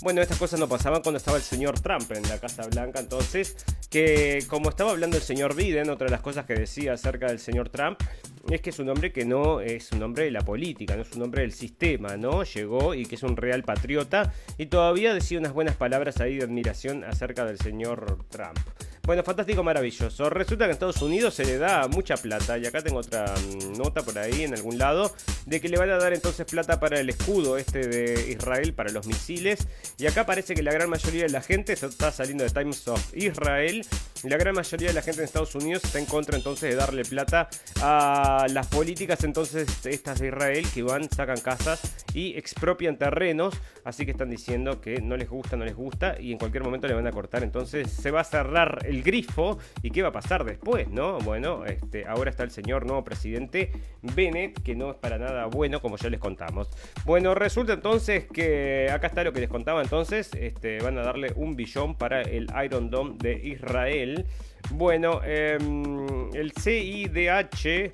Bueno, 0.04 0.22
estas 0.22 0.38
cosas 0.38 0.60
no 0.60 0.68
pasaban 0.68 1.01
cuando 1.01 1.18
estaba 1.18 1.38
el 1.38 1.43
señor 1.43 1.80
Trump 1.80 2.12
en 2.12 2.28
la 2.28 2.38
Casa 2.38 2.68
Blanca, 2.68 2.99
entonces, 2.99 3.56
que 3.89 4.43
como 4.49 4.68
estaba 4.68 4.91
hablando 4.91 5.16
el 5.16 5.24
señor 5.24 5.56
Biden, 5.56 5.89
otra 5.89 6.08
de 6.08 6.12
las 6.12 6.20
cosas 6.20 6.45
que 6.45 6.56
decía 6.56 6.91
acerca 6.91 7.28
del 7.28 7.39
señor 7.39 7.70
Trump, 7.70 7.97
es 8.51 8.60
que 8.60 8.72
es 8.72 8.80
un 8.80 8.89
hombre 8.89 9.14
que 9.14 9.24
no 9.24 9.62
es 9.62 9.93
un 9.93 10.04
hombre 10.04 10.26
de 10.26 10.32
la 10.32 10.41
política, 10.41 10.97
no 10.97 11.04
es 11.04 11.14
un 11.14 11.22
hombre 11.22 11.43
del 11.43 11.54
sistema, 11.54 12.18
¿no? 12.18 12.43
Llegó 12.43 12.93
y 12.93 13.06
que 13.06 13.16
es 13.16 13.24
un 13.24 13.38
real 13.38 13.64
patriota 13.64 14.34
y 14.58 14.66
todavía 14.66 15.14
decía 15.14 15.39
unas 15.39 15.54
buenas 15.54 15.78
palabras 15.78 16.20
ahí 16.20 16.36
de 16.36 16.43
admiración 16.43 17.06
acerca 17.06 17.45
del 17.45 17.58
señor 17.58 18.26
Trump. 18.30 18.60
Bueno, 19.06 19.22
fantástico, 19.22 19.64
maravilloso. 19.64 20.30
Resulta 20.30 20.64
que 20.64 20.70
en 20.70 20.76
Estados 20.76 21.01
Unidos 21.01 21.34
se 21.34 21.43
le 21.43 21.58
da 21.58 21.89
mucha 21.89 22.16
plata, 22.16 22.58
y 22.58 22.66
acá 22.66 22.82
tengo 22.82 22.99
otra 22.99 23.26
mm, 23.36 23.78
nota 23.78 24.01
por 24.01 24.18
ahí 24.18 24.43
en 24.43 24.54
algún 24.54 24.78
lado, 24.78 25.14
de 25.45 25.60
que 25.60 25.68
le 25.68 25.78
van 25.78 25.89
a 25.89 25.97
dar 25.97 26.14
entonces 26.14 26.45
plata 26.45 26.80
para 26.80 27.01
el 27.01 27.10
escudo 27.10 27.58
este 27.58 27.86
de 27.86 28.32
Israel, 28.32 28.74
para 28.74 28.93
los 28.93 29.06
misiles. 29.06 29.68
Y 29.97 30.06
acá 30.06 30.26
parece 30.26 30.56
que 30.56 30.64
la 30.64 30.72
gran 30.72 30.89
mayoría 30.89 31.24
de 31.24 31.30
la 31.32 31.41
gente, 31.41 31.74
está 31.74 32.14
saliendo 32.14 32.45
de 32.45 32.49
Times 32.49 32.88
of 32.88 33.14
Israel, 33.14 33.86
la 34.24 34.38
gran 34.38 34.56
mayoría 34.56 34.88
de 34.88 34.93
la 34.93 35.01
gente 35.01 35.20
en 35.20 35.26
Estados 35.26 35.54
Unidos 35.54 35.84
está 35.84 35.99
en 35.99 36.06
contra 36.06 36.38
entonces 36.38 36.70
de 36.70 36.76
darle 36.78 37.04
plata 37.04 37.49
a 37.82 38.47
las 38.49 38.68
políticas 38.68 39.22
entonces 39.26 39.68
estas 39.86 40.20
de 40.22 40.28
Israel 40.28 40.66
que 40.74 40.82
van, 40.82 41.10
sacan 41.12 41.41
casas 41.41 41.82
y 42.14 42.38
expropian 42.38 42.97
terrenos. 42.97 43.54
Así 43.84 44.06
que 44.06 44.12
están 44.12 44.30
diciendo 44.30 44.80
que 44.80 45.01
no 45.01 45.18
les 45.18 45.30
gusta, 45.30 45.58
no 45.58 45.66
les 45.66 45.76
gusta 45.76 46.16
y 46.22 46.32
en 46.32 46.38
cualquier 46.38 46.64
momento 46.64 46.88
le 46.88 46.93
van 46.93 47.06
a 47.06 47.12
cortar. 47.12 47.43
Entonces 47.43 47.91
se 47.91 48.12
va 48.12 48.22
a 48.22 48.24
cerrar 48.24 48.86
el 48.86 48.93
grifo. 49.02 49.58
¿Y 49.82 49.91
qué 49.91 50.02
va 50.02 50.10
a 50.10 50.12
pasar 50.12 50.44
después, 50.44 50.89
no? 50.89 51.20
Bueno, 51.20 51.66
este, 51.66 52.06
ahora 52.06 52.30
está 52.30 52.44
el 52.44 52.52
señor 52.52 52.86
nuevo 52.86 53.04
presidente 53.04 53.72
Bennett, 54.02 54.62
que 54.62 54.76
no 54.76 54.91
es 54.91 54.98
para 54.98 55.18
nada 55.18 55.46
bueno, 55.48 55.82
como 55.82 55.98
ya 55.98 56.10
les 56.10 56.20
contamos. 56.20 56.70
Bueno, 57.06 57.34
resulta 57.34 57.74
entonces 57.74 58.26
que 58.32 58.89
acá 58.91 59.08
está 59.08 59.24
lo 59.24 59.34
que 59.34 59.39
les 59.39 59.50
contaba 59.50 59.82
entonces. 59.82 60.32
Este, 60.34 60.80
van 60.80 60.98
a 60.98 61.02
darle 61.02 61.34
un 61.36 61.56
billón 61.56 61.96
para 61.96 62.22
el 62.22 62.48
Iron 62.64 62.89
Dome 62.89 63.16
de 63.18 63.34
Israel. 63.34 64.26
Bueno, 64.72 65.22
em, 65.24 66.30
el 66.34 66.52
CIDH 66.54 67.94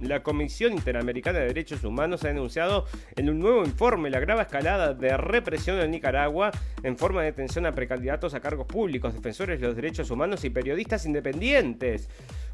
la 0.00 0.22
Comisión 0.22 0.72
Interamericana 0.72 1.38
de 1.38 1.46
Derechos 1.46 1.84
Humanos 1.84 2.24
ha 2.24 2.28
denunciado 2.28 2.86
en 3.16 3.30
un 3.30 3.38
nuevo 3.38 3.64
informe 3.64 4.10
la 4.10 4.20
grave 4.20 4.42
escalada 4.42 4.94
de 4.94 5.16
represión 5.16 5.80
en 5.80 5.90
Nicaragua 5.90 6.50
en 6.82 6.98
forma 6.98 7.20
de 7.22 7.26
detención 7.26 7.66
a 7.66 7.72
precandidatos 7.72 8.34
a 8.34 8.40
cargos 8.40 8.66
públicos, 8.66 9.14
defensores 9.14 9.60
de 9.60 9.66
los 9.66 9.76
derechos 9.76 10.10
humanos 10.10 10.44
y 10.44 10.50
periodistas 10.50 11.06
independientes. 11.06 12.08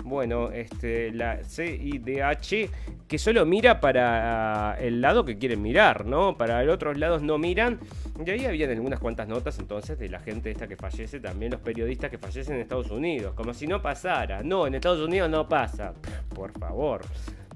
Bueno, 0.05 0.51
este, 0.51 1.13
la 1.13 1.43
CIDH 1.45 2.71
que 3.07 3.19
solo 3.19 3.45
mira 3.45 3.81
para 3.81 4.77
el 4.81 5.01
lado 5.01 5.25
que 5.25 5.37
quieren 5.37 5.61
mirar, 5.61 6.07
¿no? 6.07 6.37
Para 6.37 6.63
los 6.65 6.75
otros 6.75 6.97
lados 6.97 7.23
no 7.23 7.39
miran. 7.39 7.79
Y 8.25 8.31
ahí 8.31 8.47
habían 8.47 8.71
algunas 8.71 9.01
cuantas 9.01 9.29
notas 9.29 9.59
entonces 9.59 9.99
de 9.99 10.09
la 10.09 10.19
gente 10.21 10.51
esta 10.51 10.67
que 10.67 10.77
fallece, 10.77 11.21
también 11.21 11.53
los 11.53 11.61
periodistas 11.61 12.11
que 12.11 12.19
fallecen 12.19 12.55
en 12.55 12.63
Estados 12.63 12.91
Unidos, 12.91 13.35
como 13.35 13.53
si 13.53 13.67
no 13.67 13.83
pasara. 13.83 14.43
No, 14.43 14.67
en 14.67 14.75
Estados 14.75 15.01
Unidos 15.01 15.29
no 15.29 15.49
pasa. 15.49 15.93
Por 16.35 16.59
favor. 16.59 17.03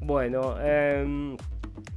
Bueno, 0.00 0.56
eh, 0.60 1.36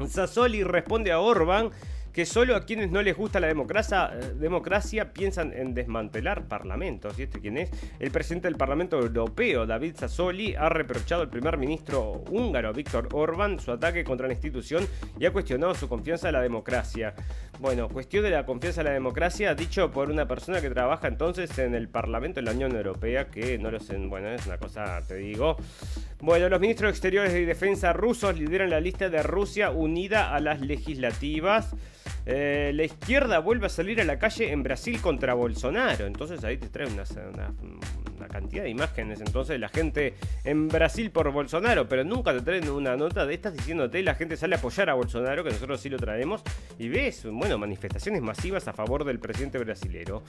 Sassoli 0.07 0.63
responde 0.63 1.11
a 1.11 1.19
Orban 1.19 1.69
que 2.13 2.25
solo 2.25 2.55
a 2.55 2.65
quienes 2.65 2.91
no 2.91 3.01
les 3.01 3.15
gusta 3.15 3.39
la 3.39 3.47
democracia, 3.47 4.11
eh, 4.13 4.33
democracia 4.35 5.13
piensan 5.13 5.53
en 5.53 5.73
desmantelar 5.73 6.47
parlamentos. 6.47 7.17
¿Y 7.19 7.23
este 7.23 7.39
quién 7.39 7.57
es? 7.57 7.69
El 7.99 8.11
presidente 8.11 8.47
del 8.47 8.57
Parlamento 8.57 8.99
Europeo, 8.99 9.65
David 9.65 9.95
Sassoli, 9.97 10.55
ha 10.55 10.69
reprochado 10.69 11.21
al 11.21 11.29
primer 11.29 11.57
ministro 11.57 12.23
húngaro, 12.29 12.73
Víctor 12.73 13.09
Orbán, 13.13 13.59
su 13.59 13.71
ataque 13.71 14.03
contra 14.03 14.27
la 14.27 14.33
institución 14.33 14.87
y 15.19 15.25
ha 15.25 15.33
cuestionado 15.33 15.73
su 15.75 15.87
confianza 15.87 16.27
en 16.29 16.33
la 16.33 16.41
democracia. 16.41 17.13
Bueno, 17.59 17.89
cuestión 17.89 18.23
de 18.23 18.29
la 18.29 18.45
confianza 18.45 18.79
en 18.79 18.87
la 18.87 18.93
democracia, 18.93 19.53
dicho 19.53 19.91
por 19.91 20.09
una 20.09 20.25
persona 20.25 20.61
que 20.61 20.69
trabaja 20.69 21.09
entonces 21.09 21.59
en 21.59 21.75
el 21.75 21.89
Parlamento 21.89 22.39
de 22.39 22.45
la 22.45 22.51
Unión 22.51 22.73
Europea, 22.73 23.27
que 23.27 23.57
no 23.57 23.69
lo 23.69 23.81
sé, 23.81 23.97
bueno, 23.97 24.29
es 24.29 24.47
una 24.47 24.57
cosa, 24.57 25.01
te 25.05 25.15
digo. 25.15 25.57
Bueno, 26.21 26.47
los 26.47 26.61
ministros 26.61 26.91
exteriores 26.91 27.33
de 27.33 27.45
defensa 27.45 27.91
rusos 27.91 28.39
lideran 28.39 28.69
la 28.69 28.79
lista 28.79 29.09
de 29.09 29.21
Rusia 29.23 29.71
unida 29.71 30.33
a 30.33 30.39
las 30.39 30.61
legislativas. 30.61 31.75
Eh, 32.25 32.71
la 32.73 32.83
izquierda 32.85 33.39
vuelve 33.39 33.65
a 33.65 33.69
salir 33.69 33.99
a 33.99 34.05
la 34.05 34.19
calle 34.19 34.53
en 34.53 34.63
Brasil 34.63 35.01
contra 35.01 35.33
Bolsonaro. 35.33 36.05
Entonces 36.05 36.41
ahí 36.45 36.57
te 36.57 36.69
trae 36.69 36.87
una 36.87 37.05
cantidad 38.27 38.63
de 38.63 38.69
imágenes 38.69 39.19
entonces 39.19 39.53
de 39.53 39.59
la 39.59 39.69
gente 39.69 40.15
en 40.43 40.67
Brasil 40.67 41.11
por 41.11 41.31
Bolsonaro, 41.31 41.87
pero 41.87 42.03
nunca 42.03 42.33
te 42.33 42.41
traen 42.41 42.69
una 42.69 42.95
nota 42.95 43.25
de 43.25 43.33
estas 43.33 43.53
diciéndote 43.53 44.01
la 44.03 44.15
gente 44.15 44.37
sale 44.37 44.55
a 44.55 44.57
apoyar 44.57 44.89
a 44.89 44.93
Bolsonaro, 44.93 45.43
que 45.43 45.51
nosotros 45.51 45.79
sí 45.79 45.89
lo 45.89 45.97
traemos, 45.97 46.41
y 46.77 46.89
ves, 46.89 47.25
bueno, 47.31 47.57
manifestaciones 47.57 48.21
masivas 48.21 48.67
a 48.67 48.73
favor 48.73 49.03
del 49.03 49.19
presidente 49.19 49.57
brasilero. 49.57 50.23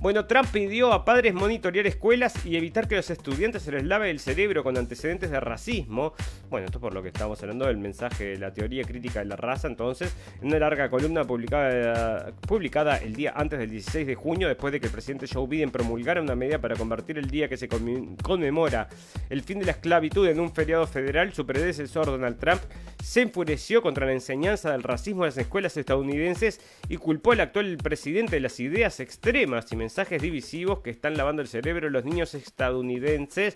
Bueno, 0.00 0.26
Trump 0.26 0.48
pidió 0.52 0.92
a 0.92 1.04
padres 1.04 1.32
monitorear 1.34 1.86
escuelas 1.86 2.44
y 2.44 2.56
evitar 2.56 2.86
que 2.86 2.96
los 2.96 3.08
estudiantes 3.10 3.62
se 3.62 3.72
les 3.72 3.84
lave 3.84 4.10
el 4.10 4.20
cerebro 4.20 4.62
con 4.62 4.76
antecedentes 4.76 5.30
de 5.30 5.40
racismo. 5.40 6.14
Bueno, 6.50 6.66
esto 6.66 6.78
es 6.78 6.82
por 6.82 6.94
lo 6.94 7.02
que 7.02 7.08
estamos 7.08 7.42
hablando 7.42 7.66
del 7.66 7.78
mensaje 7.78 8.24
de 8.24 8.38
la 8.38 8.52
teoría 8.52 8.84
crítica 8.84 9.20
de 9.20 9.26
la 9.26 9.36
raza, 9.36 9.68
entonces, 9.68 10.14
en 10.40 10.48
una 10.48 10.58
larga 10.58 10.90
columna 10.90 11.24
publicada, 11.24 12.32
publicada 12.46 12.98
el 12.98 13.16
día 13.16 13.32
antes 13.34 13.58
del 13.58 13.70
16 13.70 14.06
de 14.06 14.14
junio, 14.14 14.48
después 14.48 14.72
de 14.72 14.80
que 14.80 14.86
el 14.86 14.92
presidente 14.92 15.26
Joe 15.32 15.46
Biden 15.46 15.70
promulgara 15.70 16.20
una 16.20 16.34
medida 16.34 16.60
para 16.60 16.76
convertir 16.76 17.18
el 17.18 17.25
día 17.30 17.48
que 17.48 17.56
se 17.56 17.68
conmemora 17.68 18.88
el 19.30 19.42
fin 19.42 19.58
de 19.58 19.66
la 19.66 19.72
esclavitud 19.72 20.26
en 20.28 20.40
un 20.40 20.52
feriado 20.52 20.86
federal, 20.86 21.32
su 21.32 21.46
predecesor 21.46 22.06
Donald 22.06 22.38
Trump 22.38 22.60
se 23.02 23.22
enfureció 23.22 23.82
contra 23.82 24.06
la 24.06 24.12
enseñanza 24.12 24.72
del 24.72 24.82
racismo 24.82 25.24
en 25.24 25.28
las 25.28 25.38
escuelas 25.38 25.76
estadounidenses 25.76 26.60
y 26.88 26.96
culpó 26.96 27.32
al 27.32 27.40
actual 27.40 27.76
presidente 27.76 28.36
de 28.36 28.40
las 28.40 28.58
ideas 28.58 29.00
extremas 29.00 29.70
y 29.70 29.76
mensajes 29.76 30.20
divisivos 30.20 30.80
que 30.80 30.90
están 30.90 31.16
lavando 31.16 31.42
el 31.42 31.48
cerebro 31.48 31.86
de 31.86 31.92
los 31.92 32.04
niños 32.04 32.34
estadounidenses. 32.34 33.54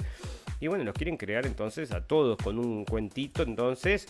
Y 0.61 0.69
bueno, 0.69 0.85
los 0.85 0.95
quieren 0.95 1.17
crear 1.17 1.47
entonces 1.47 1.91
a 1.93 2.07
todos 2.07 2.37
con 2.37 2.59
un 2.59 2.85
cuentito 2.85 3.43
entonces 3.43 4.07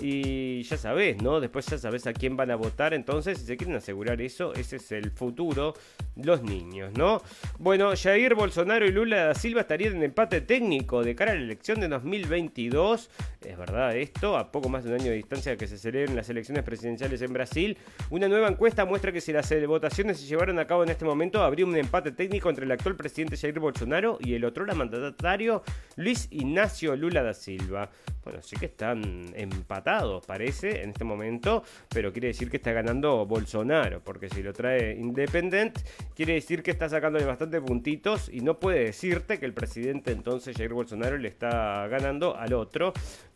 y 0.00 0.62
ya 0.64 0.76
sabes, 0.76 1.22
¿no? 1.22 1.40
Después 1.40 1.66
ya 1.66 1.78
sabes 1.78 2.06
a 2.06 2.12
quién 2.12 2.36
van 2.36 2.50
a 2.50 2.56
votar. 2.56 2.94
Entonces, 2.94 3.38
si 3.38 3.46
se 3.46 3.56
quieren 3.56 3.76
asegurar 3.76 4.20
eso, 4.20 4.52
ese 4.54 4.76
es 4.76 4.92
el 4.92 5.10
futuro, 5.10 5.74
los 6.16 6.42
niños, 6.42 6.92
¿no? 6.96 7.22
Bueno, 7.58 7.92
Jair 7.96 8.34
Bolsonaro 8.34 8.86
y 8.86 8.90
Lula 8.90 9.26
da 9.26 9.34
Silva 9.34 9.60
estarían 9.60 9.96
en 9.96 10.02
empate 10.02 10.40
técnico 10.40 11.04
de 11.04 11.14
cara 11.14 11.32
a 11.32 11.34
la 11.36 11.42
elección 11.42 11.80
de 11.80 11.88
2022. 11.88 13.10
Es 13.44 13.56
verdad 13.56 13.96
esto, 13.96 14.36
a 14.36 14.50
poco 14.50 14.68
más 14.68 14.84
de 14.84 14.90
un 14.90 15.00
año 15.00 15.10
de 15.10 15.16
distancia 15.16 15.56
que 15.56 15.66
se 15.66 15.78
celebren 15.78 16.16
las 16.16 16.28
elecciones 16.28 16.64
presidenciales 16.64 17.22
en 17.22 17.32
Brasil. 17.32 17.78
Una 18.10 18.28
nueva 18.28 18.48
encuesta 18.48 18.84
muestra 18.84 19.12
que 19.12 19.20
si 19.20 19.32
las 19.32 19.52
votaciones 19.66 20.18
se 20.18 20.26
llevaron 20.26 20.58
a 20.58 20.66
cabo 20.66 20.82
en 20.82 20.90
este 20.90 21.04
momento, 21.04 21.42
habría 21.42 21.66
un 21.66 21.76
empate 21.76 22.10
técnico 22.10 22.50
entre 22.50 22.64
el 22.64 22.72
actual 22.72 22.96
presidente 22.96 23.36
Jair 23.36 23.60
Bolsonaro 23.60 24.18
y 24.20 24.34
el 24.34 24.44
otro 24.44 24.64
mandatario 24.74 25.62
Luis 25.96 26.26
Ignacio 26.30 26.96
Lula 26.96 27.22
da 27.22 27.34
Silva. 27.34 27.90
Bueno, 28.24 28.40
sí 28.42 28.56
que 28.56 28.66
están 28.66 29.32
empatados, 29.34 30.24
parece, 30.26 30.82
en 30.82 30.90
este 30.90 31.04
momento, 31.04 31.62
pero 31.90 32.12
quiere 32.12 32.28
decir 32.28 32.50
que 32.50 32.56
está 32.56 32.72
ganando 32.72 33.26
Bolsonaro, 33.26 34.00
porque 34.02 34.28
si 34.30 34.42
lo 34.42 34.52
trae 34.52 34.94
Independent, 34.94 35.78
quiere 36.14 36.34
decir 36.34 36.62
que 36.62 36.70
está 36.70 36.88
sacándole 36.88 37.24
bastante 37.26 37.60
puntitos 37.60 38.30
y 38.32 38.40
no 38.40 38.58
puede 38.58 38.84
decirte 38.84 39.38
que 39.38 39.46
el 39.46 39.52
presidente 39.52 40.12
entonces 40.12 40.56
Jair 40.56 40.72
Bolsonaro 40.72 41.18
le 41.18 41.28
está 41.28 41.86
ganando 41.88 42.36
al 42.36 42.54
otro, 42.54 42.92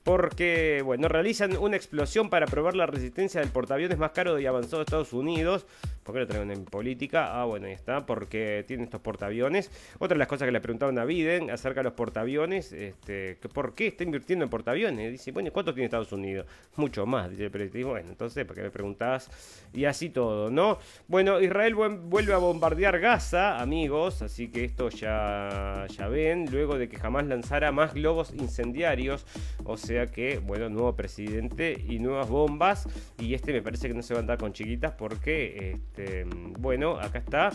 porque, 0.09 0.80
bueno, 0.82 1.06
realizan 1.06 1.54
una 1.59 1.76
explosión 1.76 2.30
para 2.30 2.46
probar 2.46 2.74
la 2.74 2.86
resistencia 2.86 3.42
del 3.42 3.50
portaaviones 3.50 3.98
más 3.98 4.12
caro 4.12 4.38
y 4.38 4.46
avanzado 4.46 4.78
de 4.78 4.84
Estados 4.84 5.12
Unidos. 5.12 5.66
¿Por 6.02 6.14
qué 6.14 6.20
lo 6.20 6.26
traen 6.26 6.50
en 6.50 6.64
política? 6.64 7.38
Ah, 7.38 7.44
bueno, 7.44 7.66
ahí 7.66 7.74
está, 7.74 8.06
porque 8.06 8.64
tiene 8.66 8.84
estos 8.84 9.02
portaaviones. 9.02 9.70
Otra 9.98 10.14
de 10.14 10.20
las 10.20 10.28
cosas 10.28 10.46
que 10.46 10.52
le 10.52 10.62
preguntaban 10.62 10.98
a 10.98 11.04
Biden 11.04 11.50
acerca 11.50 11.80
de 11.80 11.84
los 11.84 11.92
portaaviones, 11.92 12.72
este, 12.72 13.36
¿por 13.52 13.74
qué 13.74 13.88
está 13.88 14.04
invirtiendo 14.04 14.46
en 14.46 14.50
portaaviones? 14.50 15.12
Dice, 15.12 15.30
bueno, 15.30 15.52
¿cuánto 15.52 15.74
tiene 15.74 15.84
Estados 15.84 16.11
Unidos? 16.11 16.46
Mucho 16.76 17.04
más, 17.04 17.28
dice 17.28 17.44
el 17.44 17.50
periodista. 17.50 17.86
Bueno, 17.90 18.09
entonces, 18.09 18.46
¿por 18.46 18.56
qué 18.56 18.62
me 18.62 18.70
preguntás? 18.70 19.30
Y 19.74 19.84
así 19.84 20.09
todo, 20.09 20.50
¿no? 20.50 20.78
Bueno, 21.06 21.38
Israel 21.38 21.74
vuelve 21.74 22.32
a 22.32 22.38
bombardear 22.38 22.98
Gaza, 22.98 23.61
amigos, 23.61 24.22
así 24.22 24.48
que 24.48 24.64
esto 24.64 24.88
ya, 24.88 25.86
ya 25.90 26.09
ven, 26.09 26.46
luego 26.50 26.78
de 26.78 26.88
que 26.88 26.96
jamás 26.96 27.26
lanzara 27.26 27.72
más 27.72 27.92
globos 27.92 28.32
incendiarios, 28.32 29.26
o 29.64 29.76
sea 29.76 29.97
que, 30.07 30.38
bueno, 30.38 30.68
nuevo 30.68 30.94
presidente 30.94 31.82
y 31.88 31.99
nuevas 31.99 32.28
bombas, 32.28 32.88
y 33.18 33.34
este 33.34 33.53
me 33.53 33.62
parece 33.62 33.88
que 33.88 33.94
no 33.94 34.03
se 34.03 34.14
va 34.14 34.20
a 34.20 34.22
andar 34.22 34.38
con 34.38 34.53
chiquitas 34.53 34.92
porque... 34.92 35.72
Este, 35.72 36.24
bueno, 36.59 36.99
acá 36.99 37.18
está. 37.18 37.51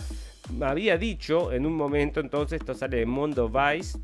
Había 0.61 0.97
dicho 0.97 1.51
en 1.51 1.65
un 1.65 1.73
momento, 1.73 2.19
entonces, 2.19 2.59
esto 2.59 2.73
sale 2.73 2.97
de 2.97 3.05
Mondo 3.05 3.49
Vice. 3.49 3.99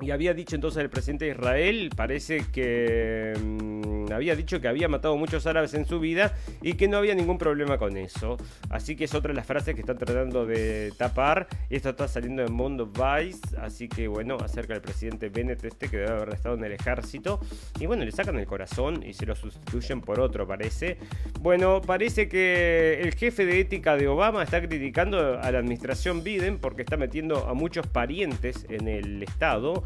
Y 0.00 0.10
había 0.10 0.34
dicho 0.34 0.54
entonces 0.54 0.82
el 0.82 0.90
presidente 0.90 1.24
de 1.24 1.30
Israel, 1.30 1.90
parece 1.96 2.44
que 2.52 3.32
mm, 3.42 4.12
había 4.12 4.36
dicho 4.36 4.60
que 4.60 4.68
había 4.68 4.88
matado 4.88 5.16
muchos 5.16 5.46
árabes 5.46 5.72
en 5.72 5.86
su 5.86 5.98
vida 6.00 6.34
y 6.60 6.74
que 6.74 6.86
no 6.86 6.98
había 6.98 7.14
ningún 7.14 7.38
problema 7.38 7.78
con 7.78 7.96
eso. 7.96 8.36
Así 8.68 8.94
que 8.94 9.04
es 9.04 9.14
otra 9.14 9.30
de 9.30 9.36
las 9.36 9.46
frases 9.46 9.74
que 9.74 9.80
están 9.80 9.96
tratando 9.96 10.44
de 10.44 10.92
tapar. 10.98 11.46
Esto 11.70 11.90
está 11.90 12.08
saliendo 12.08 12.44
en 12.44 12.52
Mondo 12.52 12.86
Vice. 12.86 13.40
Así 13.58 13.88
que 13.88 14.06
bueno, 14.06 14.36
acerca 14.36 14.74
del 14.74 14.82
presidente 14.82 15.30
Bennett 15.30 15.64
este 15.64 15.88
que 15.88 15.96
debe 15.96 16.12
haber 16.12 16.34
estado 16.34 16.56
en 16.56 16.64
el 16.64 16.72
ejército. 16.72 17.40
Y 17.80 17.86
bueno, 17.86 18.04
le 18.04 18.12
sacan 18.12 18.38
el 18.38 18.46
corazón 18.46 19.02
y 19.02 19.14
se 19.14 19.24
lo 19.24 19.34
sustituyen 19.34 20.02
por 20.02 20.20
otro, 20.20 20.46
parece. 20.46 20.98
Bueno, 21.40 21.80
parece 21.80 22.28
que 22.28 23.00
el 23.00 23.14
jefe 23.14 23.46
de 23.46 23.60
ética 23.60 23.96
de 23.96 24.08
Obama 24.08 24.42
está 24.42 24.60
criticando 24.60 25.40
a 25.40 25.50
la 25.50 25.58
administración 25.58 26.22
Biden 26.22 26.58
porque 26.58 26.82
está 26.82 26.98
metiendo 26.98 27.46
a 27.48 27.54
muchos 27.54 27.86
parientes 27.86 28.66
en 28.68 28.88
el 28.88 29.22
estado 29.22 29.85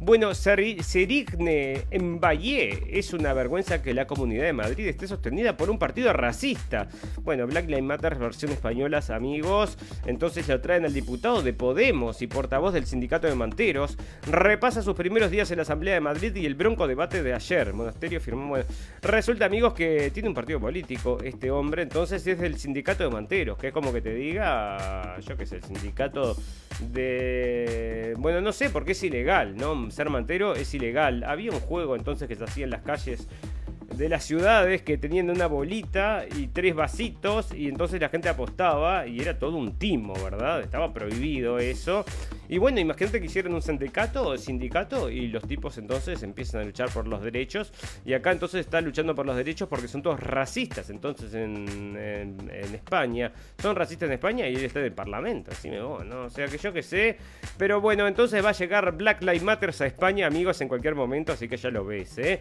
bueno, 0.00 0.34
Serigne 0.34 1.86
en 1.90 2.20
Valle 2.20 2.82
es 2.90 3.12
una 3.12 3.32
vergüenza 3.32 3.82
que 3.82 3.94
la 3.94 4.06
comunidad 4.06 4.44
de 4.44 4.52
Madrid 4.52 4.86
esté 4.88 5.08
sostenida 5.08 5.56
por 5.56 5.70
un 5.70 5.78
partido 5.78 6.12
racista. 6.12 6.88
Bueno, 7.22 7.46
Black 7.46 7.66
Lives 7.66 7.82
Matter 7.82 8.16
versión 8.16 8.52
española, 8.52 9.00
amigos. 9.08 9.78
Entonces 10.06 10.48
lo 10.48 10.60
traen 10.60 10.84
al 10.84 10.92
diputado 10.92 11.42
de 11.42 11.52
Podemos 11.52 12.22
y 12.22 12.26
portavoz 12.26 12.74
del 12.74 12.86
sindicato 12.86 13.26
de 13.26 13.34
manteros. 13.34 13.96
Repasa 14.30 14.82
sus 14.82 14.94
primeros 14.94 15.30
días 15.30 15.50
en 15.50 15.56
la 15.56 15.62
Asamblea 15.62 15.94
de 15.94 16.00
Madrid 16.00 16.34
y 16.36 16.46
el 16.46 16.54
bronco 16.54 16.86
debate 16.86 17.22
de 17.22 17.34
ayer. 17.34 17.72
Monasterio 17.72 18.20
firmó. 18.20 18.56
Resulta, 19.02 19.46
amigos, 19.46 19.74
que 19.74 20.10
tiene 20.10 20.28
un 20.28 20.34
partido 20.34 20.60
político 20.60 21.18
este 21.22 21.50
hombre. 21.50 21.82
Entonces 21.82 22.26
es 22.26 22.38
del 22.38 22.58
sindicato 22.58 23.04
de 23.04 23.10
manteros, 23.10 23.58
que 23.58 23.68
es 23.68 23.72
como 23.72 23.92
que 23.92 24.00
te 24.00 24.14
diga, 24.14 25.18
yo 25.20 25.36
qué 25.36 25.46
sé, 25.46 25.56
el 25.56 25.64
sindicato 25.64 26.36
de. 26.92 28.14
Bueno, 28.18 28.40
no 28.40 28.52
sé, 28.52 28.70
porque 28.70 28.92
es 28.92 29.02
ilegal, 29.02 29.56
¿no? 29.56 29.85
Ser 29.90 30.10
mantero 30.10 30.54
es 30.54 30.72
ilegal. 30.74 31.24
Había 31.24 31.52
un 31.52 31.60
juego 31.60 31.96
entonces 31.96 32.28
que 32.28 32.34
se 32.34 32.44
hacía 32.44 32.64
en 32.64 32.70
las 32.70 32.82
calles 32.82 33.28
de 33.94 34.08
las 34.08 34.24
ciudades 34.24 34.82
que 34.82 34.98
tenían 34.98 35.30
una 35.30 35.46
bolita 35.46 36.24
y 36.36 36.48
tres 36.48 36.74
vasitos 36.74 37.54
y 37.54 37.68
entonces 37.68 38.00
la 38.00 38.08
gente 38.08 38.28
apostaba 38.28 39.06
y 39.06 39.20
era 39.20 39.38
todo 39.38 39.56
un 39.56 39.78
timo, 39.78 40.14
¿verdad? 40.22 40.60
Estaba 40.60 40.92
prohibido 40.92 41.58
eso. 41.58 42.04
Y 42.48 42.58
bueno, 42.58 42.80
imagínate 42.80 43.20
que 43.20 43.26
hicieron 43.26 43.54
un 43.54 43.62
sindicato, 43.62 44.36
sindicato 44.36 45.10
y 45.10 45.28
los 45.28 45.46
tipos 45.46 45.78
entonces 45.78 46.22
empiezan 46.22 46.62
a 46.62 46.64
luchar 46.64 46.90
por 46.90 47.06
los 47.06 47.22
derechos 47.22 47.72
y 48.04 48.12
acá 48.12 48.32
entonces 48.32 48.60
están 48.60 48.84
luchando 48.84 49.14
por 49.14 49.26
los 49.26 49.36
derechos 49.36 49.68
porque 49.68 49.88
son 49.88 50.02
todos 50.02 50.20
racistas 50.20 50.90
entonces 50.90 51.34
en, 51.34 51.96
España. 52.72 53.32
Son 53.58 53.74
racistas 53.74 54.08
en 54.08 54.14
España 54.14 54.48
y 54.48 54.54
él 54.54 54.64
está 54.64 54.80
en 54.80 54.86
el 54.86 54.92
Parlamento, 54.92 55.50
así 55.50 55.70
me 55.70 55.80
voy, 55.80 56.06
¿no? 56.06 56.24
O 56.24 56.30
sea 56.30 56.46
que 56.46 56.58
yo 56.58 56.72
que 56.72 56.82
sé. 56.82 57.16
Pero 57.56 57.80
bueno, 57.80 58.06
entonces 58.06 58.44
va 58.44 58.50
a 58.50 58.52
llegar 58.52 58.96
Black 58.96 59.22
Lives 59.22 59.42
Matter 59.42 59.70
a 59.78 59.86
España, 59.86 60.26
amigos, 60.26 60.60
en 60.60 60.68
cualquier 60.68 60.94
momento, 60.94 61.32
así 61.32 61.48
que 61.48 61.56
ya 61.56 61.70
lo 61.70 61.84
ves, 61.84 62.18
¿eh? 62.18 62.40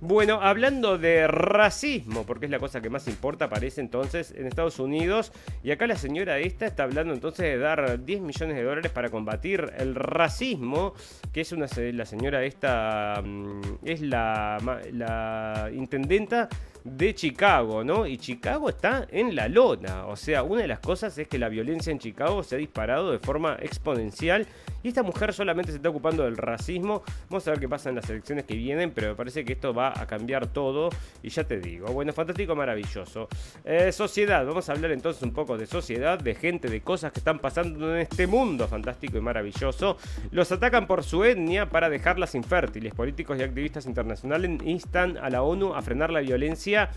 Bueno, 0.00 0.40
hablando 0.42 0.98
de 0.98 1.26
racismo, 1.26 2.26
porque 2.26 2.44
es 2.44 2.50
la 2.50 2.58
cosa 2.58 2.82
que 2.82 2.90
más 2.90 3.08
importa, 3.08 3.48
parece 3.48 3.80
entonces 3.80 4.34
en 4.36 4.46
Estados 4.46 4.78
Unidos. 4.78 5.32
Y 5.64 5.70
acá 5.70 5.86
la 5.86 5.96
señora 5.96 6.38
esta 6.38 6.66
está 6.66 6.82
hablando 6.82 7.14
entonces 7.14 7.46
de 7.46 7.56
dar 7.56 8.04
10 8.04 8.20
millones 8.20 8.56
de 8.56 8.62
dólares 8.62 8.92
para 8.92 9.08
combatir 9.08 9.35
el 9.44 9.94
racismo, 9.94 10.94
que 11.32 11.42
es 11.42 11.52
una 11.52 11.66
la 11.76 12.06
señora 12.06 12.44
esta 12.44 13.22
mm, 13.24 13.60
es 13.84 14.00
la, 14.00 14.58
la 14.92 15.70
intendenta 15.72 16.48
de 16.86 17.14
Chicago, 17.14 17.82
¿no? 17.82 18.06
Y 18.06 18.16
Chicago 18.18 18.68
está 18.68 19.06
en 19.10 19.34
la 19.34 19.48
lona. 19.48 20.06
O 20.06 20.16
sea, 20.16 20.42
una 20.42 20.62
de 20.62 20.68
las 20.68 20.78
cosas 20.78 21.16
es 21.18 21.26
que 21.26 21.38
la 21.38 21.48
violencia 21.48 21.90
en 21.90 21.98
Chicago 21.98 22.42
se 22.42 22.54
ha 22.54 22.58
disparado 22.58 23.10
de 23.10 23.18
forma 23.18 23.56
exponencial. 23.60 24.46
Y 24.82 24.88
esta 24.88 25.02
mujer 25.02 25.32
solamente 25.32 25.72
se 25.72 25.78
está 25.78 25.88
ocupando 25.88 26.22
del 26.24 26.36
racismo. 26.36 27.02
Vamos 27.28 27.46
a 27.48 27.50
ver 27.50 27.60
qué 27.60 27.68
pasa 27.68 27.88
en 27.88 27.96
las 27.96 28.08
elecciones 28.08 28.44
que 28.44 28.54
vienen, 28.54 28.92
pero 28.92 29.08
me 29.08 29.14
parece 29.16 29.44
que 29.44 29.54
esto 29.54 29.74
va 29.74 29.92
a 30.00 30.06
cambiar 30.06 30.46
todo. 30.46 30.90
Y 31.22 31.30
ya 31.30 31.42
te 31.42 31.58
digo, 31.58 31.88
bueno, 31.88 32.12
fantástico, 32.12 32.54
maravilloso. 32.54 33.28
Eh, 33.64 33.90
sociedad, 33.90 34.46
vamos 34.46 34.68
a 34.68 34.72
hablar 34.72 34.92
entonces 34.92 35.22
un 35.22 35.32
poco 35.32 35.58
de 35.58 35.66
sociedad, 35.66 36.18
de 36.18 36.34
gente, 36.36 36.68
de 36.68 36.82
cosas 36.82 37.10
que 37.10 37.18
están 37.18 37.40
pasando 37.40 37.94
en 37.94 38.02
este 38.02 38.28
mundo 38.28 38.68
fantástico 38.68 39.18
y 39.18 39.20
maravilloso. 39.20 39.96
Los 40.30 40.52
atacan 40.52 40.86
por 40.86 41.02
su 41.02 41.24
etnia 41.24 41.68
para 41.68 41.90
dejarlas 41.90 42.36
infértiles. 42.36 42.94
Políticos 42.94 43.38
y 43.38 43.42
activistas 43.42 43.86
internacionales 43.86 44.50
instan 44.64 45.16
a 45.18 45.30
la 45.30 45.42
ONU 45.42 45.74
a 45.74 45.82
frenar 45.82 46.10
la 46.10 46.20
violencia 46.20 46.75
seria 46.76 46.90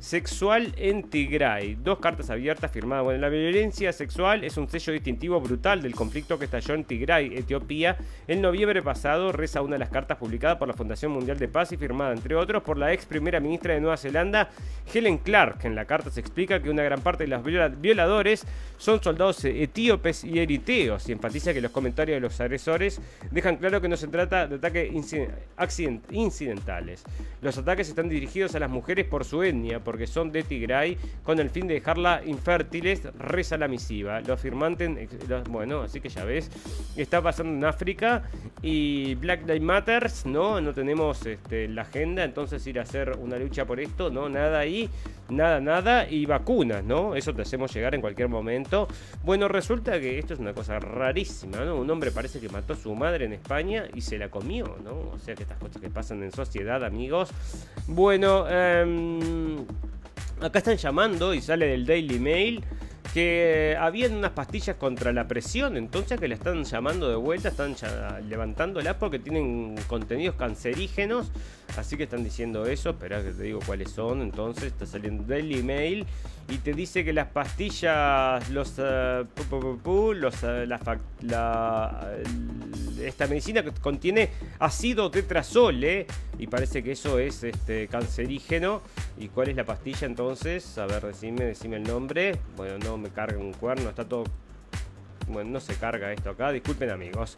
sexual 0.00 0.74
en 0.76 1.04
Tigray. 1.04 1.76
Dos 1.76 1.98
cartas 1.98 2.30
abiertas 2.30 2.70
firmadas. 2.70 3.04
Bueno, 3.04 3.20
la 3.20 3.28
violencia 3.28 3.92
sexual 3.92 4.44
es 4.44 4.56
un 4.56 4.68
sello 4.68 4.92
distintivo 4.92 5.40
brutal 5.40 5.82
del 5.82 5.94
conflicto 5.94 6.38
que 6.38 6.46
estalló 6.46 6.74
en 6.74 6.84
Tigray, 6.84 7.36
Etiopía, 7.36 7.96
en 8.26 8.40
noviembre 8.40 8.82
pasado. 8.82 9.32
Reza 9.32 9.62
una 9.62 9.74
de 9.74 9.80
las 9.80 9.90
cartas 9.90 10.18
publicadas 10.18 10.58
por 10.58 10.68
la 10.68 10.74
Fundación 10.74 11.12
Mundial 11.12 11.38
de 11.38 11.48
Paz 11.48 11.72
y 11.72 11.76
firmada, 11.76 12.12
entre 12.12 12.34
otros, 12.34 12.62
por 12.62 12.78
la 12.78 12.92
ex 12.92 13.06
primera 13.06 13.40
ministra 13.40 13.74
de 13.74 13.80
Nueva 13.80 13.96
Zelanda, 13.96 14.50
Helen 14.92 15.18
Clark. 15.18 15.64
En 15.64 15.74
la 15.74 15.84
carta 15.84 16.10
se 16.10 16.20
explica 16.20 16.62
que 16.62 16.70
una 16.70 16.82
gran 16.82 17.00
parte 17.00 17.24
de 17.24 17.28
los 17.28 17.42
violadores 17.80 18.46
son 18.78 19.02
soldados 19.02 19.44
etíopes 19.44 20.24
y 20.24 20.38
eriteos 20.38 21.08
y 21.08 21.12
enfatiza 21.12 21.52
que 21.54 21.60
los 21.60 21.70
comentarios 21.70 22.16
de 22.16 22.20
los 22.20 22.40
agresores 22.40 23.00
dejan 23.30 23.56
claro 23.56 23.80
que 23.80 23.88
no 23.88 23.96
se 23.96 24.08
trata 24.08 24.46
de 24.46 24.56
ataques 24.56 24.92
incidentales. 26.10 27.04
Los 27.40 27.58
ataques 27.58 27.88
están 27.88 28.08
dirigidos 28.08 28.54
a 28.54 28.58
las 28.58 28.70
mujeres 28.70 29.06
por 29.06 29.24
su 29.24 29.42
etnia, 29.42 29.81
porque 29.82 30.06
son 30.06 30.32
de 30.32 30.42
Tigray, 30.42 30.96
con 31.22 31.38
el 31.38 31.50
fin 31.50 31.66
de 31.66 31.74
dejarla 31.74 32.22
infértiles, 32.24 33.02
reza 33.18 33.56
la 33.56 33.68
misiva. 33.68 34.20
Los 34.20 34.40
firmantes, 34.40 34.90
bueno, 35.48 35.82
así 35.82 36.00
que 36.00 36.08
ya 36.08 36.24
ves, 36.24 36.50
está 36.96 37.20
pasando 37.22 37.52
en 37.52 37.64
África 37.64 38.22
y 38.62 39.14
Black 39.16 39.42
Lives 39.46 39.62
Matters, 39.62 40.26
¿no? 40.26 40.60
No 40.60 40.72
tenemos 40.72 41.24
este, 41.26 41.68
la 41.68 41.82
agenda, 41.82 42.24
entonces 42.24 42.66
ir 42.66 42.78
a 42.78 42.82
hacer 42.82 43.16
una 43.18 43.36
lucha 43.36 43.64
por 43.64 43.80
esto, 43.80 44.10
¿no? 44.10 44.28
Nada 44.28 44.58
ahí, 44.58 44.88
nada, 45.32 45.60
nada, 45.60 46.08
y 46.08 46.26
vacunas, 46.26 46.84
¿no? 46.84 47.14
Eso 47.14 47.34
te 47.34 47.42
hacemos 47.42 47.72
llegar 47.74 47.94
en 47.94 48.00
cualquier 48.00 48.28
momento. 48.28 48.88
Bueno, 49.24 49.48
resulta 49.48 50.00
que 50.00 50.18
esto 50.18 50.34
es 50.34 50.40
una 50.40 50.52
cosa 50.52 50.78
rarísima, 50.78 51.64
¿no? 51.64 51.76
Un 51.76 51.90
hombre 51.90 52.10
parece 52.10 52.40
que 52.40 52.48
mató 52.48 52.74
a 52.74 52.76
su 52.76 52.94
madre 52.94 53.24
en 53.24 53.32
España 53.32 53.84
y 53.94 54.00
se 54.00 54.18
la 54.18 54.28
comió, 54.28 54.76
¿no? 54.84 55.10
O 55.12 55.18
sea 55.18 55.34
que 55.34 55.42
estas 55.42 55.58
cosas 55.58 55.80
que 55.80 55.90
pasan 55.90 56.22
en 56.22 56.32
sociedad, 56.32 56.84
amigos. 56.84 57.30
Bueno, 57.86 58.46
eh, 58.48 59.56
Acá 60.42 60.58
están 60.58 60.76
llamando 60.76 61.34
y 61.34 61.40
sale 61.40 61.68
del 61.68 61.86
Daily 61.86 62.18
Mail 62.18 62.64
que 63.12 63.76
habían 63.78 64.14
unas 64.14 64.30
pastillas 64.30 64.76
contra 64.76 65.12
la 65.12 65.28
presión, 65.28 65.76
entonces 65.76 66.18
que 66.18 66.28
la 66.28 66.34
están 66.34 66.64
llamando 66.64 67.08
de 67.08 67.16
vuelta, 67.16 67.48
están 67.48 67.74
levantándola 68.28 68.98
porque 68.98 69.18
tienen 69.18 69.76
contenidos 69.86 70.36
cancerígenos, 70.36 71.30
así 71.76 71.96
que 71.96 72.04
están 72.04 72.24
diciendo 72.24 72.64
eso, 72.66 72.90
espera 72.90 73.22
que 73.22 73.32
te 73.32 73.42
digo 73.42 73.60
cuáles 73.66 73.90
son, 73.90 74.22
entonces 74.22 74.64
está 74.64 74.86
saliendo 74.86 75.24
del 75.24 75.52
email 75.52 76.06
y 76.48 76.58
te 76.58 76.72
dice 76.72 77.04
que 77.04 77.12
las 77.12 77.28
pastillas, 77.28 78.48
los, 78.50 78.78
uh, 78.78 79.24
los 80.14 80.42
uh, 80.42 80.66
la, 81.22 82.14
esta 83.00 83.26
medicina 83.26 83.64
contiene 83.80 84.30
ácido 84.58 85.10
tetrazole 85.10 86.06
y 86.38 86.46
parece 86.46 86.82
que 86.82 86.92
eso 86.92 87.18
es 87.18 87.44
este 87.44 87.88
cancerígeno. 87.88 88.82
¿Y 89.18 89.28
cuál 89.28 89.48
es 89.48 89.56
la 89.56 89.64
pastilla 89.64 90.06
entonces? 90.06 90.78
A 90.78 90.86
ver, 90.86 91.06
decime, 91.06 91.44
decime 91.44 91.76
el 91.76 91.84
nombre. 91.84 92.38
Bueno, 92.56 92.78
no 92.78 92.96
me 92.96 93.10
carga 93.10 93.38
un 93.38 93.52
cuerno, 93.52 93.90
está 93.90 94.04
todo 94.04 94.24
bueno, 95.28 95.50
no 95.50 95.60
se 95.60 95.74
carga 95.74 96.12
esto 96.12 96.30
acá, 96.30 96.52
disculpen 96.52 96.90
amigos. 96.90 97.34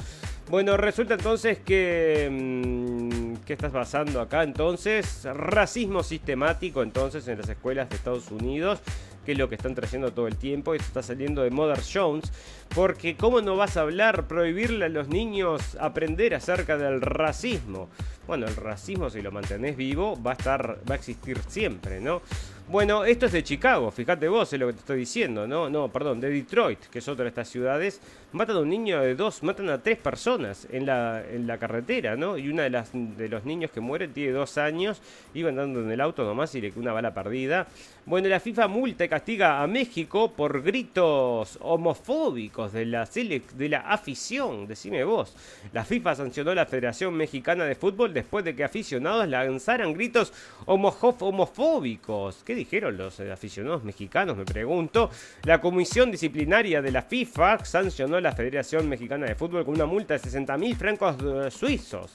Bueno, 0.49 0.76
resulta 0.76 1.14
entonces 1.14 1.59
que... 1.59 2.28
Mm, 2.30 3.24
¿Qué 3.45 3.53
estás 3.53 3.72
pasando 3.72 4.20
acá 4.20 4.43
entonces? 4.43 5.24
Racismo 5.24 6.03
sistemático 6.03 6.82
entonces 6.82 7.28
en 7.28 7.39
las 7.39 7.49
escuelas 7.49 7.91
de 7.91 7.97
Estados 7.97 8.30
Unidos. 8.30 8.80
que 9.24 9.32
es 9.32 9.39
lo 9.39 9.49
que 9.49 9.55
están 9.55 9.74
trayendo 9.74 10.12
todo 10.12 10.26
el 10.26 10.37
tiempo. 10.37 10.74
Esto 10.74 10.87
está 10.87 11.03
saliendo 11.03 11.43
de 11.43 11.51
Mother 11.51 11.80
Jones. 11.82 12.30
Porque 12.74 13.16
¿cómo 13.16 13.41
no 13.41 13.57
vas 13.57 13.76
a 13.76 13.80
hablar, 13.80 14.26
prohibirle 14.26 14.85
a 14.85 14.89
los 14.89 15.09
niños 15.09 15.76
aprender 15.80 16.35
acerca 16.35 16.76
del 16.76 17.01
racismo? 17.01 17.89
Bueno, 18.26 18.47
el 18.47 18.57
racismo 18.57 19.09
si 19.11 19.22
lo 19.22 19.32
mantenés 19.32 19.76
vivo 19.76 20.20
va 20.22 20.32
a 20.32 20.35
estar, 20.35 20.78
va 20.89 20.95
a 20.95 20.99
existir 20.99 21.39
siempre, 21.49 22.01
¿no? 22.01 22.20
Bueno, 22.67 23.05
esto 23.05 23.27
es 23.27 23.33
de 23.33 23.45
Chicago, 23.45 23.91
fíjate 23.91 24.27
vos, 24.27 24.51
es 24.51 24.59
lo 24.59 24.69
que 24.69 24.73
te 24.73 24.79
estoy 24.79 24.99
diciendo, 25.01 25.47
¿no? 25.47 25.69
No, 25.69 25.89
perdón, 25.89 26.19
de 26.19 26.31
Detroit, 26.31 26.87
que 26.87 27.01
es 27.01 27.09
otra 27.09 27.25
de 27.25 27.29
estas 27.29 27.49
ciudades. 27.49 28.01
Matan 28.35 28.57
a 28.57 28.61
un 28.62 28.68
niño 28.68 29.01
de 29.01 29.14
dos, 29.14 29.45
matan 29.45 29.70
a 29.70 29.80
tres 29.80 29.97
personas 29.97 30.66
en 30.72 30.87
la, 30.87 31.22
en 31.22 31.47
la 31.47 31.57
carretera, 31.57 32.16
¿no? 32.16 32.37
Y 32.37 32.49
una 32.49 32.64
de, 32.64 32.70
las, 32.70 32.91
de 32.93 33.28
los 33.28 33.45
niños 33.45 33.70
que 33.70 33.78
muere 33.78 34.09
tiene 34.09 34.32
dos 34.32 34.59
años, 34.59 35.01
iba 35.35 35.51
andando 35.51 35.80
en 35.80 35.89
el 35.89 36.01
auto 36.01 36.24
nomás 36.24 36.53
y 36.57 36.61
le 36.61 36.72
una 36.74 36.93
bala 36.93 37.14
perdida. 37.14 37.68
Bueno, 38.07 38.28
la 38.28 38.41
FIFA 38.41 38.66
multa 38.66 39.05
y 39.05 39.09
castiga 39.09 39.62
a 39.62 39.66
México 39.68 40.32
por 40.32 40.62
gritos 40.62 41.59
homofóbicos 41.61 42.72
de 42.72 42.87
la, 42.87 43.07
de 43.07 43.68
la 43.68 43.78
afición, 43.82 44.66
decime 44.66 45.05
vos. 45.05 45.37
La 45.72 45.85
FIFA 45.85 46.16
sancionó 46.16 46.51
a 46.51 46.57
la 46.57 46.66
Federación 46.66 47.14
Mexicana 47.14 47.64
de 47.64 47.76
Fútbol 47.76 48.12
después 48.12 48.45
de 48.45 48.57
que 48.57 48.64
aficionados 48.64 49.28
lanzaran 49.28 49.93
gritos 49.95 50.32
homofóbicos. 50.66 52.43
¿Qué 52.45 52.57
dijeron 52.57 52.97
los 52.97 53.20
eh, 53.20 53.30
aficionados 53.30 53.85
mexicanos? 53.85 54.37
Me 54.37 54.45
pregunto. 54.45 55.09
La 55.45 55.61
Comisión 55.61 56.11
Disciplinaria 56.11 56.82
de 56.82 56.91
la 56.91 57.03
FIFA 57.03 57.64
sancionó 57.64 58.24
la 58.25 58.33
Federación 58.33 58.89
Mexicana 58.89 59.27
de 59.27 59.35
Fútbol 59.35 59.64
con 59.64 59.75
una 59.75 59.87
multa 59.87 60.14
de 60.14 60.18
60 60.18 60.57
mil 60.57 60.75
francos 60.75 61.16
eh, 61.22 61.51
suizos 61.51 62.11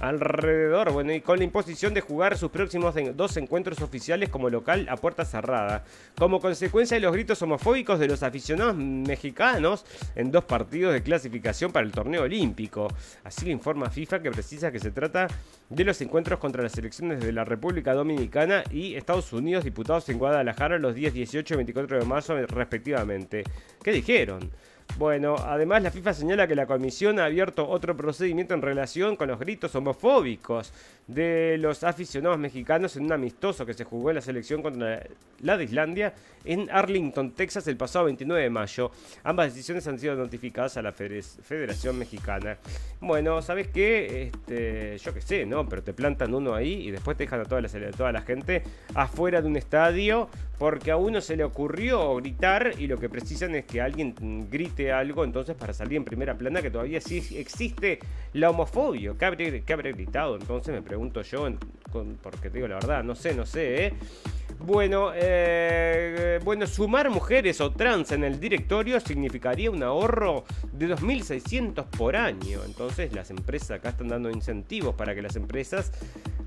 alrededor, 0.00 0.92
bueno, 0.92 1.12
y 1.12 1.20
con 1.20 1.38
la 1.38 1.44
imposición 1.44 1.94
de 1.94 2.00
jugar 2.00 2.36
sus 2.36 2.50
próximos 2.50 2.94
dos 3.14 3.36
encuentros 3.36 3.80
oficiales 3.80 4.28
como 4.28 4.50
local 4.50 4.86
a 4.88 4.96
puerta 4.96 5.24
cerrada. 5.24 5.84
Como 6.18 6.40
consecuencia 6.40 6.96
de 6.96 7.00
los 7.00 7.12
gritos 7.12 7.40
homofóbicos 7.42 7.98
de 7.98 8.08
los 8.08 8.22
aficionados 8.22 8.76
mexicanos 8.76 9.84
en 10.14 10.30
dos 10.30 10.44
partidos 10.44 10.92
de 10.92 11.02
clasificación 11.02 11.72
para 11.72 11.86
el 11.86 11.92
torneo 11.92 12.22
olímpico. 12.22 12.88
Así 13.22 13.46
lo 13.46 13.52
informa 13.52 13.90
FIFA 13.90 14.22
que 14.22 14.30
precisa 14.30 14.72
que 14.72 14.80
se 14.80 14.90
trata 14.90 15.28
de 15.68 15.84
los 15.84 16.00
encuentros 16.00 16.38
contra 16.38 16.62
las 16.62 16.76
elecciones 16.76 17.20
de 17.20 17.32
la 17.32 17.44
República 17.44 17.94
Dominicana 17.94 18.64
y 18.70 18.94
Estados 18.94 19.32
Unidos 19.32 19.64
diputados 19.64 20.08
en 20.08 20.18
Guadalajara 20.18 20.78
los 20.78 20.94
días 20.94 21.12
18 21.12 21.54
y 21.54 21.56
24 21.56 22.00
de 22.00 22.04
marzo 22.04 22.34
respectivamente. 22.46 23.44
¿Qué 23.82 23.92
dijeron? 23.92 24.50
Bueno, 24.96 25.34
además 25.36 25.82
la 25.82 25.90
FIFA 25.90 26.14
señala 26.14 26.46
que 26.46 26.54
la 26.54 26.66
comisión 26.66 27.18
ha 27.18 27.24
abierto 27.24 27.68
otro 27.68 27.96
procedimiento 27.96 28.54
en 28.54 28.62
relación 28.62 29.16
con 29.16 29.26
los 29.26 29.40
gritos 29.40 29.74
homofóbicos 29.74 30.72
de 31.08 31.56
los 31.58 31.82
aficionados 31.82 32.38
mexicanos 32.38 32.96
en 32.96 33.04
un 33.04 33.12
amistoso 33.12 33.66
que 33.66 33.74
se 33.74 33.84
jugó 33.84 34.10
en 34.10 34.16
la 34.16 34.22
selección 34.22 34.62
contra 34.62 35.02
la 35.40 35.56
de 35.56 35.64
Islandia 35.64 36.14
en 36.44 36.70
Arlington, 36.70 37.32
Texas, 37.32 37.66
el 37.66 37.76
pasado 37.76 38.04
29 38.06 38.42
de 38.42 38.50
mayo. 38.50 38.90
Ambas 39.24 39.52
decisiones 39.52 39.86
han 39.88 39.98
sido 39.98 40.14
notificadas 40.14 40.76
a 40.76 40.82
la 40.82 40.92
Federación 40.92 41.98
Mexicana. 41.98 42.56
Bueno, 43.00 43.42
¿sabes 43.42 43.68
qué? 43.68 44.30
Este, 44.32 44.98
yo 44.98 45.12
qué 45.12 45.20
sé, 45.20 45.44
¿no? 45.44 45.68
Pero 45.68 45.82
te 45.82 45.92
plantan 45.92 46.32
uno 46.34 46.54
ahí 46.54 46.86
y 46.86 46.90
después 46.90 47.16
te 47.16 47.24
dejan 47.24 47.40
a 47.40 47.44
toda 47.44 47.60
la, 47.60 47.68
toda 47.90 48.12
la 48.12 48.22
gente 48.22 48.62
afuera 48.94 49.42
de 49.42 49.48
un 49.48 49.56
estadio 49.56 50.28
porque 50.58 50.90
a 50.90 50.96
uno 50.96 51.20
se 51.20 51.36
le 51.36 51.44
ocurrió 51.44 52.14
gritar 52.16 52.74
y 52.78 52.86
lo 52.86 52.98
que 52.98 53.08
precisan 53.08 53.54
es 53.54 53.64
que 53.64 53.80
alguien 53.80 54.14
grite 54.50 54.73
algo 54.92 55.24
entonces 55.24 55.54
para 55.56 55.72
salir 55.72 55.96
en 55.96 56.04
primera 56.04 56.36
plana 56.36 56.62
que 56.62 56.70
todavía 56.70 57.00
sí 57.00 57.36
existe 57.36 57.98
la 58.32 58.50
homofobia. 58.50 59.14
¿Qué 59.18 59.24
habré, 59.24 59.62
qué 59.62 59.72
habré 59.72 59.92
gritado? 59.92 60.36
Entonces 60.36 60.74
me 60.74 60.82
pregunto 60.82 61.22
yo, 61.22 61.48
porque 62.22 62.50
te 62.50 62.58
digo 62.58 62.68
la 62.68 62.76
verdad, 62.76 63.04
no 63.04 63.14
sé, 63.14 63.34
no 63.34 63.46
sé, 63.46 63.86
¿eh? 63.86 63.92
Bueno, 64.60 65.10
eh, 65.14 66.40
bueno, 66.42 66.66
sumar 66.66 67.10
mujeres 67.10 67.60
o 67.60 67.70
trans 67.72 68.12
en 68.12 68.24
el 68.24 68.40
directorio 68.40 68.98
significaría 69.00 69.70
un 69.70 69.82
ahorro 69.82 70.44
de 70.72 70.88
2.600 70.88 71.84
por 71.84 72.16
año. 72.16 72.60
Entonces 72.64 73.12
las 73.12 73.30
empresas 73.30 73.72
acá 73.72 73.90
están 73.90 74.08
dando 74.08 74.30
incentivos 74.30 74.94
para 74.94 75.14
que 75.14 75.22
las 75.22 75.36
empresas 75.36 75.92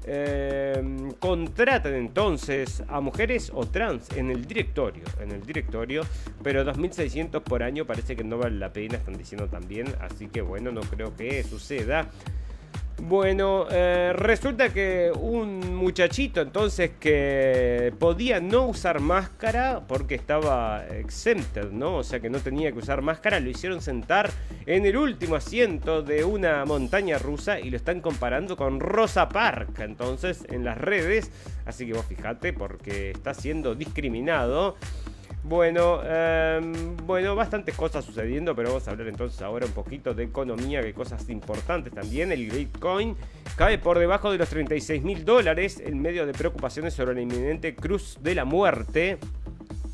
eh, 0.06 1.14
contraten 1.20 1.94
entonces 1.96 2.82
a 2.88 3.02
mujeres 3.02 3.52
o 3.54 3.68
trans 3.68 4.10
en 4.16 4.32
el 4.32 4.46
directorio. 4.46 5.04
En 5.22 5.32
el 5.32 5.46
directorio, 5.46 6.04
pero 6.44 6.64
2.600 6.64 7.42
por 7.42 7.62
año 7.62 7.86
parece 7.86 8.16
que 8.16 8.24
no 8.24 8.38
vale 8.38 8.58
la 8.58 8.72
pena, 8.74 8.98
están 8.98 9.18
diciendo 9.18 9.48
también. 9.48 9.88
Así 10.00 10.28
que 10.28 10.42
bueno, 10.42 10.72
no 10.72 10.82
creo 10.82 11.16
que 11.16 11.44
suceda. 11.44 12.10
Bueno, 13.04 13.68
eh, 13.70 14.12
resulta 14.16 14.74
que 14.74 15.12
un 15.18 15.76
muchachito 15.76 16.42
entonces 16.42 16.92
que 17.00 17.94
podía 18.00 18.40
no 18.40 18.66
usar 18.66 19.00
máscara 19.00 19.82
porque 19.88 20.16
estaba 20.16 20.84
exempted, 20.88 21.70
¿no? 21.72 21.98
O 21.98 22.04
sea 22.04 22.20
que 22.20 22.30
no 22.30 22.40
tenía 22.40 22.72
que 22.72 22.80
usar 22.80 23.04
máscara, 23.04 23.40
lo 23.40 23.50
hicieron 23.50 23.82
sentar 23.82 24.32
en 24.66 24.86
el 24.86 24.98
último 24.98 25.36
asiento 25.36 26.02
de 26.02 26.26
una 26.26 26.66
montaña 26.66 27.20
rusa 27.20 27.60
y 27.60 27.70
lo 27.70 27.78
están 27.78 28.02
comparando 28.02 28.58
con 28.58 28.80
Rosa 28.80 29.30
Park, 29.30 29.80
entonces 29.80 30.46
en 30.50 30.66
las 30.66 30.78
redes, 30.78 31.32
así 31.66 31.86
que 31.86 31.94
vos 31.94 32.06
fijate 32.06 32.52
porque 32.52 33.12
está 33.12 33.36
siendo 33.36 33.76
discriminado. 33.76 34.76
Bueno, 35.48 36.02
em, 36.04 36.98
bueno, 37.06 37.34
bastantes 37.34 37.74
cosas 37.74 38.04
sucediendo, 38.04 38.54
pero 38.54 38.68
vamos 38.68 38.86
a 38.86 38.92
hablar 38.92 39.08
entonces 39.08 39.42
ahora 39.42 39.66
un 39.66 39.72
poquito 39.72 40.14
de 40.14 40.26
economía, 40.26 40.82
que 40.82 40.94
cosas 40.94 41.30
importantes 41.30 41.94
también. 41.94 42.34
El 42.34 42.50
Bitcoin 42.50 43.16
cae 43.56 43.78
por 43.78 43.98
debajo 43.98 44.30
de 44.30 44.40
los 44.40 44.50
36 44.50 45.04
mil 45.04 45.24
dólares 45.24 45.82
en 45.82 46.02
medio 46.02 46.26
de 46.26 46.34
preocupaciones 46.34 46.96
sobre 46.96 47.16
la 47.16 47.22
inminente 47.22 47.76
cruz 47.76 48.18
de 48.22 48.36
la 48.36 48.44
muerte. 48.44 49.20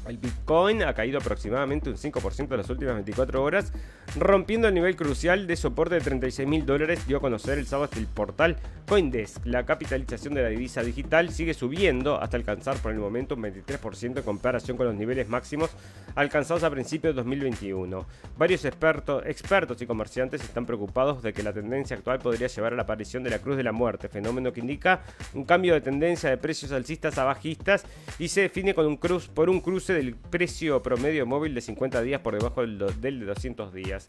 El 0.08 0.18
Bitcoin 0.18 0.84
ha 0.84 0.94
caído 0.94 1.20
aproximadamente 1.20 1.90
un 1.90 1.96
5% 1.96 2.52
en 2.52 2.58
las 2.58 2.70
últimas 2.70 2.96
24 2.96 3.42
horas, 3.42 3.72
rompiendo 4.18 4.68
el 4.68 4.74
nivel 4.74 4.96
crucial 4.96 5.48
de 5.48 5.56
soporte 5.56 5.96
de 5.96 6.02
36 6.02 6.48
mil 6.48 6.66
dólares, 6.66 7.08
dio 7.08 7.18
a 7.18 7.22
conocer 7.22 7.58
el 7.58 7.66
sábado 7.66 7.90
el 7.98 8.08
portal 8.08 8.58
Coindesk. 8.88 9.46
La 9.46 9.66
capitalización 9.66 10.34
de 10.34 10.44
la 10.44 10.50
divisa 10.50 10.84
digital 10.84 11.30
sigue 11.32 11.54
subiendo 11.54 12.22
hasta 12.22 12.38
alcanzar 12.38 12.78
por 12.78 12.92
el 12.92 13.00
momento 13.00 13.36
un 13.36 13.44
23% 13.44 14.18
en 14.18 14.24
comparación 14.24 14.78
con 14.78 14.86
los 14.86 14.96
niveles 14.96 15.28
máximos 15.30 15.70
alcanzados 16.16 16.64
a 16.64 16.70
principios 16.70 17.16
de 17.16 17.22
2021. 17.22 18.06
Varios 18.38 18.66
expertos, 18.66 19.24
expertos 19.26 19.82
y 19.82 19.86
comerciantes 19.86 20.44
están 20.44 20.66
preocupados 20.66 21.24
de 21.24 21.34
que 21.34 21.44
la 21.44 21.54
tendencia 21.54 21.96
actual 21.96 22.20
podría 22.20 22.48
llevar 22.48 22.74
a 22.74 22.76
la 22.76 22.84
aparición 22.84 23.24
de 23.24 23.30
la 23.30 23.40
cruz 23.40 23.58
de 23.58 23.64
la 23.64 23.72
muerte, 23.72 24.10
fenómeno 24.10 24.52
que 24.52 24.60
indica 24.60 25.02
un 25.34 25.46
cambio 25.46 25.74
de 25.74 25.82
tendencia 25.82 26.30
de 26.30 26.38
precios 26.38 26.72
alcistas 26.72 27.18
a 27.18 27.24
bajistas 27.24 27.86
y 28.20 28.28
se 28.28 28.42
define 28.42 28.74
con 28.74 28.86
un 28.86 28.98
cruz, 28.98 29.28
por 29.28 29.50
un 29.50 29.62
cruce 29.62 29.93
del 29.94 30.16
precio 30.16 30.82
promedio 30.82 31.26
móvil 31.26 31.54
de 31.56 31.62
50 31.62 32.02
días 32.02 32.22
por 32.22 32.36
debajo 32.38 32.62
del, 32.62 32.78
del 33.00 33.20
de 33.20 33.26
200 33.26 33.74
días. 33.74 34.08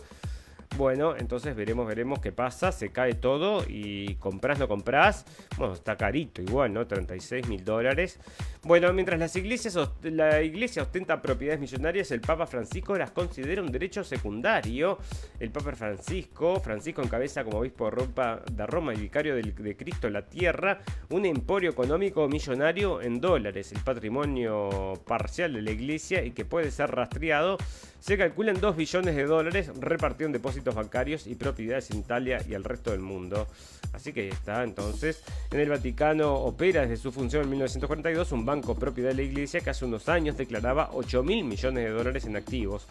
Bueno, 0.76 1.14
entonces 1.16 1.54
veremos, 1.54 1.86
veremos 1.86 2.18
qué 2.18 2.32
pasa. 2.32 2.72
Se 2.72 2.90
cae 2.90 3.14
todo 3.14 3.64
y 3.68 4.16
compras, 4.16 4.58
no 4.58 4.66
compras. 4.66 5.24
Bueno, 5.56 5.74
está 5.74 5.96
carito 5.96 6.42
igual, 6.42 6.72
¿no? 6.72 6.84
36 6.86 7.46
mil 7.46 7.64
dólares. 7.64 8.18
Bueno, 8.66 8.90
mientras 8.94 9.20
las 9.20 9.36
iglesias, 9.36 9.78
la 10.04 10.40
iglesia 10.40 10.84
ostenta 10.84 11.20
propiedades 11.20 11.60
millonarias, 11.60 12.10
el 12.12 12.22
Papa 12.22 12.46
Francisco 12.46 12.96
las 12.96 13.10
considera 13.10 13.60
un 13.60 13.70
derecho 13.70 14.02
secundario. 14.02 14.98
El 15.38 15.50
Papa 15.50 15.72
Francisco, 15.72 16.58
Francisco 16.60 17.02
encabeza 17.02 17.44
como 17.44 17.58
obispo 17.58 17.90
de 17.90 18.66
Roma 18.66 18.94
y 18.94 18.96
vicario 18.96 19.36
de 19.36 19.76
Cristo 19.76 20.06
en 20.06 20.14
la 20.14 20.22
tierra, 20.22 20.80
un 21.10 21.26
emporio 21.26 21.72
económico 21.72 22.26
millonario 22.26 23.02
en 23.02 23.20
dólares. 23.20 23.70
El 23.72 23.80
patrimonio 23.80 24.94
parcial 25.06 25.52
de 25.52 25.60
la 25.60 25.70
iglesia 25.70 26.24
y 26.24 26.30
que 26.30 26.46
puede 26.46 26.70
ser 26.70 26.90
rastreado 26.90 27.58
se 28.00 28.18
calculan 28.18 28.60
2 28.60 28.76
billones 28.76 29.16
de 29.16 29.24
dólares 29.24 29.70
repartidos 29.80 30.28
en 30.28 30.32
depósitos 30.32 30.74
bancarios 30.74 31.26
y 31.26 31.34
propiedades 31.36 31.90
en 31.90 31.98
Italia 31.98 32.38
y 32.46 32.52
el 32.52 32.64
resto 32.64 32.90
del 32.90 33.00
mundo. 33.00 33.46
Así 33.94 34.12
que 34.12 34.28
está, 34.28 34.62
entonces, 34.62 35.22
en 35.50 35.60
el 35.60 35.70
Vaticano 35.70 36.34
opera 36.34 36.82
desde 36.82 36.96
su 36.98 37.12
función 37.12 37.44
en 37.44 37.50
1942 37.50 38.32
un 38.32 38.44
banco 38.44 38.53
propiedad 38.62 39.10
de 39.10 39.16
la 39.16 39.22
Iglesia 39.22 39.60
que 39.60 39.70
hace 39.70 39.84
unos 39.84 40.08
años 40.08 40.36
declaraba 40.36 40.90
8 40.92 41.22
mil 41.22 41.44
millones 41.44 41.84
de 41.84 41.90
dólares 41.90 42.24
en 42.24 42.36
activos 42.36 42.86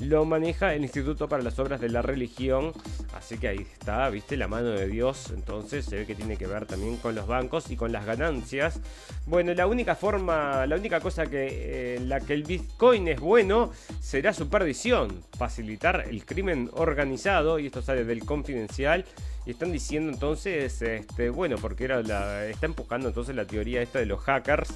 lo 0.00 0.24
maneja 0.24 0.74
el 0.74 0.82
Instituto 0.82 1.28
para 1.28 1.42
las 1.42 1.58
Obras 1.58 1.80
de 1.80 1.88
la 1.88 2.02
Religión. 2.02 2.72
Así 3.14 3.38
que 3.38 3.48
ahí 3.48 3.58
está, 3.58 4.08
viste, 4.10 4.36
la 4.36 4.48
mano 4.48 4.68
de 4.68 4.86
Dios. 4.86 5.32
Entonces 5.34 5.84
se 5.84 5.96
ve 5.96 6.06
que 6.06 6.14
tiene 6.14 6.36
que 6.36 6.46
ver 6.46 6.66
también 6.66 6.96
con 6.98 7.14
los 7.14 7.26
bancos 7.26 7.70
y 7.70 7.76
con 7.76 7.92
las 7.92 8.04
ganancias. 8.04 8.80
Bueno, 9.26 9.52
la 9.54 9.66
única 9.66 9.94
forma, 9.96 10.66
la 10.66 10.76
única 10.76 11.00
cosa 11.00 11.26
que 11.26 11.96
eh, 11.96 12.00
la 12.00 12.20
que 12.20 12.34
el 12.34 12.44
Bitcoin 12.44 13.08
es 13.08 13.20
bueno 13.20 13.72
será 14.00 14.32
su 14.32 14.48
perdición. 14.48 15.22
Facilitar 15.36 16.04
el 16.08 16.24
crimen 16.24 16.70
organizado, 16.74 17.58
y 17.58 17.66
esto 17.66 17.82
sale 17.82 18.04
del 18.04 18.24
confidencial 18.24 19.04
Están 19.50 19.72
diciendo 19.72 20.12
entonces, 20.12 20.82
este, 20.82 21.30
bueno, 21.30 21.56
porque 21.60 21.84
era 21.84 22.02
la, 22.02 22.46
está 22.46 22.66
empujando 22.66 23.08
entonces 23.08 23.34
la 23.34 23.46
teoría 23.46 23.82
esta 23.82 23.98
de 23.98 24.06
los 24.06 24.20
hackers. 24.20 24.68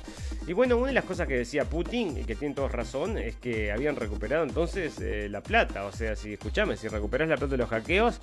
Y 0.46 0.54
bueno, 0.54 0.76
una 0.76 0.88
de 0.88 0.94
las 0.94 1.04
cosas 1.04 1.28
que 1.28 1.36
decía 1.36 1.64
Putin, 1.66 2.18
y 2.18 2.24
que 2.24 2.34
tienen 2.34 2.54
todos 2.54 2.72
razón, 2.72 3.18
es 3.18 3.36
que 3.36 3.70
habían 3.70 3.96
recuperado 3.96 4.44
entonces 4.44 4.98
eh, 5.00 5.28
la 5.28 5.42
plata. 5.42 5.84
O 5.84 5.92
sea, 5.92 6.16
si 6.16 6.32
escuchame, 6.32 6.76
si 6.76 6.88
recuperas 6.88 7.28
la 7.28 7.36
plata 7.36 7.52
de 7.52 7.58
los 7.58 7.68
hackeos, 7.68 8.20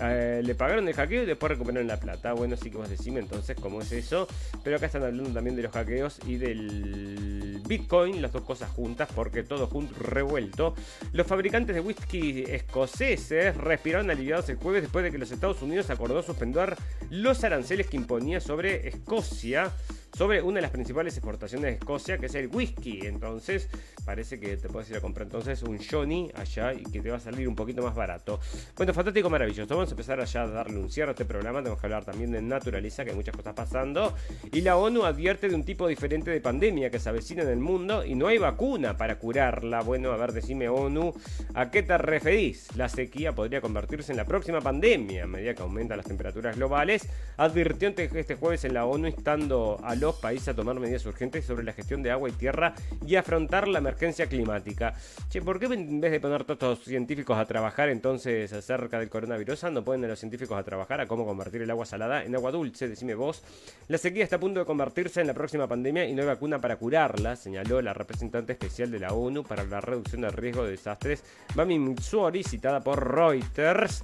eh, 0.00 0.42
le 0.44 0.54
pagaron 0.54 0.86
el 0.86 0.94
hackeo 0.94 1.22
y 1.22 1.26
después 1.26 1.50
recuperaron 1.50 1.88
la 1.88 1.98
plata. 1.98 2.34
Bueno, 2.34 2.56
sí 2.56 2.70
que 2.70 2.76
vos 2.76 2.88
decime 2.88 3.20
entonces 3.20 3.56
cómo 3.60 3.80
es 3.80 3.90
eso. 3.92 4.28
Pero 4.62 4.76
acá 4.76 4.86
están 4.86 5.02
hablando 5.02 5.30
también 5.30 5.56
de 5.56 5.62
los 5.62 5.72
hackeos 5.72 6.20
y 6.26 6.36
del 6.36 7.62
Bitcoin, 7.66 8.20
las 8.20 8.32
dos 8.32 8.42
cosas 8.42 8.70
juntas, 8.70 9.08
porque 9.14 9.42
todo 9.42 9.66
junto 9.66 9.94
revuelto. 9.98 10.74
Los 11.12 11.26
fabricantes 11.26 11.74
de 11.74 11.80
whisky 11.80 12.44
escoceses 12.46 13.56
respiraron 13.56 14.10
aliviados 14.10 14.48
el 14.48 14.56
jueves 14.56 14.82
después 14.82 15.04
de 15.04 15.10
que 15.10 15.18
los 15.18 15.30
Estados 15.30 15.62
Unidos 15.62 15.77
acordó 15.90 16.22
suspender 16.22 16.76
los 17.10 17.44
aranceles 17.44 17.86
que 17.86 17.96
imponía 17.96 18.40
sobre 18.40 18.88
Escocia 18.88 19.72
sobre 20.18 20.42
una 20.42 20.56
de 20.56 20.62
las 20.62 20.72
principales 20.72 21.16
exportaciones 21.16 21.70
de 21.70 21.76
Escocia, 21.76 22.18
que 22.18 22.26
es 22.26 22.34
el 22.34 22.48
whisky. 22.48 23.06
Entonces, 23.06 23.68
parece 24.04 24.40
que 24.40 24.56
te 24.56 24.68
puedes 24.68 24.90
ir 24.90 24.96
a 24.96 25.00
comprar 25.00 25.28
entonces 25.28 25.62
un 25.62 25.78
Johnny 25.78 26.28
allá 26.34 26.72
y 26.72 26.82
que 26.82 27.00
te 27.00 27.08
va 27.08 27.18
a 27.18 27.20
salir 27.20 27.46
un 27.46 27.54
poquito 27.54 27.82
más 27.82 27.94
barato. 27.94 28.40
Bueno, 28.76 28.92
fantástico, 28.92 29.30
maravilloso. 29.30 29.72
Vamos 29.76 29.90
a 29.90 29.92
empezar 29.92 30.20
allá 30.20 30.42
a 30.42 30.48
darle 30.48 30.80
un 30.80 30.90
cierre 30.90 31.10
a 31.10 31.12
este 31.12 31.24
programa. 31.24 31.60
Tenemos 31.60 31.78
que 31.78 31.86
hablar 31.86 32.04
también 32.04 32.32
de 32.32 32.42
naturaleza, 32.42 33.04
que 33.04 33.10
hay 33.10 33.16
muchas 33.16 33.36
cosas 33.36 33.54
pasando. 33.54 34.12
Y 34.50 34.62
la 34.62 34.76
ONU 34.76 35.04
advierte 35.04 35.48
de 35.48 35.54
un 35.54 35.64
tipo 35.64 35.86
diferente 35.86 36.32
de 36.32 36.40
pandemia 36.40 36.90
que 36.90 36.98
se 36.98 37.08
avecina 37.08 37.44
en 37.44 37.50
el 37.50 37.60
mundo 37.60 38.04
y 38.04 38.16
no 38.16 38.26
hay 38.26 38.38
vacuna 38.38 38.96
para 38.96 39.20
curarla. 39.20 39.82
Bueno, 39.82 40.10
a 40.10 40.16
ver, 40.16 40.32
decime 40.32 40.68
ONU, 40.68 41.14
¿a 41.54 41.70
qué 41.70 41.84
te 41.84 41.96
referís? 41.96 42.74
La 42.74 42.88
sequía 42.88 43.36
podría 43.36 43.60
convertirse 43.60 44.10
en 44.10 44.16
la 44.16 44.24
próxima 44.24 44.60
pandemia 44.60 45.22
a 45.22 45.26
medida 45.28 45.54
que 45.54 45.62
aumentan 45.62 45.96
las 45.96 46.06
temperaturas 46.06 46.56
globales. 46.56 47.08
Advirtió 47.36 47.88
este 47.96 48.34
jueves 48.34 48.64
en 48.64 48.74
la 48.74 48.84
ONU 48.84 49.06
instando 49.06 49.78
a 49.84 49.94
los 49.94 50.07
países 50.16 50.48
a 50.48 50.54
tomar 50.54 50.78
medidas 50.78 51.04
urgentes 51.06 51.44
sobre 51.44 51.64
la 51.64 51.72
gestión 51.72 52.02
de 52.02 52.10
agua 52.10 52.28
y 52.28 52.32
tierra 52.32 52.74
y 53.06 53.16
afrontar 53.16 53.68
la 53.68 53.78
emergencia 53.78 54.26
climática. 54.26 54.94
Che, 55.28 55.42
¿por 55.42 55.58
qué 55.58 55.66
en 55.66 56.00
vez 56.00 56.12
de 56.12 56.20
poner 56.20 56.44
todos 56.44 56.78
estos 56.78 56.88
científicos 56.88 57.38
a 57.38 57.44
trabajar 57.44 57.88
entonces 57.88 58.52
acerca 58.52 58.98
del 58.98 59.08
coronavirus, 59.08 59.64
no 59.72 59.84
ponen 59.84 60.04
a 60.04 60.08
los 60.08 60.18
científicos 60.18 60.58
a 60.58 60.62
trabajar 60.62 61.00
a 61.00 61.06
cómo 61.06 61.26
convertir 61.26 61.62
el 61.62 61.70
agua 61.70 61.86
salada 61.86 62.24
en 62.24 62.34
agua 62.34 62.50
dulce? 62.50 62.88
Decime 62.88 63.14
vos. 63.14 63.42
La 63.88 63.98
sequía 63.98 64.24
está 64.24 64.36
a 64.36 64.40
punto 64.40 64.60
de 64.60 64.66
convertirse 64.66 65.20
en 65.20 65.26
la 65.26 65.34
próxima 65.34 65.66
pandemia 65.66 66.04
y 66.06 66.14
no 66.14 66.22
hay 66.22 66.28
vacuna 66.28 66.60
para 66.60 66.76
curarla, 66.76 67.36
señaló 67.36 67.80
la 67.82 67.92
representante 67.94 68.52
especial 68.52 68.90
de 68.90 69.00
la 69.00 69.12
ONU 69.12 69.44
para 69.44 69.64
la 69.64 69.80
reducción 69.80 70.22
del 70.22 70.32
riesgo 70.32 70.64
de 70.64 70.72
desastres, 70.72 71.24
Mami 71.54 71.78
Mitsuori, 71.78 72.42
citada 72.42 72.80
por 72.80 73.14
Reuters. 73.14 74.02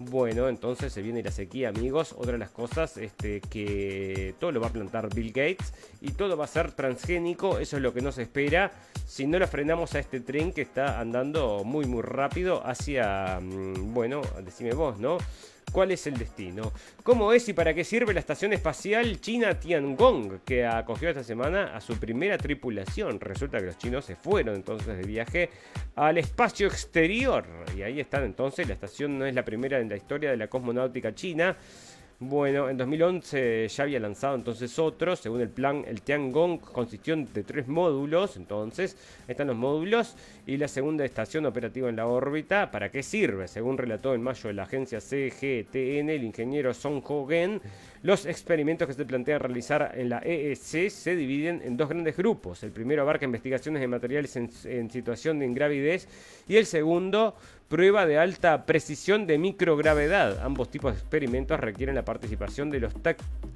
Bueno, 0.00 0.48
entonces 0.48 0.92
se 0.92 1.02
viene 1.02 1.22
la 1.22 1.30
sequía, 1.30 1.68
amigos. 1.68 2.14
Otra 2.18 2.32
de 2.32 2.38
las 2.38 2.50
cosas 2.50 2.96
este, 2.96 3.40
que 3.40 4.34
todo 4.40 4.50
lo 4.50 4.60
va 4.60 4.66
a 4.66 4.72
plantar 4.72 5.14
Bill 5.14 5.28
Gates 5.28 5.43
y 6.00 6.10
todo 6.12 6.36
va 6.36 6.44
a 6.44 6.48
ser 6.48 6.72
transgénico. 6.72 7.58
Eso 7.58 7.76
es 7.76 7.82
lo 7.82 7.92
que 7.92 8.00
nos 8.00 8.18
espera 8.18 8.72
si 9.06 9.26
no 9.26 9.38
lo 9.38 9.46
frenamos 9.46 9.94
a 9.94 9.98
este 9.98 10.20
tren 10.20 10.52
que 10.52 10.62
está 10.62 10.98
andando 10.98 11.62
muy, 11.64 11.86
muy 11.86 12.02
rápido 12.02 12.66
hacia, 12.66 13.38
mm, 13.40 13.94
bueno, 13.94 14.22
decime 14.42 14.72
vos, 14.72 14.98
¿no? 14.98 15.18
¿Cuál 15.72 15.90
es 15.90 16.06
el 16.06 16.16
destino? 16.16 16.72
¿Cómo 17.02 17.32
es 17.32 17.48
y 17.48 17.52
para 17.52 17.74
qué 17.74 17.82
sirve 17.82 18.14
la 18.14 18.20
estación 18.20 18.52
espacial 18.52 19.20
china 19.20 19.58
Tiangong, 19.58 20.40
que 20.44 20.64
acogió 20.64 21.08
esta 21.08 21.24
semana 21.24 21.74
a 21.74 21.80
su 21.80 21.96
primera 21.96 22.38
tripulación? 22.38 23.18
Resulta 23.18 23.58
que 23.58 23.66
los 23.66 23.78
chinos 23.78 24.04
se 24.04 24.14
fueron 24.14 24.54
entonces 24.54 24.96
de 24.96 25.02
viaje 25.02 25.50
al 25.96 26.18
espacio 26.18 26.68
exterior. 26.68 27.44
Y 27.76 27.82
ahí 27.82 27.98
están 27.98 28.22
entonces, 28.24 28.68
la 28.68 28.74
estación 28.74 29.18
no 29.18 29.26
es 29.26 29.34
la 29.34 29.44
primera 29.44 29.80
en 29.80 29.88
la 29.88 29.96
historia 29.96 30.30
de 30.30 30.36
la 30.36 30.46
cosmonáutica 30.46 31.12
china. 31.14 31.56
Bueno, 32.26 32.70
en 32.70 32.78
2011 32.78 33.68
ya 33.68 33.82
había 33.82 34.00
lanzado 34.00 34.34
entonces 34.34 34.78
otro, 34.78 35.14
según 35.14 35.42
el 35.42 35.50
plan, 35.50 35.84
el 35.86 36.00
Tiangong 36.00 36.58
consistió 36.58 37.14
de 37.16 37.42
tres 37.42 37.68
módulos, 37.68 38.38
entonces 38.38 38.96
están 39.28 39.48
los 39.48 39.56
módulos 39.56 40.16
y 40.46 40.56
la 40.56 40.66
segunda 40.66 41.04
estación 41.04 41.44
operativa 41.44 41.90
en 41.90 41.96
la 41.96 42.06
órbita, 42.06 42.70
¿para 42.70 42.90
qué 42.90 43.02
sirve? 43.02 43.46
Según 43.46 43.76
relató 43.76 44.14
en 44.14 44.22
mayo 44.22 44.50
la 44.54 44.62
agencia 44.62 45.00
CGTN 45.00 46.08
el 46.08 46.24
ingeniero 46.24 46.72
Song 46.72 47.02
Ho-gen, 47.06 47.60
los 48.04 48.26
experimentos 48.26 48.86
que 48.86 48.92
se 48.92 49.04
plantean 49.06 49.40
realizar 49.40 49.92
en 49.94 50.10
la 50.10 50.18
EEC 50.18 50.90
se 50.90 51.16
dividen 51.16 51.62
en 51.64 51.76
dos 51.76 51.88
grandes 51.88 52.14
grupos. 52.16 52.62
El 52.62 52.70
primero 52.70 53.00
abarca 53.00 53.24
investigaciones 53.24 53.80
de 53.80 53.88
materiales 53.88 54.36
en, 54.36 54.90
situación 54.90 55.38
de 55.38 55.46
ingravidez 55.46 56.06
y 56.46 56.56
el 56.56 56.66
segundo 56.66 57.34
prueba 57.74 58.06
de 58.06 58.18
alta 58.18 58.66
precisión 58.66 59.26
de 59.26 59.36
microgravedad. 59.36 60.44
Ambos 60.44 60.70
tipos 60.70 60.92
de 60.92 61.00
experimentos 61.00 61.58
requieren 61.58 61.96
la 61.96 62.04
participación 62.04 62.70
de 62.70 62.78
los 62.78 62.94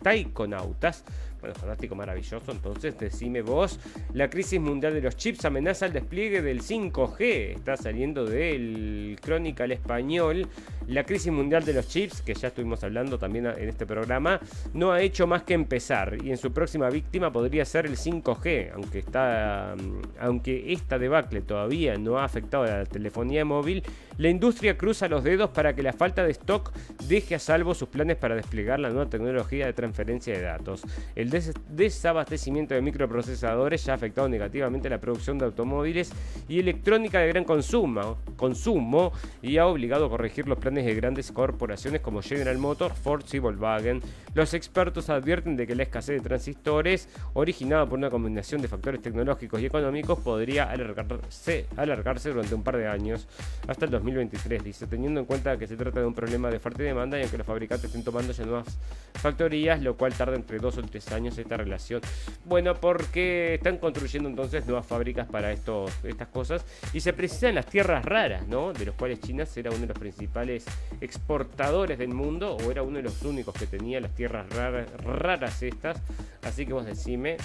taikonautas 0.03 1.05
bueno, 1.41 1.55
fantástico, 1.55 1.95
maravilloso. 1.95 2.51
Entonces, 2.51 2.99
decime 2.99 3.43
vos, 3.43 3.79
la 4.13 4.29
crisis 4.29 4.61
mundial 4.61 4.95
de 4.95 5.01
los 5.01 5.17
chips 5.17 5.45
amenaza 5.45 5.87
el 5.87 5.93
despliegue 5.93 6.43
del 6.43 6.63
5G. 6.63 7.55
Está 7.57 7.77
saliendo 7.77 8.25
del 8.25 9.19
Chronicle 9.21 9.75
español. 9.75 10.49
La 10.89 11.05
crisis 11.05 11.31
mundial 11.31 11.65
de 11.65 11.75
los 11.75 11.87
chips, 11.87 12.23
que 12.23 12.35
ya 12.35 12.49
estuvimos 12.49 12.83
hablando 12.83 13.19
también 13.19 13.47
en 13.47 13.69
este 13.69 13.87
programa, 13.87 14.41
no 14.73 14.93
ha 14.93 15.03
hecho 15.03 15.27
más 15.27 15.43
que 15.43 15.55
empezar. 15.55 16.17
Y 16.25 16.31
en 16.31 16.39
su 16.39 16.53
próxima 16.53 16.89
víctima 16.89 17.31
podría 17.31 17.65
ser 17.65 17.87
el 17.87 17.97
5G. 17.97 18.73
Aunque, 18.75 18.99
está, 19.01 19.75
mm, 19.77 20.01
aunque 20.21 20.73
esta 20.73 20.99
debacle 20.99 21.43
todavía 21.43 21.97
no 21.97 22.19
ha 22.19 22.25
afectado 22.25 22.65
a 22.65 22.69
la 22.69 22.87
telefonía 22.87 23.45
móvil, 23.45 23.83
la 24.17 24.29
industria 24.29 24.77
cruza 24.77 25.09
los 25.09 25.23
dedos 25.23 25.51
para 25.51 25.75
que 25.75 25.83
la 25.83 25.93
falta 25.93 26.25
de 26.25 26.33
stock 26.33 26.73
deje 27.07 27.35
a 27.35 27.39
salvo 27.39 27.75
sus 27.75 27.89
planes 27.89 28.17
para 28.17 28.35
desplegar 28.35 28.81
la 28.81 28.89
nueva 28.89 29.09
tecnología 29.09 29.67
de 29.67 29.73
transferencia 29.73 30.35
de 30.35 30.43
datos. 30.43 30.83
El 31.15 31.28
desabastecimiento 31.31 32.75
de 32.75 32.83
microprocesadores 32.83 33.85
ya 33.85 33.93
ha 33.93 33.97
afectado 33.97 34.29
negativamente 34.29 34.91
la 34.91 34.99
producción 34.99 35.39
de 35.39 35.47
automóviles 35.47 36.13
y 36.49 36.59
electrónica 36.59 37.21
de 37.21 37.29
gran 37.29 37.45
consumo, 37.45 39.13
y 39.43 39.59
ha 39.59 39.67
obligado 39.67 40.07
a 40.07 40.11
corregir 40.11 40.47
los 40.49 40.59
planes 40.59 40.85
de 40.85 40.95
grandes 40.95 41.33
corporaciones 41.33 42.01
como 42.01 42.23
General 42.23 42.59
Motors, 42.59 42.99
Ford 42.99 43.25
y 43.33 43.39
Volkswagen. 43.39 44.01
Los 44.35 44.53
expertos 44.55 45.09
advierten 45.09 45.57
de 45.57 45.67
que 45.67 45.75
la 45.75 45.85
escasez 45.85 46.21
de 46.21 46.29
transistores, 46.29 47.09
originada 47.35 47.87
por 47.87 47.99
una 47.99 48.11
combinación 48.11 48.61
de 48.61 48.69
factores 48.69 49.01
tecnológicos 49.01 49.61
y 49.61 49.67
económicos, 49.67 50.19
podría 50.19 50.65
alargarse, 50.65 51.67
durante 52.31 52.55
un 52.55 52.63
par 52.63 52.77
de 52.77 52.89
años 52.89 53.27
hasta 53.67 53.85
el 53.85 53.91
2020 53.91 54.09
2023, 54.09 54.65
dice, 54.65 54.87
teniendo 54.87 55.21
en 55.21 55.27
cuenta 55.27 55.57
que 55.59 55.67
se 55.67 55.77
trata 55.77 56.01
de 56.01 56.07
un 56.07 56.15
problema 56.15 56.51
de 56.51 56.59
fuerte 56.59 56.83
demanda 56.83 57.19
y 57.19 57.23
aunque 57.23 57.39
los 57.39 57.47
fabricantes 57.47 57.87
estén 57.87 58.03
tomando 58.03 58.33
ya 58.33 58.45
nuevas 58.45 58.79
factorías, 59.15 59.81
lo 59.83 59.97
cual 59.97 60.15
tarda 60.15 60.35
entre 60.35 60.59
dos 60.59 60.79
o 60.79 60.83
tres 60.83 61.11
años 61.13 61.18
esta 61.27 61.57
relación. 61.57 62.01
Bueno, 62.45 62.75
porque 62.75 63.55
están 63.55 63.79
construyendo 63.79 64.29
entonces 64.29 64.65
nuevas 64.67 64.87
fábricas 64.87 65.27
para 65.29 65.53
estos, 65.53 65.93
estas 66.05 66.29
cosas 66.29 66.65
y 66.93 67.01
se 67.01 67.13
precisan 67.13 67.55
las 67.55 67.67
tierras 67.67 68.05
raras, 68.05 68.47
¿no? 68.47 68.73
De 68.73 68.87
los 68.87 68.95
cuales 68.95 69.21
China 69.21 69.45
era 69.57 69.71
uno 69.71 69.81
de 69.81 69.87
los 69.87 69.99
principales 69.99 70.65
exportadores 71.01 71.99
del 71.99 72.15
mundo 72.15 72.57
o 72.57 72.71
era 72.71 72.83
uno 72.83 72.97
de 72.97 73.03
los 73.03 73.23
únicos 73.23 73.55
que 73.55 73.67
tenía 73.67 74.01
las 74.01 74.15
tierras 74.15 74.49
raras, 74.51 74.91
raras 75.03 75.63
estas. 75.63 76.01
Así 76.43 76.67
que 76.67 76.73
vos 76.73 76.87
decime 76.87 77.37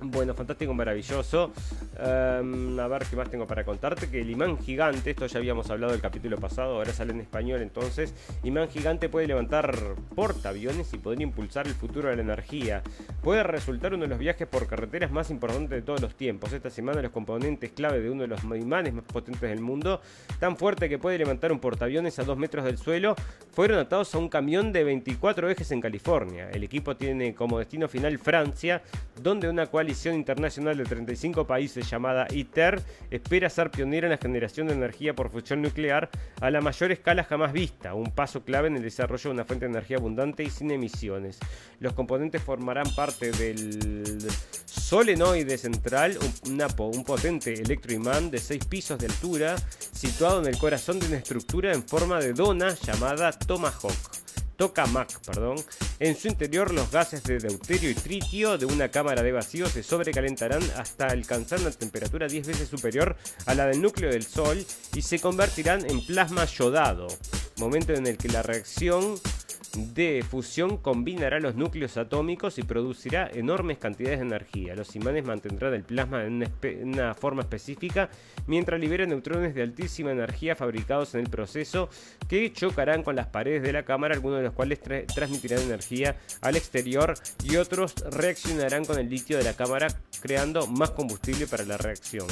bueno, 0.00 0.34
fantástico, 0.34 0.74
maravilloso. 0.74 1.52
Em, 1.98 2.78
a 2.78 2.86
ver 2.86 3.06
qué 3.08 3.16
más 3.16 3.30
tengo 3.30 3.46
para 3.46 3.64
contarte. 3.64 4.10
Que 4.10 4.20
el 4.20 4.30
imán 4.30 4.58
gigante, 4.58 5.10
esto 5.10 5.26
ya 5.26 5.38
habíamos 5.38 5.70
hablado 5.70 5.92
del 5.92 6.02
capítulo 6.02 6.36
pasado, 6.36 6.76
ahora 6.76 6.92
sale 6.92 7.12
en 7.12 7.20
español 7.20 7.62
entonces. 7.62 8.14
Imán 8.44 8.68
gigante 8.68 9.08
puede 9.08 9.26
levantar 9.26 9.74
portaaviones 10.14 10.92
y 10.92 10.98
podría 10.98 11.24
impulsar 11.24 11.66
el 11.66 11.72
futuro 11.72 12.10
de 12.10 12.16
la 12.16 12.22
energía. 12.22 12.82
Puede 13.22 13.42
resultar 13.42 13.94
uno 13.94 14.02
de 14.02 14.08
los 14.08 14.18
viajes 14.18 14.46
por 14.46 14.66
carreteras 14.66 15.10
más 15.10 15.30
importantes 15.30 15.70
de 15.70 15.82
todos 15.82 16.02
los 16.02 16.14
tiempos. 16.14 16.52
Esta 16.52 16.68
semana 16.68 17.00
los 17.00 17.12
componentes 17.12 17.70
clave 17.72 18.00
de 18.00 18.10
uno 18.10 18.22
de 18.22 18.28
los 18.28 18.44
imanes 18.44 18.92
más 18.92 19.04
potentes 19.04 19.48
del 19.48 19.60
mundo, 19.60 20.02
tan 20.38 20.58
fuerte 20.58 20.90
que 20.90 20.98
puede 20.98 21.16
levantar 21.16 21.52
un 21.52 21.58
portaaviones 21.58 22.18
a 22.18 22.24
2 22.24 22.36
metros 22.36 22.64
del 22.66 22.76
suelo, 22.76 23.16
fueron 23.52 23.78
atados 23.78 24.14
a 24.14 24.18
un 24.18 24.28
camión 24.28 24.72
de 24.72 24.84
24 24.84 25.48
ejes 25.48 25.70
en 25.70 25.80
California. 25.80 26.50
El 26.50 26.64
equipo 26.64 26.96
tiene 26.96 27.34
como 27.34 27.58
destino 27.58 27.88
final 27.88 28.18
Francia, 28.18 28.82
donde 29.22 29.48
una 29.48 29.66
cual 29.66 29.85
coalición 29.86 30.16
internacional 30.16 30.76
de 30.76 30.82
35 30.82 31.46
países 31.46 31.88
llamada 31.88 32.26
ITER 32.32 32.82
espera 33.08 33.48
ser 33.48 33.70
pionera 33.70 34.08
en 34.08 34.10
la 34.10 34.18
generación 34.18 34.66
de 34.66 34.72
energía 34.72 35.14
por 35.14 35.30
fusión 35.30 35.62
nuclear 35.62 36.10
a 36.40 36.50
la 36.50 36.60
mayor 36.60 36.90
escala 36.90 37.22
jamás 37.22 37.52
vista, 37.52 37.94
un 37.94 38.10
paso 38.10 38.42
clave 38.42 38.66
en 38.66 38.74
el 38.74 38.82
desarrollo 38.82 39.30
de 39.30 39.34
una 39.34 39.44
fuente 39.44 39.66
de 39.66 39.70
energía 39.70 39.98
abundante 39.98 40.42
y 40.42 40.50
sin 40.50 40.72
emisiones. 40.72 41.38
Los 41.78 41.92
componentes 41.92 42.42
formarán 42.42 42.92
parte 42.96 43.30
del 43.30 44.26
solenoide 44.64 45.56
central, 45.56 46.18
un, 46.46 46.60
un 46.80 47.04
potente 47.04 47.52
electroimán 47.52 48.32
de 48.32 48.38
6 48.38 48.64
pisos 48.64 48.98
de 48.98 49.06
altura, 49.06 49.54
situado 49.92 50.40
en 50.40 50.48
el 50.48 50.58
corazón 50.58 50.98
de 50.98 51.06
una 51.06 51.18
estructura 51.18 51.72
en 51.72 51.86
forma 51.86 52.18
de 52.18 52.32
dona 52.32 52.74
llamada 52.74 53.30
Tomahawk. 53.30 54.25
Tokamak, 54.56 55.20
perdón. 55.20 55.56
En 55.98 56.16
su 56.16 56.28
interior 56.28 56.72
los 56.72 56.90
gases 56.90 57.22
de 57.24 57.38
deuterio 57.38 57.90
y 57.90 57.94
tritio 57.94 58.58
de 58.58 58.66
una 58.66 58.90
cámara 58.90 59.22
de 59.22 59.32
vacío 59.32 59.68
se 59.68 59.82
sobrecalentarán 59.82 60.62
hasta 60.76 61.06
alcanzar 61.06 61.60
una 61.60 61.70
temperatura 61.70 62.28
10 62.28 62.46
veces 62.46 62.68
superior 62.68 63.16
a 63.46 63.54
la 63.54 63.66
del 63.66 63.82
núcleo 63.82 64.10
del 64.10 64.24
Sol 64.24 64.64
y 64.94 65.02
se 65.02 65.20
convertirán 65.20 65.88
en 65.88 66.04
plasma 66.04 66.44
yodado, 66.44 67.08
momento 67.56 67.92
en 67.92 68.06
el 68.06 68.16
que 68.16 68.28
la 68.28 68.42
reacción 68.42 69.20
de 69.76 70.24
fusión 70.28 70.76
combinará 70.78 71.40
los 71.40 71.54
núcleos 71.54 71.96
atómicos 71.96 72.58
y 72.58 72.62
producirá 72.62 73.30
enormes 73.32 73.78
cantidades 73.78 74.18
de 74.18 74.26
energía. 74.26 74.74
Los 74.74 74.96
imanes 74.96 75.24
mantendrán 75.24 75.74
el 75.74 75.82
plasma 75.82 76.24
en 76.24 76.48
una, 76.82 77.14
forma 77.14 77.42
específica 77.42 78.08
mientras 78.46 78.80
liberan 78.80 79.10
neutrones 79.10 79.54
de 79.54 79.62
altísima 79.62 80.12
energía 80.12 80.56
fabricados 80.56 81.14
en 81.14 81.20
el 81.20 81.30
proceso 81.30 81.88
que 82.28 82.52
chocarán 82.52 83.02
con 83.02 83.16
las 83.16 83.26
paredes 83.26 83.62
de 83.62 83.72
la 83.72 83.84
cámara, 83.84 84.14
algunos 84.14 84.38
de 84.38 84.44
los 84.44 84.54
cuales 84.54 84.80
transmitirán 84.80 85.60
energía 85.60 86.16
al 86.40 86.56
exterior 86.56 87.14
y 87.44 87.56
otros 87.56 87.94
reaccionarán 88.10 88.84
con 88.84 88.98
el 88.98 89.08
litio 89.08 89.38
de 89.38 89.44
la 89.44 89.54
cámara 89.54 89.88
creando 90.20 90.66
más 90.66 90.90
combustible 90.90 91.46
para 91.46 91.64
la 91.64 91.76
reacción. 91.76 92.26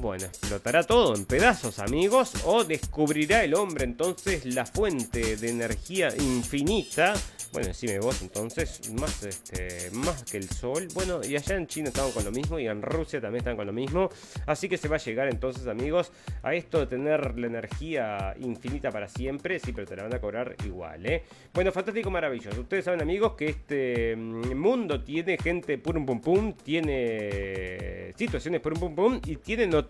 Bueno, 0.00 0.26
explotará 0.26 0.84
todo 0.84 1.16
en 1.16 1.24
pedazos, 1.24 1.80
amigos, 1.80 2.32
o 2.44 2.62
descubrirá 2.62 3.42
el 3.42 3.54
hombre 3.54 3.84
entonces 3.84 4.44
la 4.44 4.64
fuente 4.64 5.36
de 5.36 5.50
energía 5.50 6.14
infinita 6.16 7.14
bueno, 7.52 7.68
decime 7.68 7.98
vos 7.98 8.20
entonces, 8.20 8.92
más, 8.92 9.22
este, 9.22 9.90
más 9.92 10.22
que 10.24 10.36
el 10.36 10.50
sol. 10.50 10.86
Bueno, 10.92 11.20
y 11.24 11.34
allá 11.34 11.56
en 11.56 11.66
China 11.66 11.88
estaban 11.88 12.12
con 12.12 12.24
lo 12.24 12.30
mismo 12.30 12.58
y 12.58 12.66
en 12.66 12.82
Rusia 12.82 13.20
también 13.20 13.40
están 13.40 13.56
con 13.56 13.66
lo 13.66 13.72
mismo. 13.72 14.10
Así 14.46 14.68
que 14.68 14.76
se 14.76 14.86
va 14.86 14.96
a 14.96 14.98
llegar 14.98 15.28
entonces, 15.28 15.66
amigos, 15.66 16.12
a 16.42 16.54
esto 16.54 16.78
de 16.80 16.86
tener 16.86 17.38
la 17.38 17.46
energía 17.46 18.34
infinita 18.38 18.90
para 18.90 19.08
siempre. 19.08 19.58
Sí, 19.60 19.72
pero 19.72 19.86
te 19.86 19.96
la 19.96 20.02
van 20.02 20.14
a 20.14 20.20
cobrar 20.20 20.56
igual, 20.64 21.06
¿eh? 21.06 21.24
Bueno, 21.54 21.72
fantástico, 21.72 22.10
maravilloso. 22.10 22.60
Ustedes 22.60 22.84
saben, 22.84 23.00
amigos, 23.00 23.32
que 23.32 23.46
este 23.46 24.14
mm, 24.14 24.54
mundo 24.54 25.02
tiene 25.02 25.38
gente 25.38 25.78
purum 25.78 26.04
pum 26.04 26.20
pum, 26.20 26.52
tiene 26.52 28.12
situaciones 28.16 28.60
purum 28.60 28.78
pum 28.78 28.94
pum 28.94 29.20
y 29.24 29.36
tiene 29.36 29.66
noticias 29.66 29.87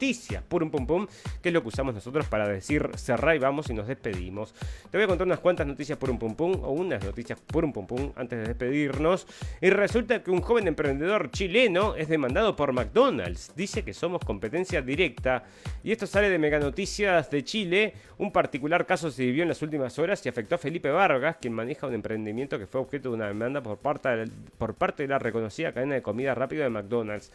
purum 0.49 0.70
pum 0.70 0.86
pum, 0.86 1.07
que 1.42 1.49
es 1.49 1.53
lo 1.53 1.62
que 1.62 1.68
usamos 1.68 1.94
nosotros 1.94 2.26
para 2.26 2.49
decir 2.49 2.90
cerrar 2.96 3.36
y 3.36 3.38
vamos 3.38 3.68
y 3.70 3.74
nos 3.74 3.86
despedimos. 3.86 4.55
Te 4.90 4.96
voy 4.96 5.05
a 5.05 5.07
contar 5.07 5.26
unas 5.26 5.40
cuantas 5.40 5.66
noticias 5.66 5.99
purum 5.99 6.18
pum 6.18 6.34
pum 6.34 6.53
o 6.62 6.70
unas 6.70 7.05
noticias 7.05 7.38
un 7.53 7.72
pum 7.72 7.86
pum 7.86 8.12
antes 8.16 8.38
de 8.38 8.44
despedirnos. 8.46 9.26
Y 9.61 9.70
resulta 9.70 10.22
que 10.22 10.30
un 10.30 10.40
joven 10.40 10.68
emprendedor 10.68 11.30
chileno 11.30 11.96
es 11.96 12.09
demandado 12.09 12.55
por 12.55 12.72
McDonald's. 12.72 13.53
Dice 13.57 13.82
que 13.82 13.92
somos 13.92 14.24
competencia 14.24 14.80
directa. 14.82 15.44
Y 15.82 15.92
esto 15.92 16.07
sale 16.07 16.30
de 16.30 16.38
Mega 16.38 16.59
Noticias 16.59 17.30
de 17.30 17.42
Chile. 17.44 17.94
Un 18.18 18.32
particular 18.32 18.86
caso 18.86 19.11
se 19.11 19.24
vivió 19.24 19.42
en 19.42 19.49
las 19.49 19.62
últimas 19.62 19.99
horas 19.99 20.24
y 20.24 20.28
afectó 20.28 20.55
a 20.55 20.59
Felipe 20.59 20.90
Vargas, 20.90 21.36
quien 21.40 21.53
maneja 21.53 21.86
un 21.86 21.94
emprendimiento 21.94 22.59
que 22.59 22.66
fue 22.66 22.80
objeto 22.80 23.11
de 23.11 23.16
una 23.16 23.26
demanda 23.26 23.62
por 23.62 23.78
parte 23.78 25.03
de 25.03 25.09
la 25.09 25.18
reconocida 25.18 25.72
cadena 25.72 25.94
de 25.94 26.03
comida 26.03 26.34
rápida 26.34 26.64
de 26.64 26.70
McDonald's. 26.70 27.32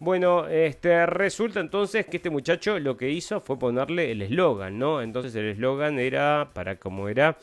Bueno, 0.00 0.48
este 0.48 1.04
resulta 1.04 1.60
entonces 1.60 2.06
que 2.06 2.16
este 2.16 2.30
muchacho 2.30 2.78
lo 2.78 2.96
que 2.96 3.10
hizo 3.10 3.38
fue 3.42 3.58
ponerle 3.58 4.12
el 4.12 4.22
eslogan, 4.22 4.78
¿no? 4.78 5.02
Entonces 5.02 5.34
el 5.34 5.44
eslogan 5.50 5.98
era 5.98 6.48
para 6.54 6.76
como 6.76 7.10
era 7.10 7.36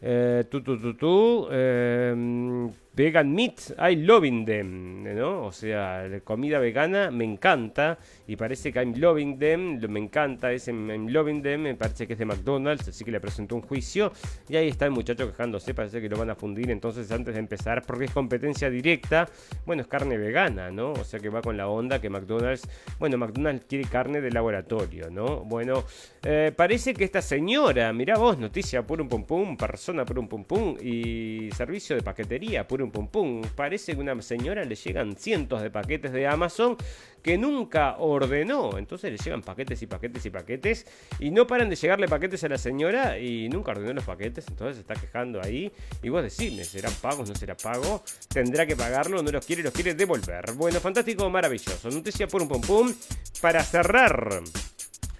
eh, 0.00 0.44
tú, 0.48 0.62
tú, 0.62 0.94
tú, 0.94 1.48
eh, 1.50 2.70
vegan 2.92 3.32
meat, 3.32 3.60
I 3.78 3.94
loving 3.96 4.44
them, 4.44 5.04
¿no? 5.16 5.44
O 5.44 5.52
sea, 5.52 6.08
comida 6.24 6.58
vegana 6.58 7.10
me 7.10 7.24
encanta 7.24 7.98
y 8.26 8.36
parece 8.36 8.72
que 8.72 8.80
I'm 8.80 8.94
loving 8.96 9.38
them, 9.38 9.80
me 9.88 10.00
encanta 10.00 10.52
ese 10.52 10.72
I'm 10.72 11.08
loving 11.08 11.42
them, 11.42 11.62
me 11.62 11.74
parece 11.74 12.06
que 12.06 12.14
es 12.14 12.18
de 12.18 12.24
McDonald's, 12.24 12.88
así 12.88 13.04
que 13.04 13.10
le 13.10 13.20
presentó 13.20 13.54
un 13.54 13.62
juicio 13.62 14.12
y 14.48 14.56
ahí 14.56 14.68
está 14.68 14.86
el 14.86 14.90
muchacho 14.90 15.26
quejándose, 15.28 15.72
parece 15.72 16.00
que 16.00 16.08
lo 16.08 16.16
van 16.18 16.30
a 16.30 16.34
fundir 16.34 16.70
entonces 16.70 17.10
antes 17.12 17.34
de 17.34 17.40
empezar, 17.40 17.82
porque 17.86 18.06
es 18.06 18.10
competencia 18.10 18.68
directa, 18.68 19.28
bueno, 19.66 19.82
es 19.82 19.88
carne 19.88 20.18
vegana, 20.18 20.70
¿no? 20.70 20.92
O 20.92 21.04
sea 21.04 21.20
que 21.20 21.28
va 21.28 21.42
con 21.42 21.56
la 21.56 21.68
onda 21.68 22.00
que 22.00 22.10
McDonald's, 22.10 22.68
bueno, 22.98 23.18
McDonald's 23.18 23.66
quiere 23.68 23.84
carne 23.84 24.20
de 24.20 24.30
laboratorio, 24.30 25.10
¿no? 25.10 25.40
Bueno, 25.44 25.84
eh, 26.24 26.52
parece 26.54 26.94
que 26.94 27.04
esta 27.04 27.22
señora, 27.22 27.92
mirá 27.92 28.16
vos, 28.18 28.38
noticia 28.38 28.86
por 28.86 29.00
un 29.00 29.08
pum 29.08 29.24
pum, 29.24 29.56
persona 29.56 30.04
por 30.04 30.18
un 30.18 30.28
pum 30.28 30.44
pum 30.44 30.76
y 30.82 31.50
servicio 31.52 31.94
de 31.96 32.02
paquetería 32.02 32.66
por 32.66 32.82
un 32.82 32.89
pum 32.90 33.08
pum, 33.08 33.42
parece 33.54 33.94
que 33.94 34.00
una 34.00 34.20
señora 34.22 34.64
le 34.64 34.74
llegan 34.74 35.16
cientos 35.16 35.62
de 35.62 35.70
paquetes 35.70 36.12
de 36.12 36.26
Amazon 36.26 36.76
que 37.22 37.38
nunca 37.38 37.96
ordenó. 37.98 38.78
Entonces 38.78 39.12
le 39.12 39.18
llegan 39.18 39.42
paquetes 39.42 39.82
y 39.82 39.86
paquetes 39.86 40.24
y 40.26 40.30
paquetes 40.30 40.86
y 41.18 41.30
no 41.30 41.46
paran 41.46 41.68
de 41.68 41.76
llegarle 41.76 42.08
paquetes 42.08 42.42
a 42.44 42.48
la 42.48 42.58
señora 42.58 43.18
y 43.18 43.48
nunca 43.48 43.72
ordenó 43.72 43.92
los 43.92 44.04
paquetes. 44.04 44.46
Entonces 44.48 44.76
se 44.76 44.80
está 44.82 44.94
quejando 44.94 45.40
ahí. 45.42 45.70
Y 46.02 46.08
vos 46.08 46.22
decime, 46.22 46.64
¿serán 46.64 46.92
pagos? 47.00 47.28
¿No 47.28 47.34
será 47.34 47.56
pago? 47.56 48.02
¿Tendrá 48.28 48.66
que 48.66 48.76
pagarlo? 48.76 49.22
¿No 49.22 49.30
los 49.30 49.44
quiere? 49.44 49.62
¿Los 49.62 49.72
quiere 49.72 49.94
devolver? 49.94 50.52
Bueno, 50.54 50.80
fantástico, 50.80 51.28
maravilloso. 51.30 51.90
Noticia 51.90 52.26
por 52.26 52.42
un 52.42 52.48
pum 52.48 52.60
pum. 52.60 52.94
Para 53.40 53.62
cerrar 53.62 54.42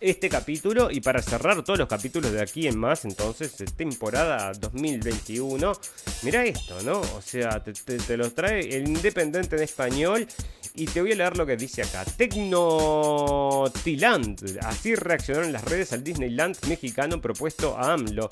este 0.01 0.29
capítulo 0.29 0.91
y 0.91 1.01
para 1.01 1.21
cerrar 1.21 1.63
todos 1.63 1.79
los 1.79 1.89
capítulos 1.89 2.33
de 2.33 2.41
aquí 2.41 2.67
en 2.67 2.79
más, 2.79 3.05
entonces, 3.05 3.55
temporada 3.77 4.53
2021. 4.53 5.73
Mira 6.23 6.45
esto, 6.45 6.83
¿no? 6.83 7.01
O 7.01 7.23
sea, 7.23 7.63
te, 7.63 7.73
te, 7.73 8.17
los 8.17 8.35
trae 8.35 8.61
el 8.77 8.89
Independiente 8.89 9.57
en 9.57 9.63
español 9.63 10.27
y 10.75 10.87
te 10.87 11.01
voy 11.01 11.13
a 11.13 11.17
leer 11.17 11.37
lo 11.37 11.45
que 11.47 11.57
dice 11.57 11.83
acá. 11.83 12.05
Tecnotiland. 12.05 12.59
Así 14.63 14.95
reaccionaron 14.95 15.53
las 15.53 15.65
redes 15.65 15.93
al 15.93 16.05
Disneyland 16.05 16.57
mexicano 16.69 17.21
propuesto 17.21 17.77
a 17.77 17.93
AMLO. 17.93 18.31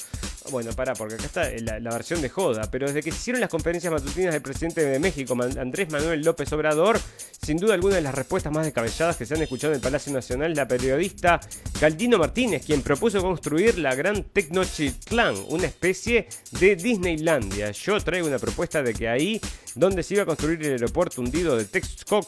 Bueno, 0.51 0.73
para, 0.73 0.95
porque 0.95 1.15
acá 1.15 1.25
está 1.25 1.51
la, 1.81 1.91
versión 1.91 2.23
de 2.23 2.29
joda. 2.29 2.71
Pero 2.71 2.87
desde 2.87 3.03
que 3.03 3.11
se 3.11 3.19
hicieron 3.19 3.41
las 3.41 3.51
conferencias 3.51 3.93
matutinas 3.93 4.33
del 4.33 4.43
presidente 4.43 4.85
de 4.85 4.99
México, 4.99 5.37
Andrés 5.59 5.91
Manuel 5.91 6.23
López 6.23 6.53
Obrador, 6.53 6.99
sin 7.43 7.59
duda 7.59 7.75
alguna 7.75 7.97
de 7.97 8.03
las 8.03 8.15
respuestas 8.15 8.53
más 8.53 8.65
descabelladas 8.65 9.17
que 9.17 9.27
se 9.27 9.35
han 9.35 9.43
escuchado 9.43 9.73
en 9.73 9.77
el 9.77 9.83
Palacio 9.83 10.13
Nacional, 10.13 10.55
la 10.55 10.67
periodista 10.67 11.41
Galdino 11.81 12.19
Martínez, 12.19 12.65
quien 12.65 12.83
propuso 12.83 13.21
construir 13.21 13.79
la 13.79 13.95
Gran 13.95 14.25
Tecnochitlán, 14.25 15.35
una 15.49 15.67
especie 15.67 16.29
de 16.59 16.77
Disneylandia. 16.77 17.73
Yo 17.73 18.01
traigo 18.01 18.27
una 18.27 18.39
propuesta 18.39 18.83
de 18.83 18.95
que 18.95 19.09
ahí 19.09 19.41
donde 19.79 20.03
se 20.03 20.15
iba 20.15 20.25
a 20.25 20.27
construir 20.27 20.61
el 20.65 20.73
aeropuerto 20.73 21.21
hundido 21.21 21.57
de 21.57 21.65
Texcoco, 21.65 22.28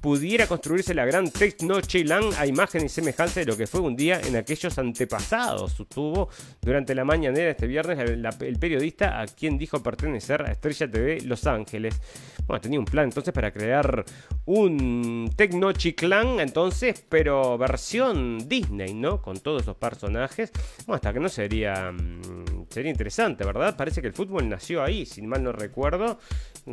pudiera 0.00 0.46
construirse 0.46 0.94
la 0.94 1.04
gran 1.04 1.30
Tecnochilán 1.30 2.24
a 2.38 2.46
imagen 2.46 2.84
y 2.84 2.88
semejanza 2.88 3.40
de 3.40 3.46
lo 3.46 3.56
que 3.56 3.66
fue 3.66 3.80
un 3.80 3.96
día 3.96 4.20
en 4.20 4.36
aquellos 4.36 4.78
antepasados. 4.78 5.72
Sostuvo 5.72 6.28
durante 6.60 6.94
la 6.94 7.04
mañanera 7.04 7.50
este 7.50 7.66
viernes 7.66 7.98
el 7.98 8.58
periodista 8.58 9.20
a 9.20 9.26
quien 9.26 9.58
dijo 9.58 9.82
pertenecer 9.82 10.42
a 10.42 10.52
Estrella 10.52 10.90
TV 10.90 11.20
Los 11.22 11.46
Ángeles. 11.46 12.00
Bueno, 12.46 12.60
tenía 12.60 12.78
un 12.78 12.84
plan 12.84 13.04
entonces 13.04 13.32
para 13.32 13.52
crear 13.52 14.04
un 14.46 15.30
Tecnochiclán, 15.36 16.40
entonces, 16.40 17.04
pero 17.08 17.56
versión 17.56 18.48
Disney, 18.48 18.94
¿no? 18.94 19.22
Con 19.22 19.38
todos 19.38 19.62
esos 19.62 19.76
personajes. 19.76 20.50
Bueno, 20.86 20.96
hasta 20.96 21.12
que 21.12 21.20
no 21.20 21.28
sería. 21.28 21.92
Mm, 21.92 22.66
sería 22.68 22.90
interesante, 22.90 23.44
¿verdad? 23.44 23.76
Parece 23.76 24.00
que 24.00 24.08
el 24.08 24.14
fútbol 24.14 24.48
nació 24.48 24.82
ahí, 24.82 25.06
si 25.06 25.22
mal 25.22 25.42
no 25.42 25.52
recuerdo 25.52 26.18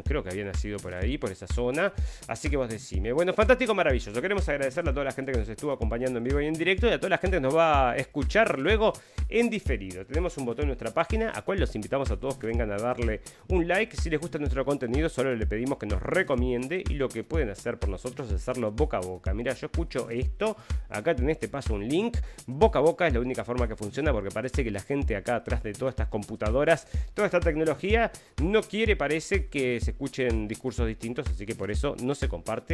creo 0.04 0.24
que 0.24 0.30
había 0.30 0.46
nacido 0.46 0.78
por 0.78 0.94
ahí, 0.94 1.18
por 1.18 1.32
esa 1.32 1.48
zona. 1.48 1.94
Así 2.28 2.50
que 2.50 2.57
vos 2.58 2.70
decime. 2.70 3.14
Bueno, 3.14 3.34
fantástico, 3.34 3.74
maravilloso. 3.74 4.22
Queremos 4.22 4.48
agradecerle 4.50 4.90
a 4.90 4.94
toda 4.94 5.06
la 5.06 5.12
gente 5.12 5.32
que 5.32 5.38
nos 5.38 5.50
estuvo 5.50 5.72
acompañando 5.72 6.18
en 6.18 6.24
vivo 6.24 6.42
y 6.42 6.46
en 6.46 6.54
directo 6.54 6.88
y 6.88 6.92
a 6.92 7.00
toda 7.00 7.12
la 7.12 7.18
gente 7.18 7.38
que 7.38 7.42
nos 7.42 7.56
va 7.56 7.92
a 7.92 7.96
escuchar 7.96 8.60
luego 8.60 8.94
en 9.30 9.50
diferido. 9.50 10.06
Tenemos 10.06 10.38
un 10.38 10.46
botón 10.46 10.64
en 10.64 10.70
nuestra 10.70 10.94
página, 10.94 11.32
a 11.34 11.42
cual 11.44 11.60
los 11.60 11.74
invitamos 11.76 12.12
a 12.12 12.18
todos 12.18 12.38
que 12.38 12.48
vengan 12.48 12.72
a 12.72 12.78
darle 12.78 13.22
un 13.50 13.68
like. 13.68 13.96
Si 13.96 14.10
les 14.10 14.20
gusta 14.20 14.40
nuestro 14.40 14.66
contenido, 14.66 15.10
solo 15.10 15.36
le 15.36 15.46
pedimos 15.46 15.78
que 15.78 15.86
nos 15.86 16.02
recomiende 16.02 16.84
y 16.90 16.96
lo 16.96 17.10
que 17.10 17.24
pueden 17.24 17.50
hacer 17.50 17.78
por 17.78 17.90
nosotros 17.90 18.28
es 18.30 18.36
hacerlo 18.36 18.72
boca 18.72 18.98
a 18.98 19.02
boca. 19.02 19.34
Mira, 19.34 19.54
yo 19.54 19.68
escucho 19.68 20.10
esto, 20.10 20.58
acá 20.90 21.16
tenés, 21.16 21.40
te 21.40 21.48
paso 21.48 21.74
un 21.74 21.88
link. 21.88 22.18
Boca 22.46 22.80
a 22.80 22.82
boca 22.82 23.08
es 23.08 23.14
la 23.14 23.20
única 23.20 23.44
forma 23.44 23.68
que 23.68 23.76
funciona 23.76 24.12
porque 24.12 24.32
parece 24.32 24.64
que 24.64 24.72
la 24.72 24.80
gente 24.80 25.16
acá 25.16 25.36
atrás 25.38 25.64
de 25.64 25.74
todas 25.74 25.94
estas 25.94 26.08
computadoras, 26.08 26.88
toda 27.14 27.28
esta 27.28 27.40
tecnología, 27.40 28.12
no 28.42 28.62
quiere, 28.62 28.96
parece 28.96 29.48
que 29.48 29.80
se 29.80 29.92
escuchen 29.92 30.48
discursos 30.48 30.88
distintos, 30.88 31.28
así 31.28 31.46
que 31.46 31.56
por 31.56 31.72
eso 31.72 31.96
no 32.02 32.16
se 32.16 32.28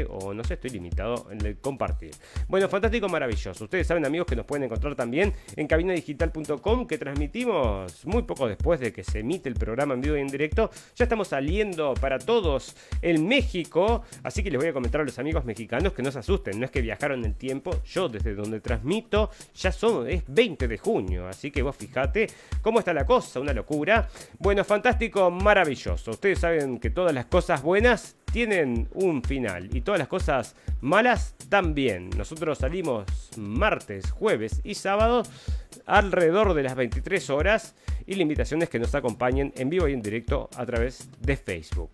o 0.09 0.33
no 0.33 0.43
sé, 0.43 0.55
estoy 0.55 0.71
limitado 0.71 1.27
en 1.31 1.45
el 1.45 1.57
compartir. 1.57 2.11
Bueno, 2.47 2.69
fantástico, 2.69 3.09
maravilloso. 3.09 3.63
Ustedes 3.63 3.87
saben, 3.87 4.05
amigos, 4.05 4.27
que 4.27 4.35
nos 4.35 4.45
pueden 4.45 4.63
encontrar 4.63 4.95
también 4.95 5.33
en 5.55 5.67
cabinadigital.com, 5.67 6.87
que 6.87 6.97
transmitimos 6.97 8.05
muy 8.05 8.23
poco 8.23 8.47
después 8.47 8.79
de 8.79 8.93
que 8.93 9.03
se 9.03 9.19
emite 9.19 9.49
el 9.49 9.55
programa 9.55 9.93
en 9.93 10.01
vivo 10.01 10.17
y 10.17 10.21
en 10.21 10.27
directo. 10.27 10.69
Ya 10.95 11.05
estamos 11.05 11.29
saliendo 11.29 11.93
para 11.95 12.19
todos 12.19 12.75
en 13.01 13.27
México, 13.27 14.03
así 14.23 14.43
que 14.43 14.51
les 14.51 14.59
voy 14.59 14.69
a 14.69 14.73
comentar 14.73 15.01
a 15.01 15.03
los 15.03 15.17
amigos 15.19 15.45
mexicanos 15.45 15.93
que 15.93 16.03
no 16.03 16.11
se 16.11 16.19
asusten, 16.19 16.59
no 16.59 16.65
es 16.65 16.71
que 16.71 16.81
viajaron 16.81 17.25
el 17.25 17.35
tiempo, 17.35 17.81
yo 17.85 18.09
desde 18.09 18.35
donde 18.35 18.59
transmito 18.59 19.31
ya 19.55 19.71
son, 19.71 20.09
es 20.09 20.23
20 20.27 20.67
de 20.67 20.77
junio, 20.77 21.27
así 21.27 21.51
que 21.51 21.61
vos 21.61 21.75
fijate 21.75 22.27
cómo 22.61 22.79
está 22.79 22.93
la 22.93 23.05
cosa, 23.05 23.39
una 23.39 23.53
locura. 23.53 24.07
Bueno, 24.39 24.63
fantástico, 24.63 25.29
maravilloso. 25.31 26.11
Ustedes 26.11 26.39
saben 26.39 26.79
que 26.79 26.89
todas 26.89 27.13
las 27.13 27.25
cosas 27.25 27.61
buenas 27.61 28.15
tienen 28.33 28.89
un 28.95 29.21
final 29.21 29.69
y 29.73 29.81
todas 29.81 29.99
las 29.99 30.07
cosas 30.07 30.55
malas 30.81 31.35
también. 31.49 32.09
Nosotros 32.17 32.57
salimos 32.57 33.05
martes, 33.37 34.09
jueves 34.09 34.59
y 34.63 34.73
sábado 34.73 35.21
alrededor 35.85 36.55
de 36.55 36.63
las 36.63 36.73
23 36.73 37.29
horas 37.29 37.75
y 38.07 38.15
la 38.15 38.23
invitación 38.23 38.63
es 38.63 38.69
que 38.69 38.79
nos 38.79 38.95
acompañen 38.95 39.53
en 39.55 39.69
vivo 39.69 39.87
y 39.87 39.93
en 39.93 40.01
directo 40.01 40.49
a 40.57 40.65
través 40.65 41.09
de 41.21 41.37
Facebook. 41.37 41.91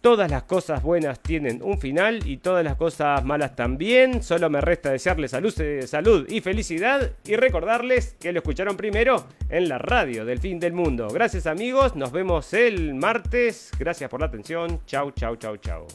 Todas 0.00 0.30
las 0.30 0.44
cosas 0.44 0.82
buenas 0.82 1.20
tienen 1.20 1.60
un 1.62 1.78
final 1.78 2.26
y 2.26 2.36
todas 2.36 2.64
las 2.64 2.76
cosas 2.76 3.24
malas 3.24 3.56
también. 3.56 4.22
Solo 4.22 4.48
me 4.48 4.60
resta 4.60 4.90
desearles 4.90 5.32
salud, 5.32 5.52
salud 5.86 6.26
y 6.28 6.40
felicidad 6.40 7.12
y 7.24 7.36
recordarles 7.36 8.16
que 8.20 8.32
lo 8.32 8.38
escucharon 8.38 8.76
primero 8.76 9.26
en 9.48 9.68
la 9.68 9.78
radio 9.78 10.24
del 10.24 10.38
fin 10.38 10.60
del 10.60 10.72
mundo. 10.72 11.08
Gracias 11.08 11.46
amigos, 11.46 11.96
nos 11.96 12.12
vemos 12.12 12.52
el 12.54 12.94
martes. 12.94 13.70
Gracias 13.78 14.08
por 14.08 14.20
la 14.20 14.26
atención. 14.26 14.80
Chau, 14.86 15.10
chau, 15.10 15.36
chau, 15.36 15.56
chau. 15.56 15.86